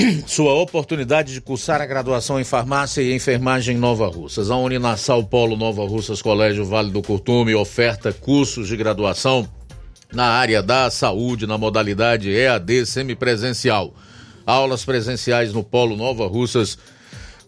sua 0.26 0.54
oportunidade 0.54 1.32
de 1.32 1.40
cursar 1.40 1.80
a 1.80 1.86
graduação 1.86 2.40
em 2.40 2.44
farmácia 2.44 3.02
e 3.02 3.14
enfermagem 3.14 3.76
em 3.76 3.78
Nova 3.78 4.06
Russas. 4.08 4.50
A 4.50 4.56
Uninassal 4.56 5.24
Polo 5.24 5.56
Nova 5.56 5.86
Russas 5.86 6.22
Colégio 6.22 6.64
Vale 6.64 6.90
do 6.90 7.02
Curtume 7.02 7.54
oferta 7.54 8.12
cursos 8.12 8.68
de 8.68 8.76
graduação 8.76 9.48
na 10.12 10.26
área 10.26 10.62
da 10.62 10.90
saúde 10.90 11.46
na 11.46 11.58
modalidade 11.58 12.30
EAD 12.30 12.86
semipresencial. 12.86 13.94
Aulas 14.46 14.84
presenciais 14.84 15.52
no 15.52 15.62
Polo 15.62 15.96
Nova 15.96 16.26
Russas 16.26 16.78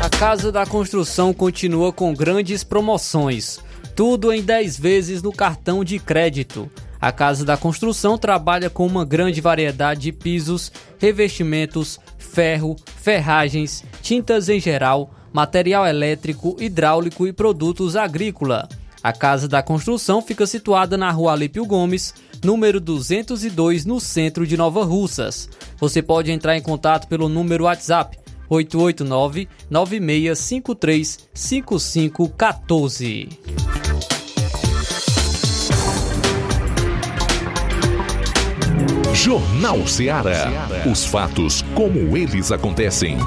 A 0.00 0.08
Casa 0.08 0.50
da 0.50 0.66
Construção 0.66 1.32
continua 1.32 1.92
com 1.92 2.12
grandes 2.14 2.64
promoções. 2.64 3.60
Tudo 3.94 4.32
em 4.32 4.42
10 4.42 4.76
vezes 4.78 5.22
no 5.22 5.30
cartão 5.32 5.84
de 5.84 5.96
crédito. 5.98 6.68
A 7.00 7.12
Casa 7.12 7.44
da 7.44 7.56
Construção 7.56 8.18
trabalha 8.18 8.68
com 8.68 8.84
uma 8.86 9.04
grande 9.04 9.40
variedade 9.40 10.00
de 10.02 10.12
pisos, 10.12 10.70
revestimentos, 10.98 11.98
ferro, 12.18 12.76
ferragens, 12.96 13.84
tintas 14.02 14.50
em 14.50 14.60
geral, 14.60 15.10
material 15.32 15.86
elétrico, 15.86 16.56
hidráulico 16.60 17.26
e 17.26 17.32
produtos 17.32 17.96
agrícola. 17.96 18.68
A 19.02 19.14
Casa 19.14 19.48
da 19.48 19.62
Construção 19.62 20.20
fica 20.20 20.46
situada 20.46 20.98
na 20.98 21.10
Rua 21.10 21.32
Alípio 21.32 21.64
Gomes, 21.64 22.12
número 22.42 22.80
202, 22.80 23.84
no 23.84 24.00
centro 24.00 24.46
de 24.46 24.56
Nova 24.56 24.84
Russas. 24.84 25.48
Você 25.78 26.02
pode 26.02 26.30
entrar 26.30 26.56
em 26.56 26.62
contato 26.62 27.06
pelo 27.08 27.28
número 27.28 27.64
WhatsApp 27.64 28.18
889 28.48 29.48
9653 29.70 31.28
5514. 31.32 33.28
Jornal 39.14 39.86
Ceará. 39.86 40.48
Os 40.90 41.04
fatos 41.04 41.62
como 41.74 42.16
eles 42.16 42.50
acontecem. 42.50 43.18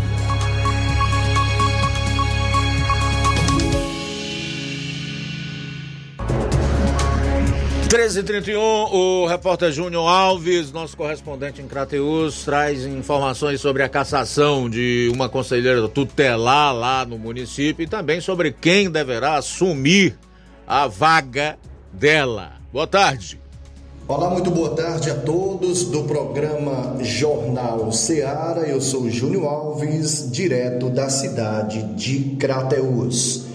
13h31, 7.94 8.57
o 8.91 9.28
repórter 9.28 9.72
Júnior 9.72 10.10
Alves, 10.10 10.72
nosso 10.72 10.98
correspondente 10.98 11.61
em 11.61 11.68
Crateus, 11.68 12.44
traz 12.44 12.88
informações 12.88 13.61
sobre 13.61 13.84
a 13.84 13.88
cassação 13.88 14.68
de 14.68 15.11
uma 15.14 15.30
conselheira 15.30 15.88
tutelar 15.88 16.74
lá 16.74 17.06
no 17.06 17.20
município 17.20 17.84
e 17.84 17.88
também 17.88 18.20
sobre 18.20 18.52
quem 18.52 18.90
deverá 18.90 19.36
assumir 19.36 20.18
a 20.65 20.88
vaga 20.88 21.56
dela. 21.91 22.53
Boa 22.72 22.88
tarde. 22.88 23.40
Olá, 24.07 24.28
muito 24.28 24.49
boa 24.49 24.72
tarde 24.72 25.11
a 25.11 25.15
todos 25.15 25.84
do 25.84 26.02
programa 26.06 26.98
Jornal 27.03 27.91
Seara. 27.91 28.61
Eu 28.61 28.82
sou 28.82 29.07
Júnior 29.07 29.45
Alves, 29.45 30.32
direto 30.32 30.90
da 30.90 31.11
cidade 31.11 31.84
de 31.94 32.38
Crateús. 32.38 33.45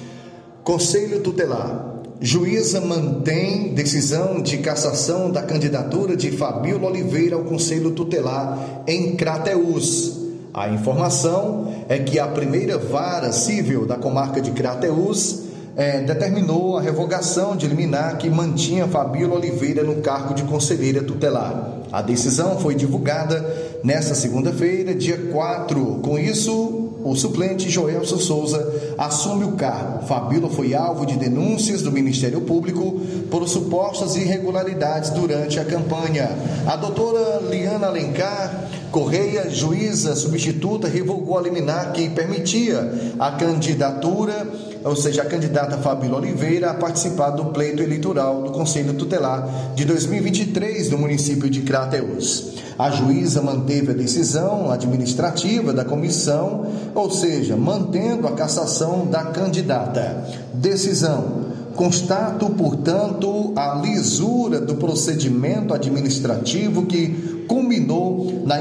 Conselho 0.63 1.25
Tutelar. 1.25 1.98
Juíza 2.21 2.81
mantém 2.81 3.73
decisão 3.75 4.43
de 4.43 4.59
cassação 4.59 5.31
da 5.31 5.41
candidatura 5.41 6.17
de 6.17 6.33
Fabíola 6.33 6.89
Oliveira 6.89 7.37
ao 7.37 7.45
Conselho 7.45 7.93
Tutelar 7.93 8.83
em 8.89 9.15
Crateús. 9.15 10.19
A 10.53 10.69
informação 10.69 11.73
é 11.89 11.97
que 11.99 12.19
a 12.19 12.27
primeira 12.27 12.77
vara 12.77 13.31
civil 13.31 13.87
da 13.87 13.95
comarca 13.97 14.41
de 14.41 14.51
Crateús 14.51 15.45
é, 15.77 16.01
determinou 16.01 16.77
a 16.77 16.83
revogação 16.83 17.57
de 17.57 17.69
liminar 17.69 18.19
que 18.19 18.29
mantinha 18.29 18.89
Fabíola 18.89 19.37
Oliveira 19.37 19.85
no 19.85 20.03
cargo 20.03 20.35
de 20.35 20.43
conselheira 20.43 21.05
tutelar. 21.05 21.83
A 21.93 22.03
decisão 22.03 22.59
foi 22.59 22.75
divulgada 22.75 23.79
nesta 23.85 24.17
segunda-feira, 24.17 24.93
dia 24.93 25.17
4. 25.31 26.01
Com 26.03 26.19
isso, 26.19 26.88
o 27.11 27.17
suplente 27.17 27.71
Joelson 27.71 28.19
Souza 28.19 28.95
assume 28.97 29.45
o 29.45 29.53
cargo. 29.53 30.07
Fabíola 30.07 30.51
foi 30.51 30.75
alvo 30.75 31.07
de 31.07 31.17
denúncias 31.17 31.83
do 31.83 31.91
Ministério 31.91 32.41
Público 32.43 33.01
por 33.31 33.49
supostas 33.49 34.17
irregularidades 34.17 35.11
durante 35.11 35.59
a 35.59 35.65
campanha. 35.65 36.31
A 36.67 36.77
doutora 36.77 37.41
Liana 37.49 37.87
Alencar 37.87 38.69
Correia, 38.91 39.51
juíza 39.51 40.17
substituta, 40.17 40.89
revogou 40.89 41.37
a 41.37 41.43
liminar 41.43 41.93
que 41.93 42.09
permitia 42.09 42.91
a 43.19 43.33
candidatura, 43.33 44.47
ou 44.89 44.97
seja, 44.97 45.23
a 45.23 45.27
candidata 45.27 45.77
Fabíola 45.79 46.19
Oliveira, 46.19 46.71
a 46.71 46.75
participar 46.75 47.31
do 47.31 47.47
pleito 47.47 47.83
eleitoral 47.83 48.43
do 48.43 48.53
Conselho 48.53 48.95
Tutelar 48.95 49.75
de 49.75 49.85
2023 49.85 50.89
do 50.89 50.99
município 50.99 51.51
de 51.51 51.61
Crateús. 51.61 52.55
A 52.79 52.91
juíza 52.91 53.43
manteve 53.43 53.91
a 53.91 53.95
decisão 53.95 54.71
administrativa 54.71 55.73
da 55.73 55.85
comissão, 55.85 56.67
ou 56.95 57.11
seja, 57.11 57.57
mantendo 57.57 58.27
a 58.27 58.33
cassação 58.33 59.07
da 59.07 59.25
candidata. 59.25 60.25
Decisão. 60.55 61.48
Constato, 61.79 62.51
portanto, 62.51 63.55
a 63.55 63.77
lisura 63.77 64.61
do 64.61 64.75
procedimento 64.75 65.73
administrativo 65.73 66.87
que 66.87 67.45
culminou 67.47 68.43
na, 68.45 68.59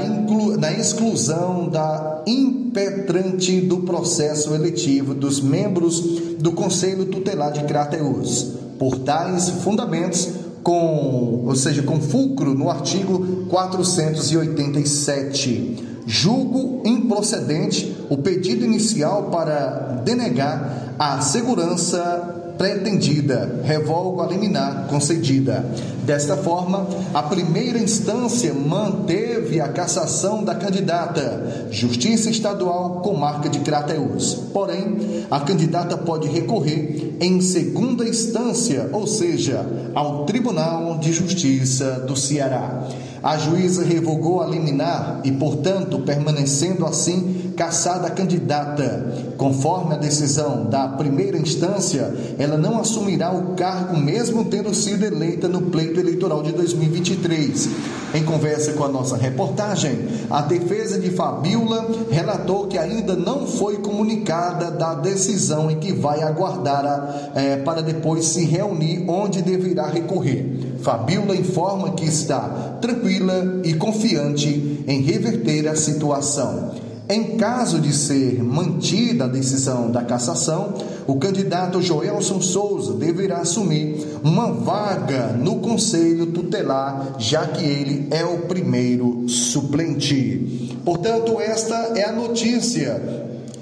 na 0.56 0.72
exclusão 0.72 1.68
da 1.68 2.22
impetrante 2.28 3.60
do 3.60 3.78
processo 3.78 4.54
eletivo 4.54 5.14
dos 5.14 5.40
membros 5.40 6.00
do 6.38 6.52
Conselho 6.52 7.06
Tutelar 7.06 7.50
de 7.50 7.64
Crateús. 7.64 8.52
Por 8.78 9.00
tais 9.00 9.50
fundamentos, 9.50 10.28
com, 10.62 11.42
ou 11.44 11.56
seja, 11.56 11.82
com 11.82 12.00
fulcro 12.00 12.54
no 12.54 12.70
artigo 12.70 13.46
487. 13.48 15.88
Julgo 16.06 16.82
improcedente 16.86 17.96
o 18.08 18.18
pedido 18.18 18.64
inicial 18.64 19.24
para 19.24 20.02
denegar 20.04 20.94
a 20.98 21.20
segurança 21.20 22.27
pretendida, 22.58 23.62
revogo 23.64 24.20
a 24.20 24.26
liminar 24.26 24.88
concedida. 24.88 25.64
Desta 26.04 26.36
forma, 26.36 26.88
a 27.14 27.22
primeira 27.22 27.78
instância 27.78 28.52
manteve 28.52 29.60
a 29.60 29.68
cassação 29.68 30.42
da 30.42 30.54
candidata, 30.56 31.68
Justiça 31.70 32.28
Estadual 32.28 33.00
Comarca 33.00 33.48
de 33.48 33.60
Crateús. 33.60 34.34
Porém, 34.52 35.24
a 35.30 35.38
candidata 35.40 35.96
pode 35.96 36.26
recorrer 36.28 37.16
em 37.20 37.40
segunda 37.40 38.06
instância, 38.08 38.90
ou 38.92 39.06
seja, 39.06 39.64
ao 39.94 40.24
Tribunal 40.24 40.98
de 40.98 41.12
Justiça 41.12 42.04
do 42.06 42.16
Ceará. 42.16 42.88
A 43.22 43.36
juíza 43.36 43.84
revogou 43.84 44.40
a 44.40 44.46
liminar 44.46 45.20
e, 45.24 45.32
portanto, 45.32 45.98
permanecendo 46.00 46.86
assim 46.86 47.37
cassada 47.58 48.06
a 48.06 48.10
candidata. 48.10 49.34
Conforme 49.36 49.94
a 49.94 49.98
decisão 49.98 50.66
da 50.66 50.86
primeira 50.86 51.36
instância, 51.36 52.14
ela 52.38 52.56
não 52.56 52.78
assumirá 52.78 53.32
o 53.32 53.56
cargo 53.56 53.96
mesmo 53.96 54.44
tendo 54.44 54.72
sido 54.72 55.04
eleita 55.04 55.48
no 55.48 55.62
pleito 55.62 55.98
eleitoral 55.98 56.40
de 56.42 56.52
2023. 56.52 57.68
Em 58.14 58.24
conversa 58.24 58.72
com 58.74 58.84
a 58.84 58.88
nossa 58.88 59.16
reportagem, 59.16 59.98
a 60.30 60.40
defesa 60.40 61.00
de 61.00 61.10
Fabiola 61.10 61.88
relatou 62.10 62.68
que 62.68 62.78
ainda 62.78 63.16
não 63.16 63.46
foi 63.46 63.78
comunicada 63.78 64.70
da 64.70 64.94
decisão 64.94 65.68
e 65.68 65.76
que 65.76 65.92
vai 65.92 66.22
aguardar 66.22 66.86
a, 66.86 67.38
é, 67.38 67.56
para 67.56 67.82
depois 67.82 68.24
se 68.26 68.44
reunir 68.44 69.04
onde 69.08 69.42
deverá 69.42 69.88
recorrer. 69.88 70.76
Fabiola 70.80 71.34
informa 71.34 71.90
que 71.90 72.04
está 72.04 72.78
tranquila 72.80 73.60
e 73.64 73.74
confiante 73.74 74.84
em 74.86 75.02
reverter 75.02 75.66
a 75.66 75.74
situação. 75.74 76.87
Em 77.10 77.38
caso 77.38 77.80
de 77.80 77.90
ser 77.90 78.42
mantida 78.42 79.24
a 79.24 79.28
decisão 79.28 79.90
da 79.90 80.02
cassação, 80.02 80.74
o 81.06 81.16
candidato 81.16 81.80
Joelson 81.80 82.38
Souza 82.42 82.92
deverá 82.92 83.38
assumir 83.38 84.06
uma 84.22 84.52
vaga 84.52 85.28
no 85.28 85.56
Conselho 85.56 86.26
Tutelar, 86.26 87.14
já 87.18 87.46
que 87.46 87.64
ele 87.64 88.08
é 88.10 88.26
o 88.26 88.40
primeiro 88.40 89.26
suplente. 89.26 90.76
Portanto, 90.84 91.40
esta 91.40 91.74
é 91.96 92.04
a 92.04 92.12
notícia 92.12 93.00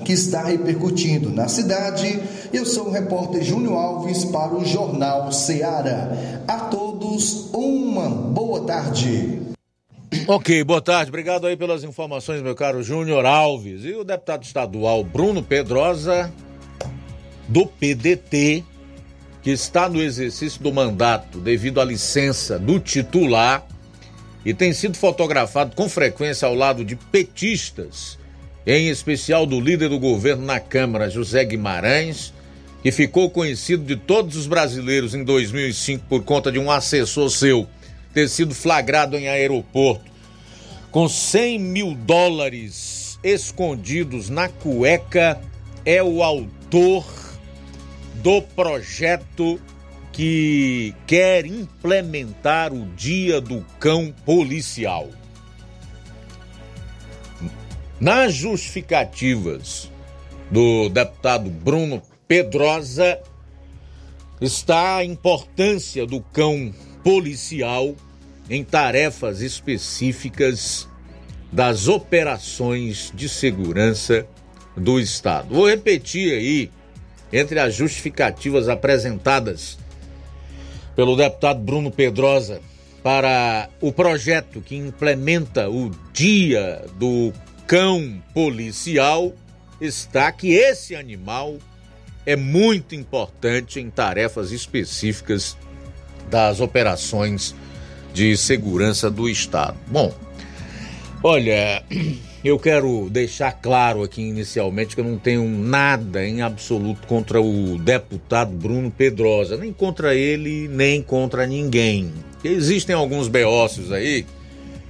que 0.04 0.12
está 0.12 0.42
repercutindo 0.42 1.30
na 1.30 1.46
cidade. 1.46 2.20
Eu 2.52 2.66
sou 2.66 2.88
o 2.88 2.90
repórter 2.90 3.44
Júnior 3.44 3.74
Alves 3.74 4.24
para 4.24 4.56
o 4.56 4.64
Jornal 4.64 5.30
Seara. 5.30 6.42
A 6.48 6.58
todos, 6.58 7.48
uma 7.52 8.08
boa 8.08 8.62
tarde. 8.62 9.55
Ok, 10.26 10.62
boa 10.64 10.80
tarde. 10.80 11.10
Obrigado 11.10 11.46
aí 11.46 11.56
pelas 11.56 11.82
informações, 11.82 12.42
meu 12.42 12.54
caro 12.54 12.82
Júnior 12.82 13.24
Alves. 13.26 13.84
E 13.84 13.92
o 13.92 14.04
deputado 14.04 14.44
estadual 14.44 15.02
Bruno 15.02 15.42
Pedrosa, 15.42 16.32
do 17.48 17.66
PDT, 17.66 18.64
que 19.42 19.50
está 19.50 19.88
no 19.88 20.00
exercício 20.00 20.62
do 20.62 20.72
mandato 20.72 21.38
devido 21.38 21.80
à 21.80 21.84
licença 21.84 22.58
do 22.58 22.78
titular 22.78 23.66
e 24.44 24.54
tem 24.54 24.72
sido 24.72 24.96
fotografado 24.96 25.74
com 25.74 25.88
frequência 25.88 26.46
ao 26.46 26.54
lado 26.54 26.84
de 26.84 26.94
petistas, 26.94 28.16
em 28.64 28.88
especial 28.88 29.44
do 29.44 29.60
líder 29.60 29.88
do 29.88 29.98
governo 29.98 30.44
na 30.44 30.60
Câmara, 30.60 31.10
José 31.10 31.44
Guimarães, 31.44 32.32
que 32.82 32.92
ficou 32.92 33.28
conhecido 33.28 33.84
de 33.84 33.96
todos 33.96 34.36
os 34.36 34.46
brasileiros 34.46 35.14
em 35.14 35.24
2005 35.24 36.04
por 36.08 36.22
conta 36.22 36.52
de 36.52 36.58
um 36.58 36.70
assessor 36.70 37.28
seu 37.28 37.66
ter 38.16 38.30
sido 38.30 38.54
flagrado 38.54 39.14
em 39.18 39.28
aeroporto 39.28 40.10
com 40.90 41.06
100 41.06 41.58
mil 41.58 41.94
dólares 41.94 43.20
escondidos 43.22 44.30
na 44.30 44.48
cueca, 44.48 45.38
é 45.84 46.02
o 46.02 46.22
autor 46.22 47.04
do 48.14 48.40
projeto 48.40 49.60
que 50.12 50.94
quer 51.06 51.44
implementar 51.44 52.72
o 52.72 52.86
Dia 52.96 53.38
do 53.38 53.62
Cão 53.78 54.10
Policial. 54.24 55.10
Nas 58.00 58.32
justificativas 58.32 59.92
do 60.50 60.88
deputado 60.88 61.50
Bruno 61.50 62.00
Pedrosa 62.26 63.20
está 64.40 64.96
a 64.96 65.04
importância 65.04 66.06
do 66.06 66.22
cão 66.22 66.72
policial 67.04 67.94
em 68.48 68.62
tarefas 68.62 69.40
específicas 69.40 70.88
das 71.52 71.88
operações 71.88 73.12
de 73.14 73.28
segurança 73.28 74.26
do 74.76 75.00
Estado. 75.00 75.54
Vou 75.54 75.68
repetir 75.68 76.32
aí, 76.32 76.70
entre 77.32 77.58
as 77.58 77.74
justificativas 77.74 78.68
apresentadas 78.68 79.78
pelo 80.94 81.16
deputado 81.16 81.60
Bruno 81.60 81.90
Pedrosa 81.90 82.60
para 83.02 83.68
o 83.80 83.92
projeto 83.92 84.60
que 84.60 84.76
implementa 84.76 85.68
o 85.68 85.90
Dia 86.12 86.84
do 86.98 87.32
Cão 87.66 88.22
Policial, 88.34 89.32
está 89.80 90.32
que 90.32 90.52
esse 90.52 90.96
animal 90.96 91.56
é 92.24 92.34
muito 92.34 92.94
importante 92.94 93.78
em 93.78 93.88
tarefas 93.90 94.50
específicas 94.50 95.56
das 96.28 96.60
operações 96.60 97.54
de 98.16 98.34
segurança 98.34 99.10
do 99.10 99.28
Estado. 99.28 99.76
Bom, 99.88 100.10
olha, 101.22 101.84
eu 102.42 102.58
quero 102.58 103.10
deixar 103.10 103.52
claro 103.52 104.02
aqui 104.02 104.22
inicialmente 104.22 104.94
que 104.94 105.02
eu 105.02 105.04
não 105.04 105.18
tenho 105.18 105.46
nada 105.46 106.26
em 106.26 106.40
absoluto 106.40 107.06
contra 107.06 107.42
o 107.42 107.76
deputado 107.76 108.52
Bruno 108.52 108.90
Pedrosa, 108.90 109.58
nem 109.58 109.70
contra 109.70 110.14
ele, 110.14 110.66
nem 110.66 111.02
contra 111.02 111.46
ninguém. 111.46 112.10
Existem 112.42 112.96
alguns 112.96 113.28
beócios 113.28 113.92
aí 113.92 114.24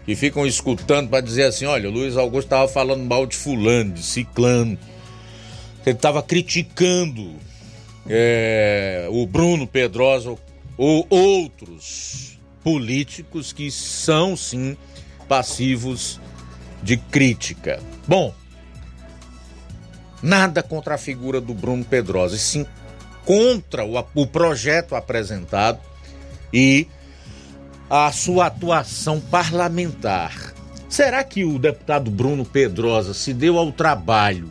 que 0.04 0.14
ficam 0.14 0.46
escutando 0.46 1.08
para 1.08 1.20
dizer 1.20 1.46
assim: 1.46 1.64
olha, 1.64 1.88
o 1.88 1.92
Luiz 1.92 2.16
Augusto 2.16 2.46
estava 2.46 2.68
falando 2.68 3.02
mal 3.02 3.26
de 3.26 3.34
Fulano, 3.34 3.90
de 3.90 4.04
Ciclano, 4.04 4.78
ele 5.84 5.96
estava 5.96 6.22
criticando 6.22 7.32
é, 8.08 9.08
o 9.10 9.26
Bruno 9.26 9.66
Pedrosa 9.66 10.36
ou 10.78 11.04
outros 11.10 12.35
políticos 12.66 13.52
que 13.52 13.70
são 13.70 14.36
sim 14.36 14.76
passivos 15.28 16.20
de 16.82 16.96
crítica. 16.96 17.80
Bom, 18.08 18.34
nada 20.20 20.64
contra 20.64 20.96
a 20.96 20.98
figura 20.98 21.40
do 21.40 21.54
Bruno 21.54 21.84
Pedrosa, 21.84 22.34
e 22.34 22.40
sim 22.40 22.66
contra 23.24 23.84
o, 23.84 24.04
o 24.16 24.26
projeto 24.26 24.96
apresentado 24.96 25.78
e 26.52 26.88
a 27.88 28.10
sua 28.10 28.46
atuação 28.46 29.20
parlamentar. 29.20 30.52
Será 30.88 31.22
que 31.22 31.44
o 31.44 31.60
deputado 31.60 32.10
Bruno 32.10 32.44
Pedrosa 32.44 33.14
se 33.14 33.32
deu 33.32 33.58
ao 33.58 33.70
trabalho 33.70 34.50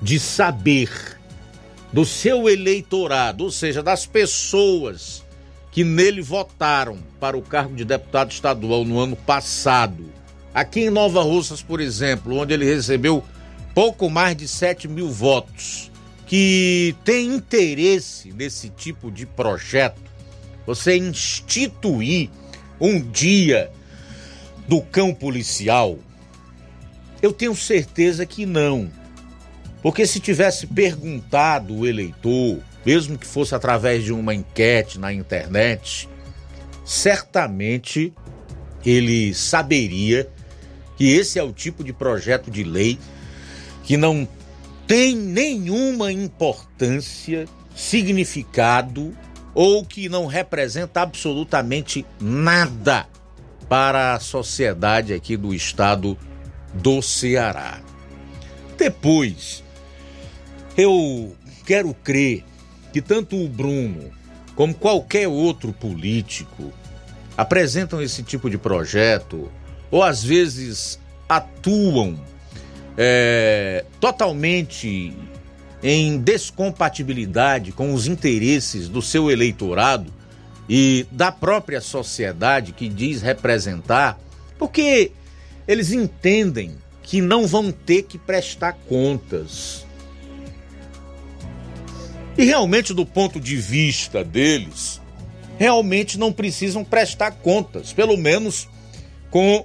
de 0.00 0.20
saber 0.20 1.18
do 1.92 2.04
seu 2.04 2.48
eleitorado, 2.48 3.42
ou 3.42 3.50
seja, 3.50 3.82
das 3.82 4.06
pessoas 4.06 5.25
que 5.76 5.84
nele 5.84 6.22
votaram 6.22 6.96
para 7.20 7.36
o 7.36 7.42
cargo 7.42 7.76
de 7.76 7.84
deputado 7.84 8.32
estadual 8.32 8.82
no 8.82 8.98
ano 8.98 9.14
passado? 9.14 10.10
Aqui 10.54 10.84
em 10.84 10.90
Nova 10.90 11.22
Russas, 11.22 11.60
por 11.60 11.82
exemplo, 11.82 12.34
onde 12.34 12.54
ele 12.54 12.64
recebeu 12.64 13.22
pouco 13.74 14.08
mais 14.08 14.34
de 14.34 14.48
7 14.48 14.88
mil 14.88 15.10
votos, 15.10 15.90
que 16.26 16.96
tem 17.04 17.26
interesse 17.26 18.32
nesse 18.32 18.70
tipo 18.70 19.10
de 19.10 19.26
projeto, 19.26 20.00
você 20.66 20.96
instituir 20.96 22.30
um 22.80 22.98
dia 22.98 23.70
do 24.66 24.80
cão 24.80 25.12
policial? 25.12 25.98
Eu 27.20 27.34
tenho 27.34 27.54
certeza 27.54 28.24
que 28.24 28.46
não. 28.46 28.90
Porque 29.82 30.06
se 30.06 30.20
tivesse 30.20 30.66
perguntado 30.66 31.76
o 31.76 31.86
eleitor, 31.86 32.60
mesmo 32.86 33.18
que 33.18 33.26
fosse 33.26 33.52
através 33.52 34.04
de 34.04 34.12
uma 34.12 34.32
enquete 34.32 34.96
na 34.96 35.12
internet, 35.12 36.08
certamente 36.84 38.14
ele 38.84 39.34
saberia 39.34 40.30
que 40.96 41.12
esse 41.12 41.36
é 41.36 41.42
o 41.42 41.52
tipo 41.52 41.82
de 41.82 41.92
projeto 41.92 42.48
de 42.48 42.62
lei 42.62 42.96
que 43.82 43.96
não 43.96 44.26
tem 44.86 45.16
nenhuma 45.16 46.12
importância, 46.12 47.46
significado 47.74 49.12
ou 49.52 49.84
que 49.84 50.08
não 50.08 50.26
representa 50.26 51.00
absolutamente 51.00 52.06
nada 52.20 53.08
para 53.68 54.14
a 54.14 54.20
sociedade 54.20 55.12
aqui 55.12 55.36
do 55.36 55.52
estado 55.52 56.16
do 56.72 57.02
Ceará. 57.02 57.80
Depois, 58.78 59.64
eu 60.76 61.34
quero 61.64 61.92
crer 61.92 62.44
que 62.96 63.02
tanto 63.02 63.36
o 63.36 63.46
Bruno 63.46 64.10
como 64.54 64.72
qualquer 64.72 65.28
outro 65.28 65.70
político 65.70 66.72
apresentam 67.36 68.00
esse 68.00 68.22
tipo 68.22 68.48
de 68.48 68.56
projeto 68.56 69.52
ou 69.90 70.02
às 70.02 70.24
vezes 70.24 70.98
atuam 71.28 72.18
é, 72.96 73.84
totalmente 74.00 75.14
em 75.82 76.16
descompatibilidade 76.16 77.70
com 77.70 77.92
os 77.92 78.06
interesses 78.06 78.88
do 78.88 79.02
seu 79.02 79.30
eleitorado 79.30 80.10
e 80.66 81.06
da 81.12 81.30
própria 81.30 81.82
sociedade 81.82 82.72
que 82.72 82.88
diz 82.88 83.20
representar, 83.20 84.18
porque 84.58 85.12
eles 85.68 85.92
entendem 85.92 86.78
que 87.02 87.20
não 87.20 87.46
vão 87.46 87.70
ter 87.70 88.04
que 88.04 88.16
prestar 88.16 88.72
contas. 88.88 89.85
E 92.38 92.44
realmente, 92.44 92.92
do 92.92 93.06
ponto 93.06 93.40
de 93.40 93.56
vista 93.56 94.22
deles, 94.22 95.00
realmente 95.58 96.18
não 96.18 96.32
precisam 96.32 96.84
prestar 96.84 97.30
contas, 97.30 97.92
pelo 97.92 98.16
menos 98.16 98.68
com 99.30 99.64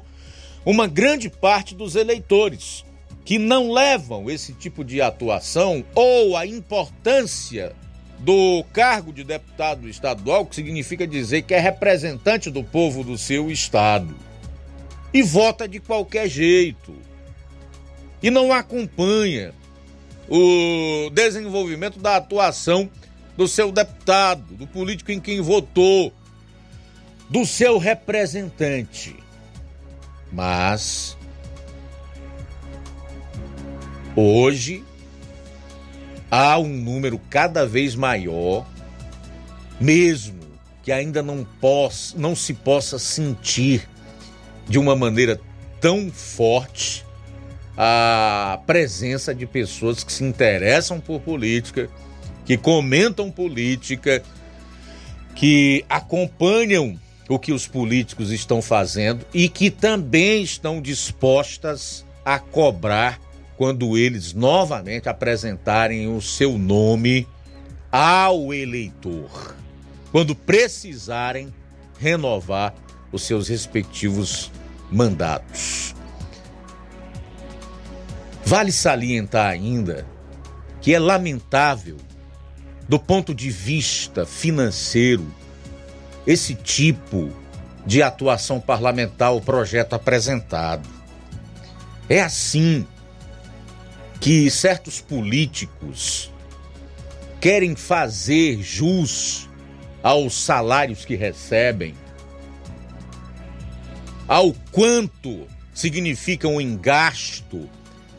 uma 0.65 0.87
grande 0.87 1.29
parte 1.29 1.75
dos 1.75 1.95
eleitores 1.95 2.85
que 3.25 3.37
não 3.37 3.71
levam 3.71 4.29
esse 4.29 4.53
tipo 4.53 4.83
de 4.83 5.01
atuação 5.01 5.83
ou 5.93 6.37
a 6.37 6.45
importância 6.45 7.73
do 8.19 8.63
cargo 8.71 9.11
de 9.11 9.23
deputado 9.23 9.89
estadual, 9.89 10.45
que 10.45 10.55
significa 10.55 11.05
dizer 11.07 11.41
que 11.41 11.53
é 11.53 11.59
representante 11.59 12.49
do 12.49 12.63
povo 12.63 13.03
do 13.03 13.17
seu 13.17 13.51
estado. 13.51 14.15
E 15.13 15.21
vota 15.21 15.67
de 15.67 15.79
qualquer 15.79 16.29
jeito. 16.29 16.93
E 18.21 18.29
não 18.29 18.53
acompanha 18.53 19.53
o 20.33 21.09
desenvolvimento 21.09 21.99
da 21.99 22.15
atuação 22.15 22.89
do 23.35 23.49
seu 23.49 23.69
deputado, 23.69 24.55
do 24.55 24.65
político 24.65 25.11
em 25.11 25.19
quem 25.19 25.41
votou, 25.41 26.13
do 27.29 27.45
seu 27.45 27.77
representante. 27.77 29.13
Mas 30.31 31.17
hoje 34.15 34.85
há 36.29 36.57
um 36.57 36.69
número 36.69 37.19
cada 37.29 37.65
vez 37.65 37.93
maior, 37.93 38.65
mesmo 39.81 40.39
que 40.81 40.93
ainda 40.93 41.21
não, 41.21 41.45
possa, 41.59 42.17
não 42.17 42.37
se 42.37 42.53
possa 42.53 42.97
sentir 42.97 43.85
de 44.65 44.79
uma 44.79 44.95
maneira 44.95 45.41
tão 45.81 46.09
forte 46.09 47.05
a 47.83 48.59
presença 48.67 49.33
de 49.33 49.47
pessoas 49.47 50.03
que 50.03 50.13
se 50.13 50.23
interessam 50.23 50.99
por 50.99 51.19
política, 51.19 51.89
que 52.45 52.55
comentam 52.55 53.31
política, 53.31 54.21
que 55.33 55.83
acompanham 55.89 56.95
o 57.27 57.39
que 57.39 57.51
os 57.51 57.67
políticos 57.67 58.29
estão 58.29 58.61
fazendo 58.61 59.25
e 59.33 59.49
que 59.49 59.71
também 59.71 60.43
estão 60.43 60.79
dispostas 60.79 62.05
a 62.23 62.37
cobrar 62.37 63.19
quando 63.57 63.97
eles 63.97 64.31
novamente 64.31 65.09
apresentarem 65.09 66.07
o 66.07 66.21
seu 66.21 66.59
nome 66.59 67.27
ao 67.91 68.53
eleitor, 68.53 69.55
quando 70.11 70.35
precisarem 70.35 71.51
renovar 71.99 72.75
os 73.11 73.23
seus 73.23 73.47
respectivos 73.47 74.51
mandatos. 74.91 75.95
Vale 78.45 78.71
salientar 78.71 79.51
ainda 79.51 80.05
que 80.81 80.93
é 80.95 80.99
lamentável, 80.99 81.97
do 82.89 82.99
ponto 82.99 83.35
de 83.35 83.49
vista 83.49 84.25
financeiro, 84.25 85.25
esse 86.25 86.55
tipo 86.55 87.31
de 87.85 88.01
atuação 88.01 88.59
parlamentar, 88.59 89.33
o 89.33 89.41
projeto 89.41 89.93
apresentado. 89.93 90.89
É 92.09 92.21
assim 92.21 92.85
que 94.19 94.49
certos 94.49 94.99
políticos 94.99 96.31
querem 97.39 97.75
fazer 97.75 98.61
jus 98.61 99.49
aos 100.03 100.33
salários 100.33 101.05
que 101.05 101.15
recebem, 101.15 101.95
ao 104.27 104.53
quanto 104.71 105.47
significa 105.73 106.47
um 106.47 106.59
engasto 106.59 107.69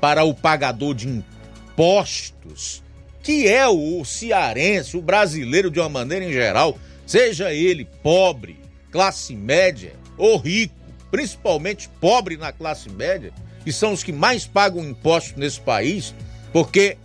para 0.02 0.24
o 0.24 0.34
pagador 0.34 0.96
de 0.96 1.08
impostos, 1.08 2.82
que 3.22 3.46
é 3.46 3.68
o 3.68 4.04
cearense, 4.04 4.96
o 4.96 5.00
brasileiro 5.00 5.70
de 5.70 5.78
uma 5.78 5.88
maneira 5.88 6.24
em 6.24 6.32
geral, 6.32 6.76
seja 7.06 7.54
ele 7.54 7.84
pobre, 8.02 8.58
classe 8.90 9.36
média 9.36 9.92
ou 10.18 10.36
rico, 10.38 10.74
principalmente 11.08 11.88
pobre 12.00 12.36
na 12.36 12.50
classe 12.50 12.90
média, 12.90 13.32
que 13.62 13.70
são 13.72 13.92
os 13.92 14.02
que 14.02 14.12
mais 14.12 14.44
pagam 14.44 14.82
impostos 14.82 15.36
nesse 15.36 15.60
país, 15.60 16.12
porque 16.52 16.96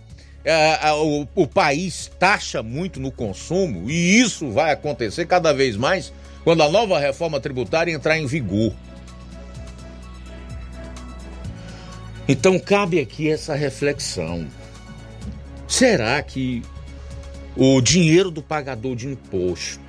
é, 0.44 0.92
o, 0.94 1.24
o 1.36 1.46
país 1.46 2.10
taxa 2.18 2.64
muito 2.64 2.98
no 2.98 3.12
consumo 3.12 3.88
e 3.88 4.18
isso 4.18 4.50
vai 4.50 4.72
acontecer 4.72 5.24
cada 5.24 5.52
vez 5.52 5.76
mais 5.76 6.12
quando 6.42 6.64
a 6.64 6.68
nova 6.68 6.98
reforma 6.98 7.38
tributária 7.38 7.92
entrar 7.92 8.18
em 8.18 8.26
vigor. 8.26 8.72
Então 12.28 12.58
cabe 12.58 13.00
aqui 13.00 13.30
essa 13.30 13.54
reflexão. 13.54 14.46
Será 15.66 16.22
que 16.22 16.62
o 17.56 17.80
dinheiro 17.80 18.30
do 18.30 18.42
pagador 18.42 18.94
de 18.94 19.08
imposto, 19.08 19.80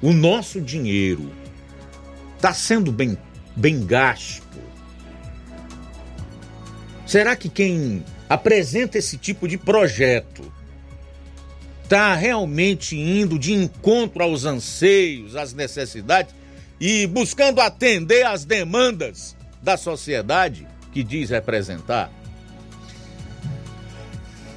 o 0.00 0.12
nosso 0.12 0.60
dinheiro, 0.60 1.32
está 2.36 2.54
sendo 2.54 2.92
bem, 2.92 3.18
bem 3.56 3.84
gasto? 3.84 4.60
Será 7.04 7.34
que 7.34 7.48
quem 7.48 8.04
apresenta 8.28 8.96
esse 8.96 9.16
tipo 9.16 9.48
de 9.48 9.58
projeto 9.58 10.52
está 11.82 12.14
realmente 12.14 12.96
indo 12.96 13.36
de 13.36 13.52
encontro 13.52 14.22
aos 14.22 14.44
anseios, 14.44 15.34
às 15.34 15.52
necessidades 15.52 16.32
e 16.80 17.04
buscando 17.08 17.60
atender 17.60 18.24
às 18.24 18.44
demandas 18.44 19.34
da 19.60 19.76
sociedade 19.76 20.69
que 20.92 21.02
diz 21.02 21.30
representar? 21.30 22.10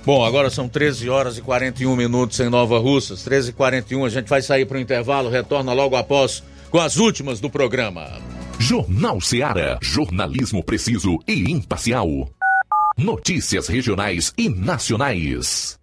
Bom, 0.06 0.26
agora 0.26 0.50
são 0.50 0.68
13 0.68 1.10
horas 1.10 1.38
e 1.38 1.42
41 1.42 1.96
minutos 1.96 2.40
em 2.40 2.50
Nova 2.50 2.78
Russas, 2.78 3.24
13 3.24 3.52
e 3.52 3.54
41 3.54 4.06
a 4.06 4.10
gente 4.10 4.28
vai 4.28 4.42
sair 4.42 4.66
para 4.66 4.78
o 4.78 4.82
intervalo, 4.82 5.30
retorna 5.30 5.72
logo 5.72 5.96
após 5.96 6.44
com 6.70 6.80
as 6.80 6.98
últimas 6.98 7.40
do 7.40 7.50
programa. 7.50 8.20
Jornal 8.60 9.22
Seara. 9.22 9.78
Jornalismo 9.82 10.64
preciso 10.64 11.20
e 11.28 11.52
imparcial. 11.52 12.30
Notícias 12.98 13.68
regionais 13.68 14.34
e 14.38 14.50
nacionais. 14.50 15.83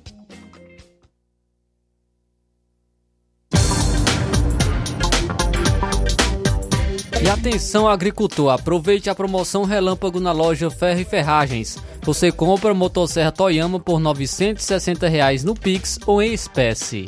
E 7.23 7.29
atenção 7.29 7.87
agricultor, 7.87 8.49
aproveite 8.49 9.07
a 9.07 9.13
promoção 9.13 9.63
Relâmpago 9.63 10.19
na 10.19 10.31
loja 10.31 10.71
Ferro 10.71 11.01
e 11.01 11.05
Ferragens. 11.05 11.77
Você 12.01 12.31
compra 12.31 12.73
motosserra 12.73 13.31
Toyama 13.31 13.79
por 13.79 13.99
960 13.99 15.07
reais 15.07 15.43
no 15.43 15.53
Pix 15.53 15.99
ou 16.07 16.19
em 16.19 16.33
espécie. 16.33 17.05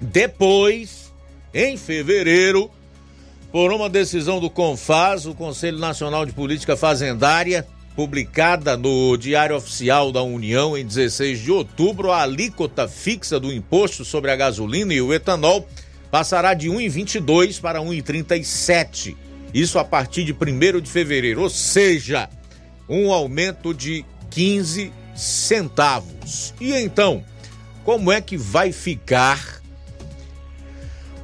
Depois, 0.00 1.12
em 1.54 1.76
fevereiro, 1.76 2.68
por 3.52 3.72
uma 3.72 3.88
decisão 3.88 4.40
do 4.40 4.50
CONFAS, 4.50 5.26
o 5.26 5.34
Conselho 5.34 5.78
Nacional 5.78 6.26
de 6.26 6.32
Política 6.32 6.76
Fazendária, 6.76 7.64
publicada 7.94 8.76
no 8.76 9.16
Diário 9.16 9.54
Oficial 9.54 10.10
da 10.10 10.22
União 10.22 10.76
em 10.76 10.84
16 10.84 11.38
de 11.38 11.52
outubro, 11.52 12.10
a 12.10 12.22
alíquota 12.22 12.88
fixa 12.88 13.38
do 13.38 13.52
imposto 13.52 14.04
sobre 14.04 14.32
a 14.32 14.36
gasolina 14.36 14.92
e 14.92 15.00
o 15.00 15.14
etanol 15.14 15.68
passará 16.10 16.54
de 16.54 16.68
1,22 16.68 17.60
para 17.60 17.78
1,37. 17.78 19.14
Isso 19.54 19.78
a 19.78 19.84
partir 19.84 20.24
de 20.24 20.32
1 20.32 20.80
de 20.80 20.90
fevereiro, 20.90 21.42
ou 21.42 21.50
seja, 21.50 22.28
um 22.88 23.12
aumento 23.12 23.72
de 23.72 24.04
15 24.30 24.92
centavos. 25.14 26.54
E 26.60 26.72
então, 26.72 27.22
como 27.84 28.12
é 28.12 28.20
que 28.20 28.36
vai 28.36 28.72
ficar? 28.72 29.60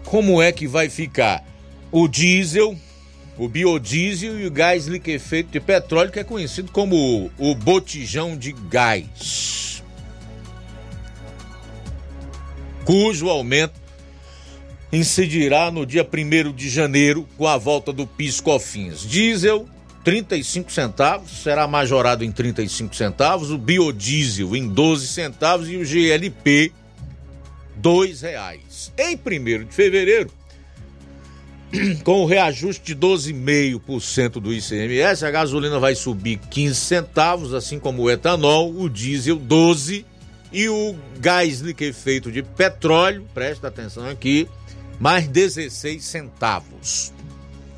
Como 0.05 0.41
é 0.41 0.51
que 0.53 0.67
vai 0.67 0.89
ficar 0.89 1.45
o 1.93 2.09
diesel, 2.09 2.77
o 3.37 3.49
biodiesel 3.49 4.41
e 4.41 4.47
o 4.47 4.51
gás 4.51 4.87
liquefeito 4.87 5.51
de 5.51 5.61
petróleo, 5.61 6.11
que 6.11 6.19
é 6.19 6.25
conhecido 6.25 6.73
como 6.73 7.31
o 7.39 7.55
botijão 7.55 8.37
de 8.37 8.53
gás, 8.53 9.83
cujo 12.85 13.29
aumento 13.29 13.79
incidirá 14.91 15.71
no 15.71 15.85
dia 15.85 16.07
1 16.07 16.53
de 16.53 16.69
janeiro 16.71 17.29
com 17.37 17.47
a 17.47 17.59
volta 17.59 17.93
do 17.93 18.07
PIS/COFINS. 18.07 19.03
Diesel 19.07 19.69
35 20.09 20.73
centavos, 20.73 21.43
será 21.43 21.69
majorado 21.69 22.25
em 22.25 22.33
35 22.33 22.97
centavos, 22.97 23.51
o 23.51 23.59
biodiesel 23.59 24.57
em 24.57 24.67
12 24.67 25.07
centavos 25.07 25.69
e 25.69 25.77
o 25.77 25.85
GLP 25.85 26.73
dois 27.77 28.23
reais. 28.23 28.91
Em 28.97 29.15
1 29.15 29.67
de 29.67 29.75
fevereiro, 29.75 30.31
com 32.05 32.23
o 32.23 32.27
reajuste 32.27 32.95
de 32.95 32.97
12,5% 32.97 34.41
do 34.41 34.51
ICMS, 34.51 35.27
a 35.27 35.31
gasolina 35.31 35.79
vai 35.79 35.95
subir 35.95 36.39
15 36.39 36.75
centavos, 36.75 37.53
assim 37.53 37.79
como 37.79 38.01
o 38.01 38.11
etanol, 38.11 38.75
o 38.75 38.89
diesel 38.89 39.37
12 39.37 40.07
e 40.51 40.71
o 40.71 40.97
gás 41.21 41.61
liquefeito 41.61 42.33
de 42.33 42.43
petróleo, 42.43 43.27
presta 43.35 43.69
atenção 43.69 44.09
aqui, 44.09 44.49
mais 44.99 45.29
16 45.29 46.03
centavos. 46.03 47.13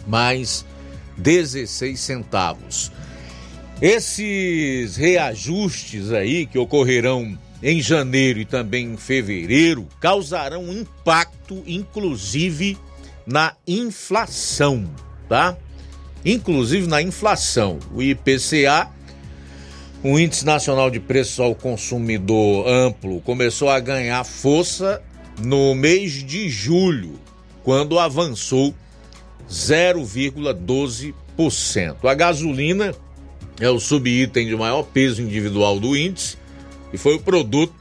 Mais 0.07 0.65
16 1.21 1.99
centavos. 1.99 2.91
Esses 3.81 4.97
reajustes 4.97 6.13
aí 6.13 6.47
que 6.47 6.59
ocorrerão 6.59 7.39
em 7.63 7.81
janeiro 7.81 8.41
e 8.41 8.45
também 8.45 8.93
em 8.93 8.97
fevereiro 8.97 9.87
causarão 10.01 10.73
impacto, 10.73 11.63
inclusive, 11.67 12.77
na 13.27 13.55
inflação, 13.67 14.91
tá? 15.29 15.57
Inclusive 16.25 16.87
na 16.87 17.01
inflação. 17.01 17.79
O 17.95 18.03
IPCA, 18.03 18.89
o 20.03 20.19
Índice 20.19 20.45
Nacional 20.45 20.91
de 20.91 21.01
Preços 21.01 21.41
ao 21.41 21.55
Consumidor 21.55 22.67
Amplo, 22.69 23.21
começou 23.21 23.71
a 23.71 23.79
ganhar 23.81 24.25
força 24.25 25.03
no 25.39 25.75
mês 25.75 26.13
de 26.25 26.51
julho, 26.51 27.19
quando 27.63 27.99
avançou 27.99 28.75
0,12%. 29.49 32.05
A 32.05 32.15
gasolina 32.15 32.93
é 33.61 33.71
o 33.71 33.79
subitem 33.79 34.47
de 34.47 34.57
maior 34.57 34.83
peso 34.85 35.21
individual 35.23 35.79
do 35.79 35.97
índice 35.97 36.37
e 36.93 36.99
foi 36.99 37.15
o 37.15 37.21
produto 37.21 37.73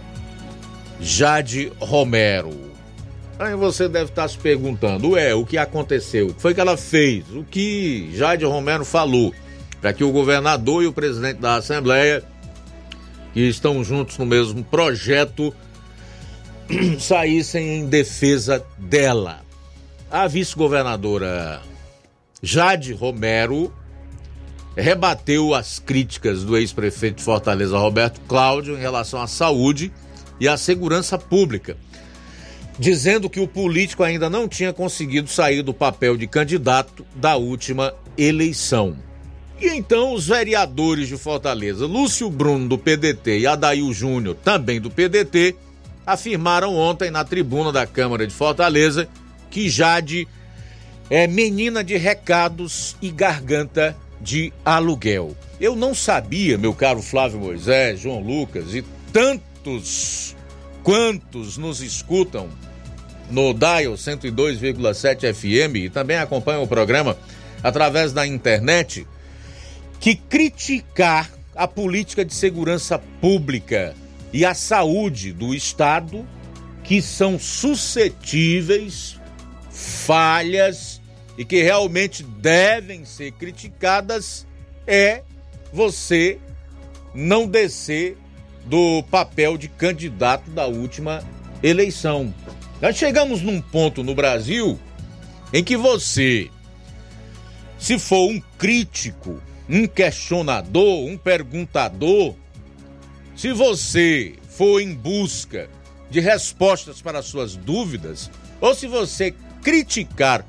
Jade 1.01 1.71
Romero. 1.79 2.53
Aí 3.39 3.55
você 3.55 3.89
deve 3.89 4.11
estar 4.11 4.27
se 4.27 4.37
perguntando, 4.37 5.11
ué, 5.11 5.33
o 5.33 5.43
que 5.43 5.57
aconteceu? 5.57 6.27
O 6.27 6.33
que 6.35 6.41
foi 6.43 6.53
que 6.53 6.61
ela 6.61 6.77
fez? 6.77 7.25
O 7.31 7.43
que 7.43 8.11
Jade 8.13 8.45
Romero 8.45 8.85
falou? 8.85 9.33
Para 9.81 9.93
que 9.93 10.03
o 10.03 10.11
governador 10.11 10.83
e 10.83 10.87
o 10.87 10.93
presidente 10.93 11.39
da 11.39 11.55
Assembleia, 11.55 12.23
que 13.33 13.39
estão 13.39 13.83
juntos 13.83 14.19
no 14.19 14.27
mesmo 14.27 14.63
projeto, 14.63 15.51
saíssem 16.99 17.79
em 17.79 17.87
defesa 17.87 18.63
dela. 18.77 19.43
A 20.11 20.27
vice-governadora 20.27 21.63
Jade 22.45 22.93
Romero 22.93 23.73
rebateu 24.77 25.55
as 25.55 25.79
críticas 25.79 26.43
do 26.43 26.55
ex-prefeito 26.55 27.17
de 27.17 27.23
Fortaleza, 27.23 27.75
Roberto 27.75 28.21
Cláudio, 28.27 28.77
em 28.77 28.79
relação 28.79 29.19
à 29.19 29.25
saúde 29.25 29.91
e 30.39 30.47
à 30.47 30.55
segurança 30.55 31.17
pública, 31.17 31.75
dizendo 32.77 33.31
que 33.31 33.39
o 33.39 33.47
político 33.47 34.03
ainda 34.03 34.29
não 34.29 34.47
tinha 34.47 34.71
conseguido 34.71 35.27
sair 35.27 35.63
do 35.63 35.73
papel 35.73 36.15
de 36.15 36.27
candidato 36.27 37.03
da 37.15 37.35
última 37.35 37.95
eleição. 38.15 38.95
E 39.59 39.67
então 39.69 40.13
os 40.13 40.27
vereadores 40.27 41.07
de 41.07 41.17
Fortaleza, 41.17 41.87
Lúcio 41.87 42.29
Bruno 42.29 42.69
do 42.69 42.77
PDT 42.77 43.39
e 43.39 43.47
Adail 43.47 43.91
Júnior, 43.91 44.35
também 44.35 44.79
do 44.79 44.91
PDT, 44.91 45.55
afirmaram 46.05 46.75
ontem 46.75 47.09
na 47.09 47.23
tribuna 47.23 47.71
da 47.71 47.87
Câmara 47.87 48.27
de 48.27 48.33
Fortaleza 48.33 49.07
que 49.49 49.67
Jade 49.67 50.27
é 51.09 51.27
menina 51.27 51.83
de 51.83 51.97
recados 51.97 52.95
e 53.01 53.11
garganta 53.11 53.95
de 54.19 54.51
aluguel. 54.63 55.35
Eu 55.59 55.75
não 55.75 55.93
sabia, 55.93 56.57
meu 56.57 56.73
caro 56.73 57.01
Flávio 57.01 57.39
Moisés, 57.39 57.99
João 57.99 58.19
Lucas 58.19 58.73
e 58.73 58.83
tantos 59.13 60.35
quantos 60.83 61.57
nos 61.57 61.81
escutam 61.81 62.49
no 63.29 63.53
Dial 63.53 63.93
102,7 63.93 65.33
FM 65.33 65.75
e 65.77 65.89
também 65.89 66.17
acompanham 66.17 66.63
o 66.63 66.67
programa 66.67 67.17
através 67.63 68.13
da 68.13 68.27
internet, 68.27 69.07
que 69.99 70.15
criticar 70.15 71.31
a 71.55 71.67
política 71.67 72.23
de 72.23 72.33
segurança 72.33 72.99
pública 73.19 73.95
e 74.31 74.45
a 74.45 74.53
saúde 74.53 75.31
do 75.31 75.55
Estado, 75.55 76.27
que 76.83 77.01
são 77.01 77.39
suscetíveis, 77.39 79.19
falhas 79.71 80.94
e 81.37 81.43
que 81.43 81.61
realmente 81.61 82.23
devem 82.23 83.05
ser 83.05 83.31
criticadas, 83.31 84.45
é 84.87 85.23
você 85.73 86.39
não 87.13 87.47
descer 87.47 88.17
do 88.65 89.03
papel 89.03 89.57
de 89.57 89.67
candidato 89.67 90.49
da 90.49 90.65
última 90.65 91.23
eleição. 91.61 92.33
Nós 92.81 92.95
chegamos 92.97 93.41
num 93.41 93.61
ponto 93.61 94.03
no 94.03 94.15
Brasil 94.15 94.79
em 95.53 95.63
que 95.63 95.77
você, 95.77 96.49
se 97.79 97.97
for 97.99 98.29
um 98.29 98.41
crítico, 98.57 99.41
um 99.69 99.87
questionador, 99.87 101.05
um 101.05 101.17
perguntador, 101.17 102.35
se 103.35 103.51
você 103.51 104.35
for 104.49 104.79
em 104.79 104.93
busca 104.93 105.69
de 106.09 106.19
respostas 106.19 107.01
para 107.01 107.21
suas 107.21 107.55
dúvidas, 107.55 108.29
ou 108.61 108.73
se 108.73 108.87
você 108.87 109.33
criticar 109.61 110.45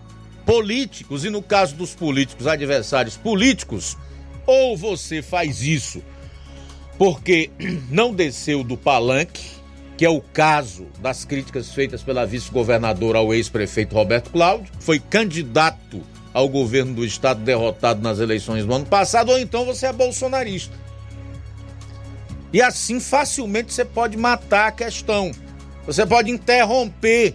políticos, 0.47 1.25
e 1.25 1.31
no 1.31 1.43
caso 1.43 1.75
dos 1.75 1.95
políticos, 1.95 2.47
adversários 2.47 3.17
políticos, 3.17 3.99
ou 4.47 4.77
você 4.77 5.21
faz 5.21 5.61
isso 5.61 6.03
porque 6.97 7.51
não 7.91 8.15
desceu 8.15 8.65
do 8.65 8.77
palanque, 8.77 9.45
que 9.97 10.05
é 10.05 10.09
o 10.09 10.21
caso 10.21 10.87
das 11.01 11.25
críticas 11.25 11.71
feitas 11.71 12.03
pela 12.03 12.27
vice-governadora 12.27 13.19
ao 13.19 13.33
ex-prefeito 13.35 13.95
Roberto 13.95 14.31
Cláudio, 14.31 14.73
foi 14.79 14.99
candidato 14.99 16.03
ao 16.33 16.49
governo 16.49 16.95
do 16.95 17.05
estado 17.05 17.41
derrotado 17.41 18.03
nas 18.03 18.19
eleições 18.19 18.65
do 18.65 18.75
ano 18.75 18.85
passado, 18.85 19.31
ou 19.31 19.39
então 19.39 19.65
você 19.65 19.87
é 19.87 19.93
bolsonarista. 19.93 20.75
E 22.53 22.61
assim 22.61 23.01
facilmente 23.01 23.73
você 23.73 23.85
pode 23.85 24.17
matar 24.17 24.69
a 24.69 24.73
questão. 24.73 25.33
Você 25.87 26.05
pode 26.05 26.31
interromper 26.31 27.35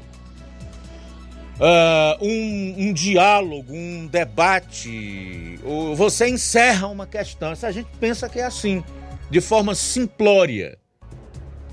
uh, 1.62 2.26
um, 2.26 2.88
um, 2.88 2.94
diálogo, 2.94 3.72
um 3.74 4.08
debate, 4.08 5.60
você 5.96 6.28
encerra 6.28 6.88
uma 6.88 7.06
questão. 7.06 7.56
Se 7.56 7.66
a 7.66 7.72
gente 7.72 7.90
pensa 8.00 8.28
que 8.28 8.40
é 8.40 8.46
assim, 8.46 8.84
de 9.30 9.40
forma 9.40 9.76
simplória, 9.76 10.78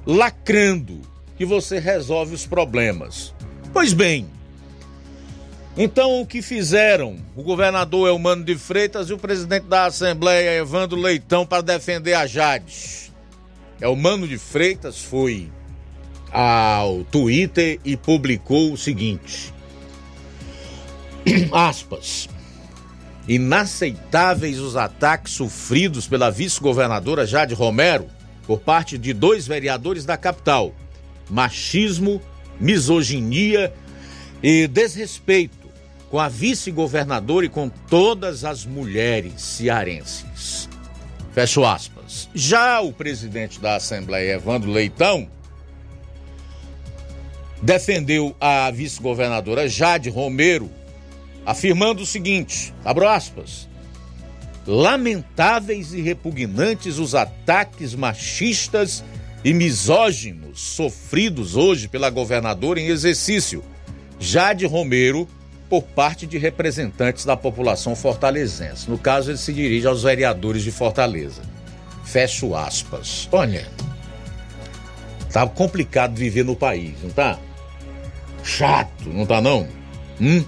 lacrando, 0.06 1.01
que 1.36 1.44
você 1.44 1.78
resolve 1.78 2.35
os 2.35 2.47
problemas. 2.47 3.35
Pois 3.73 3.93
bem, 3.93 4.28
então 5.77 6.20
o 6.20 6.27
que 6.27 6.43
fizeram 6.43 7.16
o 7.36 7.43
governador 7.43 8.09
Elmano 8.09 8.44
de 8.44 8.56
Freitas 8.56 9.09
e 9.09 9.12
o 9.12 9.19
presidente 9.19 9.66
da 9.66 9.86
Assembleia, 9.86 10.59
Evandro 10.59 10.98
Leitão, 10.98 11.47
para 11.47 11.62
defender 11.62 12.15
a 12.15 12.27
Jades? 12.27 13.12
Elmano 13.81 14.27
de 14.27 14.36
Freitas 14.36 15.01
foi 15.01 15.48
ao 16.32 17.05
Twitter 17.05 17.78
e 17.85 17.97
publicou 17.97 18.73
o 18.73 18.77
seguinte: 18.77 19.55
aspas. 21.53 22.29
Inaceitáveis 23.27 24.59
os 24.59 24.77
ataques 24.77 25.35
sofridos 25.35 26.07
pela 26.07 26.31
vice-governadora 26.31 27.27
Jade 27.27 27.55
Romero 27.55 28.07
por 28.47 28.61
parte 28.61 28.97
de 28.97 29.13
dois 29.13 29.47
vereadores 29.47 30.05
da 30.05 30.17
capital. 30.17 30.75
Machismo, 31.29 32.23
misoginia 32.59 33.73
e 34.43 34.67
desrespeito 34.67 35.69
com 36.11 36.19
a 36.19 36.29
vice-governadora 36.29 37.45
e 37.45 37.49
com 37.51 37.69
todas 37.69 38.45
as 38.45 38.65
mulheres 38.65 39.43
cearenses. 39.43 40.69
Fecho 41.35 41.65
aspas. 41.65 42.29
Já 42.35 42.81
o 42.81 42.93
presidente 42.93 43.61
da 43.61 43.77
Assembleia, 43.77 44.35
Evandro 44.35 44.71
Leitão, 44.71 45.29
defendeu 47.61 48.35
a 48.41 48.71
vice-governadora 48.71 49.69
Jade 49.69 50.09
Romero 50.09 50.71
afirmando 51.49 52.03
o 52.03 52.07
seguinte: 52.07 52.75
abro 52.85 53.09
aspas. 53.09 53.66
Lamentáveis 54.66 55.95
e 55.95 56.03
repugnantes 56.03 56.99
os 56.99 57.15
ataques 57.15 57.95
machistas 57.95 59.03
e 59.43 59.55
misóginos 59.55 60.61
sofridos 60.61 61.57
hoje 61.57 61.89
pela 61.89 62.11
governadora 62.11 62.79
em 62.79 62.89
exercício, 62.89 63.65
Jade 64.20 64.66
Romero, 64.66 65.27
por 65.70 65.83
parte 65.83 66.27
de 66.27 66.37
representantes 66.37 67.25
da 67.25 67.35
população 67.35 67.97
fortalezense. 67.97 68.91
No 68.91 68.99
caso, 68.99 69.31
ele 69.31 69.39
se 69.39 69.55
dirige 69.55 69.87
aos 69.87 70.03
vereadores 70.03 70.62
de 70.62 70.70
Fortaleza. 70.70 71.41
Fecho 72.05 72.55
aspas. 72.55 73.27
Olha, 73.33 73.66
tá 75.33 75.47
complicado 75.47 76.15
viver 76.15 76.45
no 76.45 76.57
país, 76.57 76.95
não 77.03 77.11
tá? 77.11 77.39
Chato, 78.45 79.09
não 79.09 79.25
tá 79.25 79.41
não? 79.41 79.66
Hum? 80.20 80.45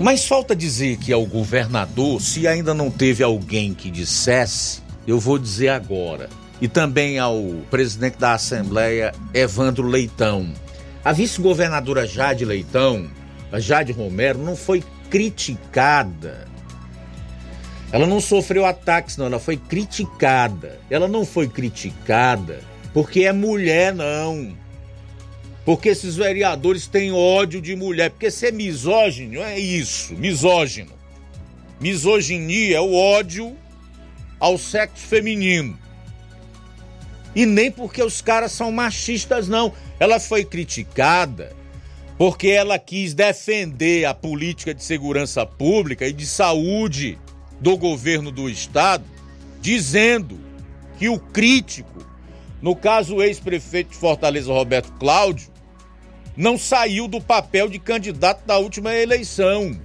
Mas 0.00 0.26
falta 0.26 0.56
dizer 0.56 0.96
que 0.96 1.12
ao 1.12 1.24
governador, 1.24 2.20
se 2.20 2.46
ainda 2.46 2.74
não 2.74 2.90
teve 2.90 3.22
alguém 3.22 3.74
que 3.74 3.90
dissesse, 3.90 4.82
eu 5.06 5.18
vou 5.18 5.38
dizer 5.38 5.68
agora. 5.68 6.28
E 6.60 6.68
também 6.68 7.18
ao 7.18 7.42
presidente 7.70 8.18
da 8.18 8.34
Assembleia, 8.34 9.12
Evandro 9.34 9.86
Leitão. 9.86 10.52
A 11.04 11.12
vice-governadora 11.12 12.06
Jade 12.06 12.44
Leitão, 12.44 13.08
a 13.50 13.58
Jade 13.58 13.92
Romero, 13.92 14.38
não 14.38 14.56
foi 14.56 14.82
criticada. 15.10 16.46
Ela 17.90 18.06
não 18.06 18.20
sofreu 18.20 18.64
ataques, 18.64 19.16
não, 19.16 19.26
ela 19.26 19.40
foi 19.40 19.56
criticada. 19.56 20.78
Ela 20.88 21.08
não 21.08 21.26
foi 21.26 21.48
criticada 21.48 22.60
porque 22.92 23.24
é 23.24 23.32
mulher, 23.32 23.94
não. 23.94 24.52
Porque 25.64 25.90
esses 25.90 26.16
vereadores 26.16 26.86
têm 26.86 27.12
ódio 27.12 27.60
de 27.60 27.76
mulher. 27.76 28.10
Porque 28.10 28.30
ser 28.30 28.52
misógino 28.52 29.40
é 29.40 29.58
isso, 29.58 30.14
misógino. 30.14 30.92
Misoginia 31.80 32.76
é 32.76 32.80
o 32.80 32.94
ódio 32.94 33.56
ao 34.40 34.58
sexo 34.58 35.06
feminino. 35.06 35.78
E 37.34 37.46
nem 37.46 37.70
porque 37.70 38.02
os 38.02 38.20
caras 38.20 38.52
são 38.52 38.70
machistas, 38.72 39.48
não. 39.48 39.72
Ela 39.98 40.20
foi 40.20 40.44
criticada 40.44 41.54
porque 42.18 42.48
ela 42.48 42.78
quis 42.78 43.14
defender 43.14 44.04
a 44.04 44.14
política 44.14 44.74
de 44.74 44.84
segurança 44.84 45.44
pública 45.46 46.06
e 46.06 46.12
de 46.12 46.26
saúde 46.26 47.18
do 47.60 47.76
governo 47.76 48.30
do 48.30 48.48
estado, 48.48 49.04
dizendo 49.60 50.38
que 50.98 51.08
o 51.08 51.18
crítico, 51.18 52.06
no 52.60 52.76
caso 52.76 53.16
o 53.16 53.22
ex-prefeito 53.22 53.90
de 53.90 53.96
Fortaleza, 53.96 54.52
Roberto 54.52 54.92
Cláudio, 55.00 55.51
não 56.36 56.56
saiu 56.56 57.06
do 57.06 57.20
papel 57.20 57.68
de 57.68 57.78
candidato 57.78 58.46
da 58.46 58.58
última 58.58 58.94
eleição. 58.94 59.78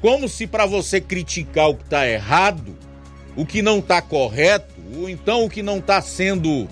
Como 0.00 0.28
se 0.28 0.46
para 0.46 0.66
você 0.66 1.00
criticar 1.00 1.70
o 1.70 1.76
que 1.76 1.84
está 1.84 2.08
errado, 2.08 2.76
o 3.36 3.46
que 3.46 3.62
não 3.62 3.78
está 3.78 4.02
correto, 4.02 4.74
ou 4.96 5.08
então 5.08 5.44
o 5.44 5.50
que 5.50 5.62
não 5.62 5.78
está 5.78 6.02
sendo 6.02 6.68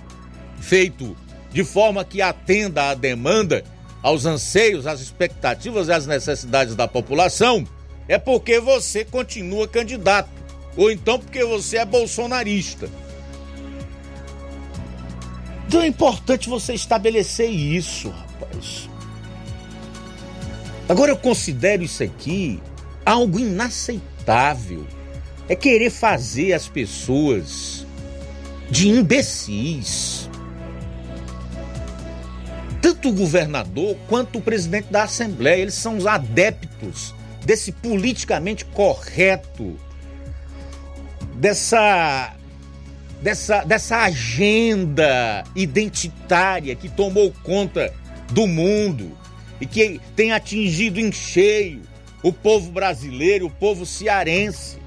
feito 0.61 1.17
de 1.51 1.65
forma 1.65 2.05
que 2.05 2.21
atenda 2.21 2.91
à 2.91 2.95
demanda, 2.95 3.65
aos 4.03 4.27
anseios, 4.27 4.87
às 4.87 5.01
expectativas 5.01 5.89
e 5.89 5.93
às 5.93 6.07
necessidades 6.07 6.75
da 6.75 6.89
população, 6.89 7.67
é 8.09 8.19
porque 8.19 8.59
você 8.59 9.05
continua 9.05 9.69
candidato, 9.69 10.31
ou 10.77 10.91
então 10.91 11.19
porque 11.19 11.45
você 11.45 11.79
é 11.79 11.85
bolsonarista. 11.85 12.89
Então 15.69 15.83
é 15.83 15.87
importante 15.87 16.49
você 16.49 16.75
estabelecer 16.75 17.49
isso, 17.49 18.11
rapaz. 18.11 18.90
Agora 20.91 21.13
eu 21.13 21.17
considero 21.17 21.85
isso 21.85 22.03
aqui 22.03 22.61
algo 23.07 23.39
inaceitável. 23.39 24.85
É 25.49 25.55
querer 25.55 25.89
fazer 25.89 26.53
as 26.53 26.67
pessoas 26.67 27.87
de 28.69 28.89
imbecis. 28.89 30.29
Tanto 32.83 33.11
o 33.11 33.13
governador 33.13 33.97
quanto 34.09 34.39
o 34.39 34.43
presidente 34.43 34.89
da 34.91 35.05
Assembleia, 35.05 35.63
eles 35.63 35.75
são 35.75 35.97
os 35.97 36.09
adeptos 36.09 37.15
desse 37.47 37.71
politicamente 37.71 38.65
correto, 38.65 39.79
dessa 41.37 42.35
dessa, 43.23 43.63
dessa 43.63 43.99
agenda 43.99 45.45
identitária 45.55 46.75
que 46.75 46.89
tomou 46.89 47.33
conta 47.45 47.95
do 48.33 48.49
mundo 48.49 49.20
e 49.61 49.67
que 49.67 50.01
tem 50.17 50.33
atingido 50.33 50.99
em 50.99 51.13
cheio 51.13 51.83
o 52.23 52.33
povo 52.33 52.71
brasileiro, 52.71 53.47
o 53.47 53.51
povo 53.51 53.85
cearense. 53.85 54.79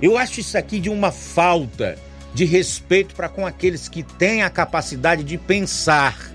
Eu 0.00 0.16
acho 0.18 0.40
isso 0.40 0.56
aqui 0.58 0.80
de 0.80 0.90
uma 0.90 1.12
falta 1.12 1.96
de 2.34 2.44
respeito 2.44 3.14
para 3.14 3.28
com 3.28 3.46
aqueles 3.46 3.88
que 3.88 4.02
têm 4.02 4.42
a 4.42 4.50
capacidade 4.50 5.22
de 5.22 5.38
pensar. 5.38 6.32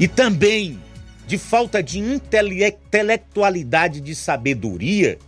E 0.00 0.08
também 0.08 0.82
de 1.26 1.38
falta 1.38 1.82
de 1.82 1.98
intelectualidade, 1.98 4.00
de 4.00 4.14
sabedoria 4.14 5.18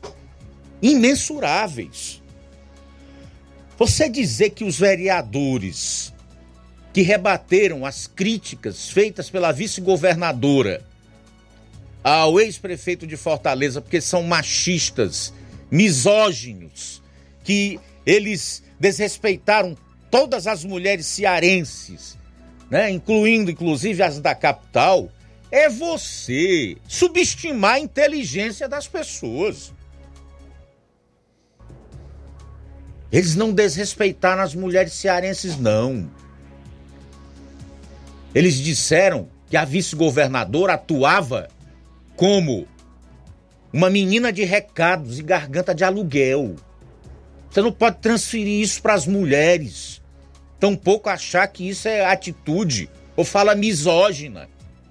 imensuráveis. 0.83 2.23
Você 3.79 4.09
dizer 4.09 4.51
que 4.51 4.65
os 4.65 4.79
vereadores 4.79 6.13
que 6.97 7.03
rebateram 7.03 7.85
as 7.85 8.07
críticas 8.07 8.89
feitas 8.89 9.29
pela 9.29 9.53
vice-governadora 9.53 10.83
ao 12.03 12.41
ex-prefeito 12.41 13.07
de 13.07 13.19
Fortaleza, 13.19 13.83
porque 13.83 14.01
são 14.01 14.23
machistas, 14.23 15.31
misóginos, 15.71 17.03
que 17.45 17.79
eles 18.07 18.63
desrespeitaram 18.81 19.77
todas 20.11 20.47
as 20.47 20.65
mulheres 20.65 21.05
cearenses, 21.05 22.17
né, 22.71 22.91
incluindo 22.91 23.51
inclusive 23.51 24.03
as 24.03 24.19
da 24.19 24.35
capital, 24.35 25.13
é 25.51 25.69
você 25.69 26.79
subestimar 26.89 27.75
a 27.75 27.81
inteligência 27.81 28.67
das 28.67 28.89
pessoas. 28.89 29.71
Eles 33.13 33.37
não 33.37 33.53
desrespeitaram 33.53 34.41
as 34.41 34.55
mulheres 34.55 34.95
cearenses, 34.95 35.59
não. 35.59 36.11
Eles 38.37 38.57
disseram 38.57 39.31
que 39.49 39.57
a 39.57 39.65
vice-governadora 39.65 40.75
atuava 40.75 41.49
como 42.15 42.69
uma 43.73 43.89
menina 43.89 44.31
de 44.31 44.45
recados 44.45 45.19
e 45.19 45.23
garganta 45.23 45.75
de 45.75 45.83
aluguel. 45.83 46.55
Você 47.49 47.63
não 47.63 47.73
pode 47.73 47.97
transferir 47.97 48.61
isso 48.61 48.83
para 48.83 48.93
as 48.93 49.07
mulheres. 49.07 50.03
Tampouco 50.61 51.09
achar 51.09 51.49
que 51.49 51.67
isso 51.67 51.89
é 51.89 52.05
atitude 52.05 52.91
ou 53.17 53.25
fala 53.25 53.55
misógina. 53.55 54.51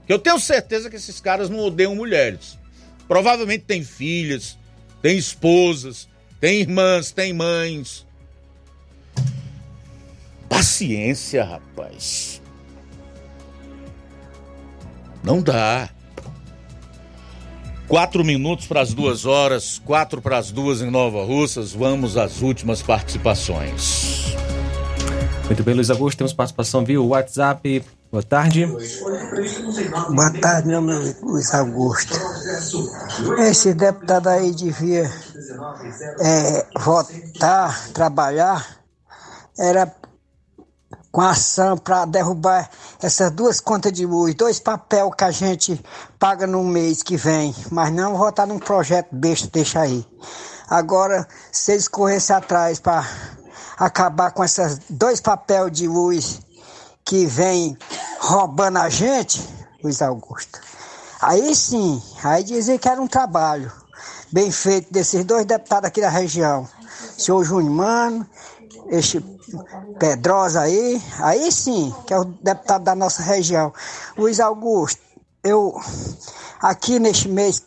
Eu 0.09 0.17
tenho 0.17 0.39
certeza 0.39 0.89
que 0.89 0.95
esses 0.95 1.19
caras 1.19 1.47
não 1.47 1.59
odeiam 1.59 1.95
mulheres. 1.95 2.57
Provavelmente 3.07 3.65
têm 3.65 3.83
filhas, 3.83 4.57
têm 5.03 5.19
esposas, 5.19 6.09
têm 6.41 6.61
irmãs, 6.61 7.11
têm 7.11 7.31
mães. 7.31 8.07
paciência, 10.49 11.43
rapaz. 11.43 12.34
Não 15.25 15.41
dá. 15.41 15.89
Quatro 17.87 18.23
minutos 18.23 18.67
para 18.67 18.81
as 18.81 18.93
duas 18.93 19.25
horas, 19.25 19.81
quatro 19.83 20.21
para 20.21 20.37
as 20.37 20.51
duas 20.51 20.81
em 20.81 20.91
Nova 20.91 21.23
Russas. 21.23 21.73
Vamos 21.73 22.15
às 22.15 22.41
últimas 22.41 22.81
participações. 22.83 24.35
Muito 25.45 25.63
bem, 25.63 25.73
Luiz 25.73 25.89
Augusto, 25.89 26.19
temos 26.19 26.33
participação 26.33 26.85
via 26.85 27.01
WhatsApp. 27.01 27.83
Boa 28.11 28.23
tarde. 28.23 28.65
Boa 28.65 30.31
tarde, 30.39 30.67
meu 30.67 30.81
nome 30.81 31.09
é 31.09 31.15
Luiz 31.21 31.53
Augusto. 31.53 32.15
Esse 33.39 33.73
deputado 33.73 34.27
aí 34.27 34.51
devia 34.51 35.11
é, 36.21 36.65
votar, 36.79 37.89
trabalhar, 37.89 38.77
era 39.57 39.91
com 41.15 41.21
ação 41.21 41.77
para 41.77 42.03
derrubar 42.03 42.69
essas 43.01 43.31
duas 43.31 43.61
contas 43.61 43.93
de 43.93 44.05
luz, 44.05 44.35
dois 44.35 44.59
papel 44.59 45.09
que 45.11 45.23
a 45.23 45.31
gente 45.31 45.81
paga 46.19 46.45
no 46.45 46.61
mês 46.61 47.01
que 47.01 47.15
vem, 47.15 47.55
mas 47.71 47.89
não 47.93 48.17
votar 48.17 48.45
num 48.45 48.59
projeto 48.59 49.15
besta, 49.15 49.47
deixa 49.49 49.79
aí. 49.79 50.05
Agora, 50.69 51.25
se 51.53 51.71
eles 51.71 51.87
corressem 51.87 52.35
atrás 52.35 52.81
para 52.81 53.07
acabar 53.77 54.31
com 54.31 54.43
esses 54.43 54.81
dois 54.89 55.21
papel 55.21 55.69
de 55.69 55.87
luz 55.87 56.41
que 57.05 57.25
vem 57.25 57.77
roubando 58.19 58.79
a 58.79 58.89
gente, 58.89 59.41
Luiz 59.81 60.01
Augusto. 60.01 60.59
Aí 61.21 61.55
sim, 61.55 62.03
aí 62.25 62.43
dizer 62.43 62.77
que 62.77 62.89
era 62.89 63.01
um 63.01 63.07
trabalho 63.07 63.71
bem 64.33 64.51
feito 64.51 64.91
desses 64.91 65.23
dois 65.23 65.45
deputados 65.45 65.87
aqui 65.87 66.01
da 66.01 66.09
região. 66.09 66.67
Senhor 67.17 67.41
Júnior 67.45 67.71
Mano, 67.71 68.27
este 68.89 69.21
Pedrosa 69.99 70.61
aí, 70.61 71.01
aí 71.19 71.51
sim, 71.51 71.93
que 72.05 72.13
é 72.13 72.19
o 72.19 72.25
deputado 72.25 72.83
da 72.83 72.95
nossa 72.95 73.21
região. 73.21 73.73
Luiz 74.17 74.39
Augusto, 74.39 75.01
eu 75.43 75.79
aqui 76.59 76.99
neste 76.99 77.27
mês 77.27 77.61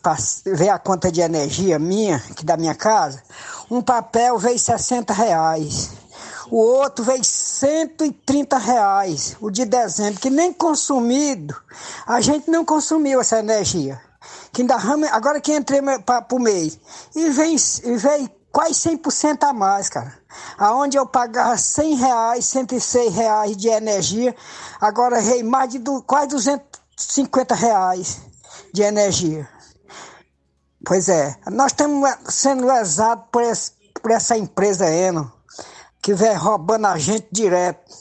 ver 0.45 0.69
a 0.69 0.79
conta 0.79 1.11
de 1.11 1.21
energia 1.21 1.79
minha, 1.79 2.17
aqui 2.29 2.45
da 2.45 2.57
minha 2.57 2.75
casa, 2.75 3.23
um 3.71 3.81
papel 3.81 4.37
veio 4.37 4.59
60 4.59 5.13
reais. 5.13 5.91
O 6.51 6.57
outro 6.57 7.05
veio 7.05 7.23
130 7.23 8.57
reais, 8.57 9.37
o 9.39 9.51
de 9.51 9.65
dezembro, 9.65 10.19
que 10.19 10.31
nem 10.31 10.51
consumido. 10.51 11.55
A 12.07 12.19
gente 12.21 12.49
não 12.49 12.65
consumiu 12.65 13.21
essa 13.21 13.39
energia. 13.39 14.01
Que 14.51 14.63
ainda 14.63 14.75
agora 15.11 15.39
que 15.39 15.55
entrei 15.55 15.79
para 16.03 16.25
o 16.31 16.39
mês. 16.39 16.79
E 17.15 17.29
vem, 17.29 17.55
e 17.55 17.95
veio 17.95 18.29
quase 18.51 18.73
100% 18.73 19.43
a 19.43 19.53
mais, 19.53 19.89
cara. 19.89 20.13
Aonde 20.57 20.97
eu 20.97 21.05
pagava 21.05 21.57
100 21.57 21.95
reais, 21.95 22.45
106 22.45 23.13
reais 23.13 23.57
de 23.57 23.67
energia, 23.67 24.35
agora 24.79 25.19
rei 25.19 25.43
mais 25.43 25.69
de 25.69 25.79
do, 25.79 26.01
quase 26.03 26.27
250 26.27 27.55
reais 27.55 28.21
de 28.73 28.81
energia. 28.81 29.47
Pois 30.85 31.09
é, 31.09 31.35
nós 31.51 31.71
estamos 31.71 32.09
sendo 32.29 32.65
lesados 32.65 33.25
por, 33.31 33.43
por 34.01 34.11
essa 34.11 34.37
empresa 34.37 34.89
Eno 34.89 35.31
que 36.01 36.13
vem 36.13 36.33
roubando 36.35 36.87
a 36.87 36.97
gente 36.97 37.27
direto. 37.31 37.93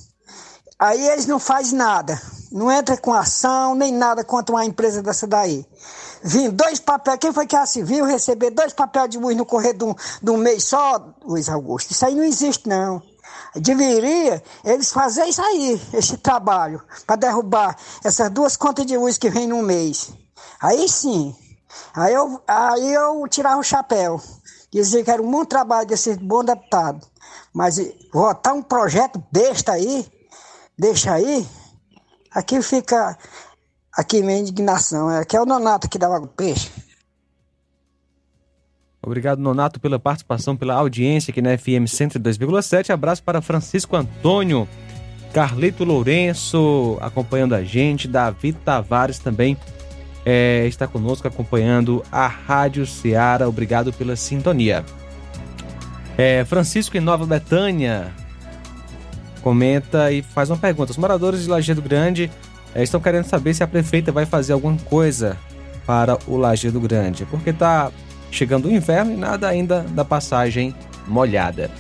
Aí 0.79 1.09
eles 1.09 1.27
não 1.27 1.41
fazem 1.41 1.77
nada, 1.77 2.21
não 2.53 2.71
entra 2.71 2.97
com 2.97 3.13
ação 3.13 3.75
nem 3.75 3.93
nada 3.93 4.23
contra 4.23 4.55
uma 4.55 4.65
empresa 4.65 5.03
dessa 5.03 5.27
daí. 5.27 5.67
Vim 6.23 6.51
dois 6.51 6.81
papéis, 6.81 7.19
quem 7.21 7.33
foi 7.33 7.47
que 7.47 7.57
assim 7.57 7.85
viu 7.85 8.05
receber 8.05 8.51
dois 8.51 8.73
papéis 8.73 9.11
de 9.11 9.19
luz 9.19 9.37
no 9.37 9.47
correr 9.47 9.75
de 9.75 9.85
um, 9.85 9.95
de 10.23 10.31
um 10.31 10.37
mês 10.37 10.65
só, 10.65 11.15
Luiz 11.25 11.49
Augusto? 11.49 11.93
Isso 11.93 12.05
aí 12.05 12.15
não 12.15 12.25
existe 12.25 12.69
não. 12.69 13.03
Deveria 13.55 14.43
eles 14.65 14.91
fazer 14.91 15.25
isso 15.27 15.43
aí, 15.43 15.81
esse 15.93 16.17
trabalho, 16.19 16.83
para 17.07 17.17
derrubar 17.17 17.77
essas 18.05 18.31
duas 18.31 18.57
contas 18.57 18.85
de 18.87 18.97
luz 18.97 19.17
que 19.17 19.31
vem 19.31 19.47
no 19.47 19.63
mês. 19.63 20.11
Aí 20.61 20.89
sim, 20.89 21.35
aí 21.95 22.15
eu, 22.15 22.41
aí 22.47 22.93
eu 22.93 23.27
tirava 23.29 23.61
o 23.61 23.65
chapéu. 23.65 24.21
Dizia 24.71 25.03
que 25.03 25.11
era 25.11 25.23
um 25.23 25.31
bom 25.31 25.45
trabalho 25.45 25.87
desse 25.87 26.15
bom 26.17 26.45
deputado. 26.45 27.07
Mas 27.53 27.81
votar 28.13 28.55
um 28.55 28.63
projeto 28.63 29.23
besta 29.33 29.73
aí, 29.73 30.07
deixa 30.79 31.13
aí, 31.13 31.49
aqui 32.31 32.61
fica. 32.63 33.17
Aqui 33.99 34.23
minha 34.23 34.39
indignação. 34.39 35.09
Aqui 35.09 35.37
é 35.37 35.41
o 35.41 35.45
Nonato 35.45 35.89
que 35.89 35.99
dá 35.99 36.09
o 36.09 36.29
peixe. 36.29 36.71
Obrigado, 39.03 39.41
Nonato, 39.41 39.81
pela 39.81 39.99
participação, 39.99 40.57
pela 40.57 40.75
audiência 40.75 41.33
aqui 41.33 41.43
na 41.43 41.59
FM 41.59 41.89
102,7. 41.89 42.91
Abraço 42.91 43.25
para 43.25 43.43
Francisco 43.43 43.97
Antônio, 43.97 44.69
Carlito 45.33 45.83
Lourenço 45.83 46.97
acompanhando 47.01 47.57
a 47.57 47.65
gente, 47.65 48.07
Davi 48.07 48.53
Tavares 48.53 49.19
também 49.19 49.57
é, 50.25 50.65
está 50.69 50.87
conosco 50.87 51.27
acompanhando 51.27 52.05
a 52.13 52.29
Rádio 52.29 52.87
Ceará. 52.87 53.49
Obrigado 53.49 53.93
pela 53.93 54.15
sintonia. 54.15 54.85
É, 56.17 56.45
Francisco 56.45 56.97
em 56.97 57.01
Nova 57.01 57.27
Betânia 57.27 58.15
comenta 59.43 60.13
e 60.13 60.23
faz 60.23 60.51
uma 60.51 60.57
pergunta. 60.57 60.93
Os 60.93 60.99
moradores 60.99 61.43
de 61.43 61.49
Lajeado 61.49 61.83
Grande 61.83 62.25
é, 62.25 62.48
estão 62.77 63.01
querendo 63.01 63.25
saber 63.25 63.55
se 63.55 63.63
a 63.63 63.67
prefeita 63.67 64.13
vai 64.13 64.27
fazer 64.27 64.53
alguma 64.53 64.77
coisa 64.79 65.37
para 65.87 66.19
o 66.27 66.37
Lajeado 66.37 66.81
Grande, 66.81 67.25
porque 67.27 67.51
está 67.51 67.91
chegando 68.31 68.69
o 68.69 68.71
inverno 68.71 69.13
e 69.13 69.17
nada 69.17 69.49
ainda 69.49 69.83
da 69.83 70.05
passagem 70.05 70.75
molhada. 71.07 71.71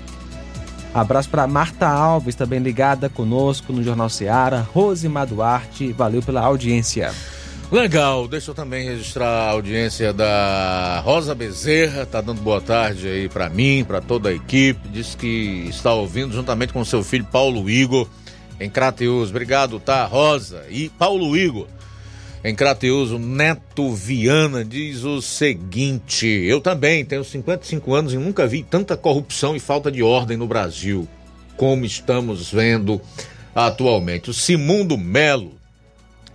Abraço 0.94 1.28
para 1.28 1.46
Marta 1.46 1.86
Alves, 1.86 2.34
também 2.34 2.58
ligada 2.58 3.08
conosco 3.08 3.72
no 3.72 3.84
Jornal 3.84 4.08
Ceará. 4.08 4.60
Rose 4.72 5.08
Duarte, 5.28 5.92
valeu 5.92 6.22
pela 6.22 6.40
audiência. 6.40 7.12
Legal, 7.70 8.26
deixa 8.26 8.50
eu 8.50 8.54
também 8.54 8.88
registrar 8.88 9.28
a 9.28 9.50
audiência 9.50 10.10
da 10.10 11.02
Rosa 11.04 11.34
Bezerra, 11.34 12.06
tá 12.06 12.22
dando 12.22 12.40
boa 12.40 12.62
tarde 12.62 13.06
aí 13.06 13.28
para 13.28 13.50
mim, 13.50 13.84
para 13.86 14.00
toda 14.00 14.30
a 14.30 14.32
equipe, 14.32 14.88
diz 14.88 15.14
que 15.14 15.66
está 15.68 15.92
ouvindo 15.92 16.32
juntamente 16.32 16.72
com 16.72 16.82
seu 16.82 17.04
filho 17.04 17.26
Paulo 17.30 17.68
Igor 17.68 18.08
em 18.60 18.68
Crateus. 18.70 19.30
Obrigado, 19.30 19.78
tá, 19.80 20.04
Rosa 20.04 20.64
e 20.68 20.88
Paulo 20.88 21.36
Igor. 21.36 21.66
Em 22.44 22.54
Crateus, 22.54 23.10
o 23.10 23.18
Neto 23.18 23.92
Viana 23.92 24.64
diz 24.64 25.04
o 25.04 25.20
seguinte: 25.20 26.26
Eu 26.26 26.60
também 26.60 27.04
tenho 27.04 27.24
55 27.24 27.94
anos 27.94 28.12
e 28.12 28.16
nunca 28.16 28.46
vi 28.46 28.62
tanta 28.62 28.96
corrupção 28.96 29.56
e 29.56 29.60
falta 29.60 29.90
de 29.90 30.02
ordem 30.02 30.36
no 30.36 30.46
Brasil 30.46 31.08
como 31.58 31.84
estamos 31.84 32.50
vendo 32.50 32.98
atualmente. 33.54 34.30
O 34.30 34.34
Simundo 34.34 34.96
Melo 34.96 35.58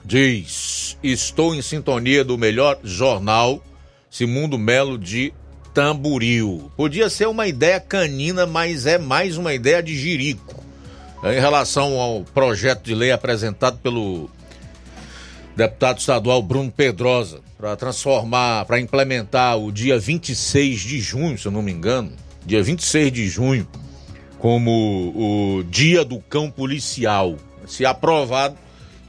diz: 0.06 0.96
Estou 1.02 1.56
em 1.56 1.62
sintonia 1.64 2.24
do 2.24 2.38
melhor 2.38 2.78
jornal, 2.84 3.64
Simundo 4.12 4.60
Melo 4.60 5.00
de 5.00 5.34
Tamburil. 5.74 6.72
Podia 6.78 7.10
ser 7.10 7.28
uma 7.28 7.48
ideia 7.48 7.80
canina, 7.80 8.46
mas 8.46 8.86
é 8.86 9.00
mais 9.00 9.38
uma 9.38 9.54
ideia 9.54 9.82
de 9.82 9.96
jirico. 9.98 10.63
Em 11.24 11.40
relação 11.40 12.00
ao 12.02 12.22
projeto 12.22 12.84
de 12.84 12.94
lei 12.94 13.12
apresentado 13.12 13.78
pelo 13.78 14.30
deputado 15.56 16.00
estadual 16.00 16.42
Bruno 16.42 16.70
Pedrosa, 16.70 17.40
para 17.58 17.78
transformar, 17.78 18.66
para 18.66 18.78
implementar 18.78 19.58
o 19.58 19.72
dia 19.72 19.98
26 19.98 20.82
de 20.82 21.00
junho, 21.00 21.38
se 21.38 21.46
eu 21.46 21.52
não 21.52 21.62
me 21.62 21.72
engano, 21.72 22.12
dia 22.46 22.62
26 22.62 23.10
de 23.10 23.30
junho, 23.30 23.66
como 24.38 25.14
o 25.16 25.64
Dia 25.64 26.04
do 26.04 26.20
Cão 26.20 26.52
Policial. 26.52 27.38
Se 27.66 27.86
aprovado, 27.86 28.58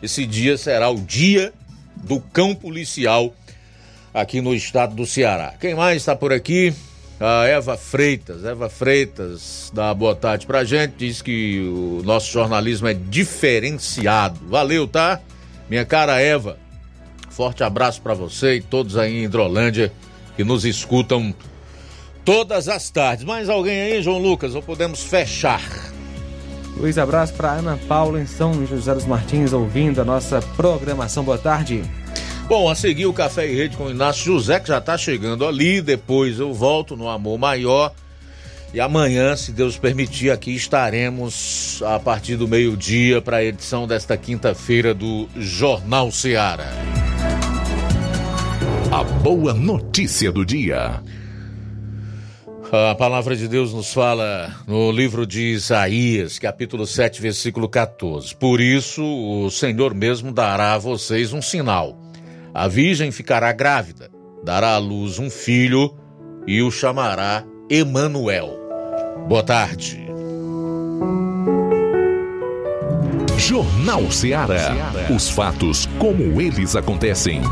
esse 0.01 0.25
dia 0.25 0.57
será 0.57 0.89
o 0.91 1.01
dia 1.01 1.53
do 1.97 2.21
cão 2.21 2.55
policial 2.55 3.35
aqui 4.13 4.41
no 4.41 4.55
estado 4.55 4.95
do 4.95 5.05
Ceará. 5.05 5.55
Quem 5.59 5.75
mais 5.75 5.97
está 5.97 6.15
por 6.15 6.33
aqui? 6.33 6.73
A 7.21 7.47
Eva 7.47 7.77
Freitas. 7.77 8.45
Eva 8.45 8.69
Freitas 8.69 9.71
dá 9.73 9.95
boa 9.95 10.15
tarde 10.15 10.47
pra 10.47 10.65
gente, 10.65 10.95
diz 10.99 11.23
que 11.23 11.61
o 11.61 12.03
nosso 12.05 12.31
jornalismo 12.33 12.89
é 12.89 12.95
diferenciado. 12.95 14.41
Valeu, 14.49 14.87
tá? 14.87 15.21
Minha 15.69 15.85
cara 15.85 16.21
Eva, 16.21 16.59
forte 17.31 17.63
abraço 17.63 18.03
para 18.03 18.15
você 18.15 18.57
e 18.57 18.61
todos 18.61 18.97
aí 18.97 19.21
em 19.21 19.25
Hidrolândia 19.25 19.93
que 20.37 20.45
nos 20.45 20.65
escutam 20.65 21.35
todas 22.25 22.69
as 22.69 22.91
tardes. 22.91 23.25
Mais 23.25 23.49
alguém 23.49 23.81
aí, 23.81 24.03
João 24.03 24.19
Lucas, 24.19 24.55
ou 24.55 24.63
podemos 24.63 25.05
fechar? 25.05 25.63
Luiz, 26.77 26.99
abraço 26.99 27.33
para 27.35 27.53
Ana 27.53 27.79
Paula 27.89 28.21
em 28.21 28.27
São 28.27 28.67
José 28.67 28.93
dos 28.95 29.07
Martins, 29.07 29.53
ouvindo 29.53 30.01
a 30.01 30.05
nossa 30.05 30.43
programação. 30.57 31.23
Boa 31.23 31.39
tarde. 31.39 31.83
Bom, 32.47 32.69
a 32.69 32.75
seguir 32.75 33.07
o 33.07 33.13
Café 33.13 33.51
e 33.51 33.55
Rede 33.55 33.75
com 33.75 33.85
o 33.85 33.91
Inácio 33.91 34.23
José, 34.23 34.61
que 34.61 34.69
já 34.69 34.77
está 34.77 34.99
chegando 34.99 35.47
ali. 35.47 35.81
Depois 35.81 36.39
eu 36.39 36.53
volto 36.53 36.95
no 36.95 37.09
Amor 37.09 37.39
Maior. 37.39 37.91
E 38.75 38.81
amanhã, 38.81 39.35
se 39.35 39.51
Deus 39.51 39.79
permitir, 39.79 40.31
aqui 40.31 40.55
estaremos 40.55 41.83
a 41.83 41.99
partir 41.99 42.37
do 42.37 42.47
meio-dia 42.47 43.23
para 43.23 43.39
a 43.39 43.45
edição 43.45 43.87
desta 43.87 44.17
quinta-feira 44.17 44.93
do 44.93 45.27
Jornal 45.37 46.11
Seara. 46.11 46.69
A 48.93 49.03
boa 49.03 49.55
notícia 49.55 50.31
do 50.31 50.45
dia. 50.45 51.03
A 52.71 52.95
palavra 52.95 53.35
de 53.37 53.49
Deus 53.49 53.73
nos 53.73 53.93
fala 53.93 54.55
no 54.67 54.93
livro 54.93 55.27
de 55.27 55.53
Isaías, 55.53 56.39
capítulo 56.39 56.87
7, 56.87 57.23
versículo 57.23 57.69
14. 57.69 58.35
Por 58.37 58.61
isso, 58.61 59.03
o 59.03 59.51
Senhor 59.51 59.95
mesmo 59.95 60.31
dará 60.31 60.75
a 60.75 60.79
vocês 60.79 61.33
um 61.33 61.41
sinal. 61.41 62.04
A 62.55 62.69
virgem 62.69 63.11
ficará 63.11 63.51
grávida, 63.51 64.09
dará 64.45 64.75
à 64.75 64.79
luz 64.79 65.19
um 65.19 65.29
filho 65.29 65.93
e 66.47 66.63
o 66.63 66.71
chamará 66.71 67.43
Emanuel. 67.69 68.57
Boa 69.27 69.43
tarde. 69.43 70.07
Jornal 73.37 74.09
Ceará. 74.13 74.71
Os 75.13 75.29
fatos 75.29 75.87
como 75.99 76.41
eles 76.41 76.77
acontecem. 76.77 77.43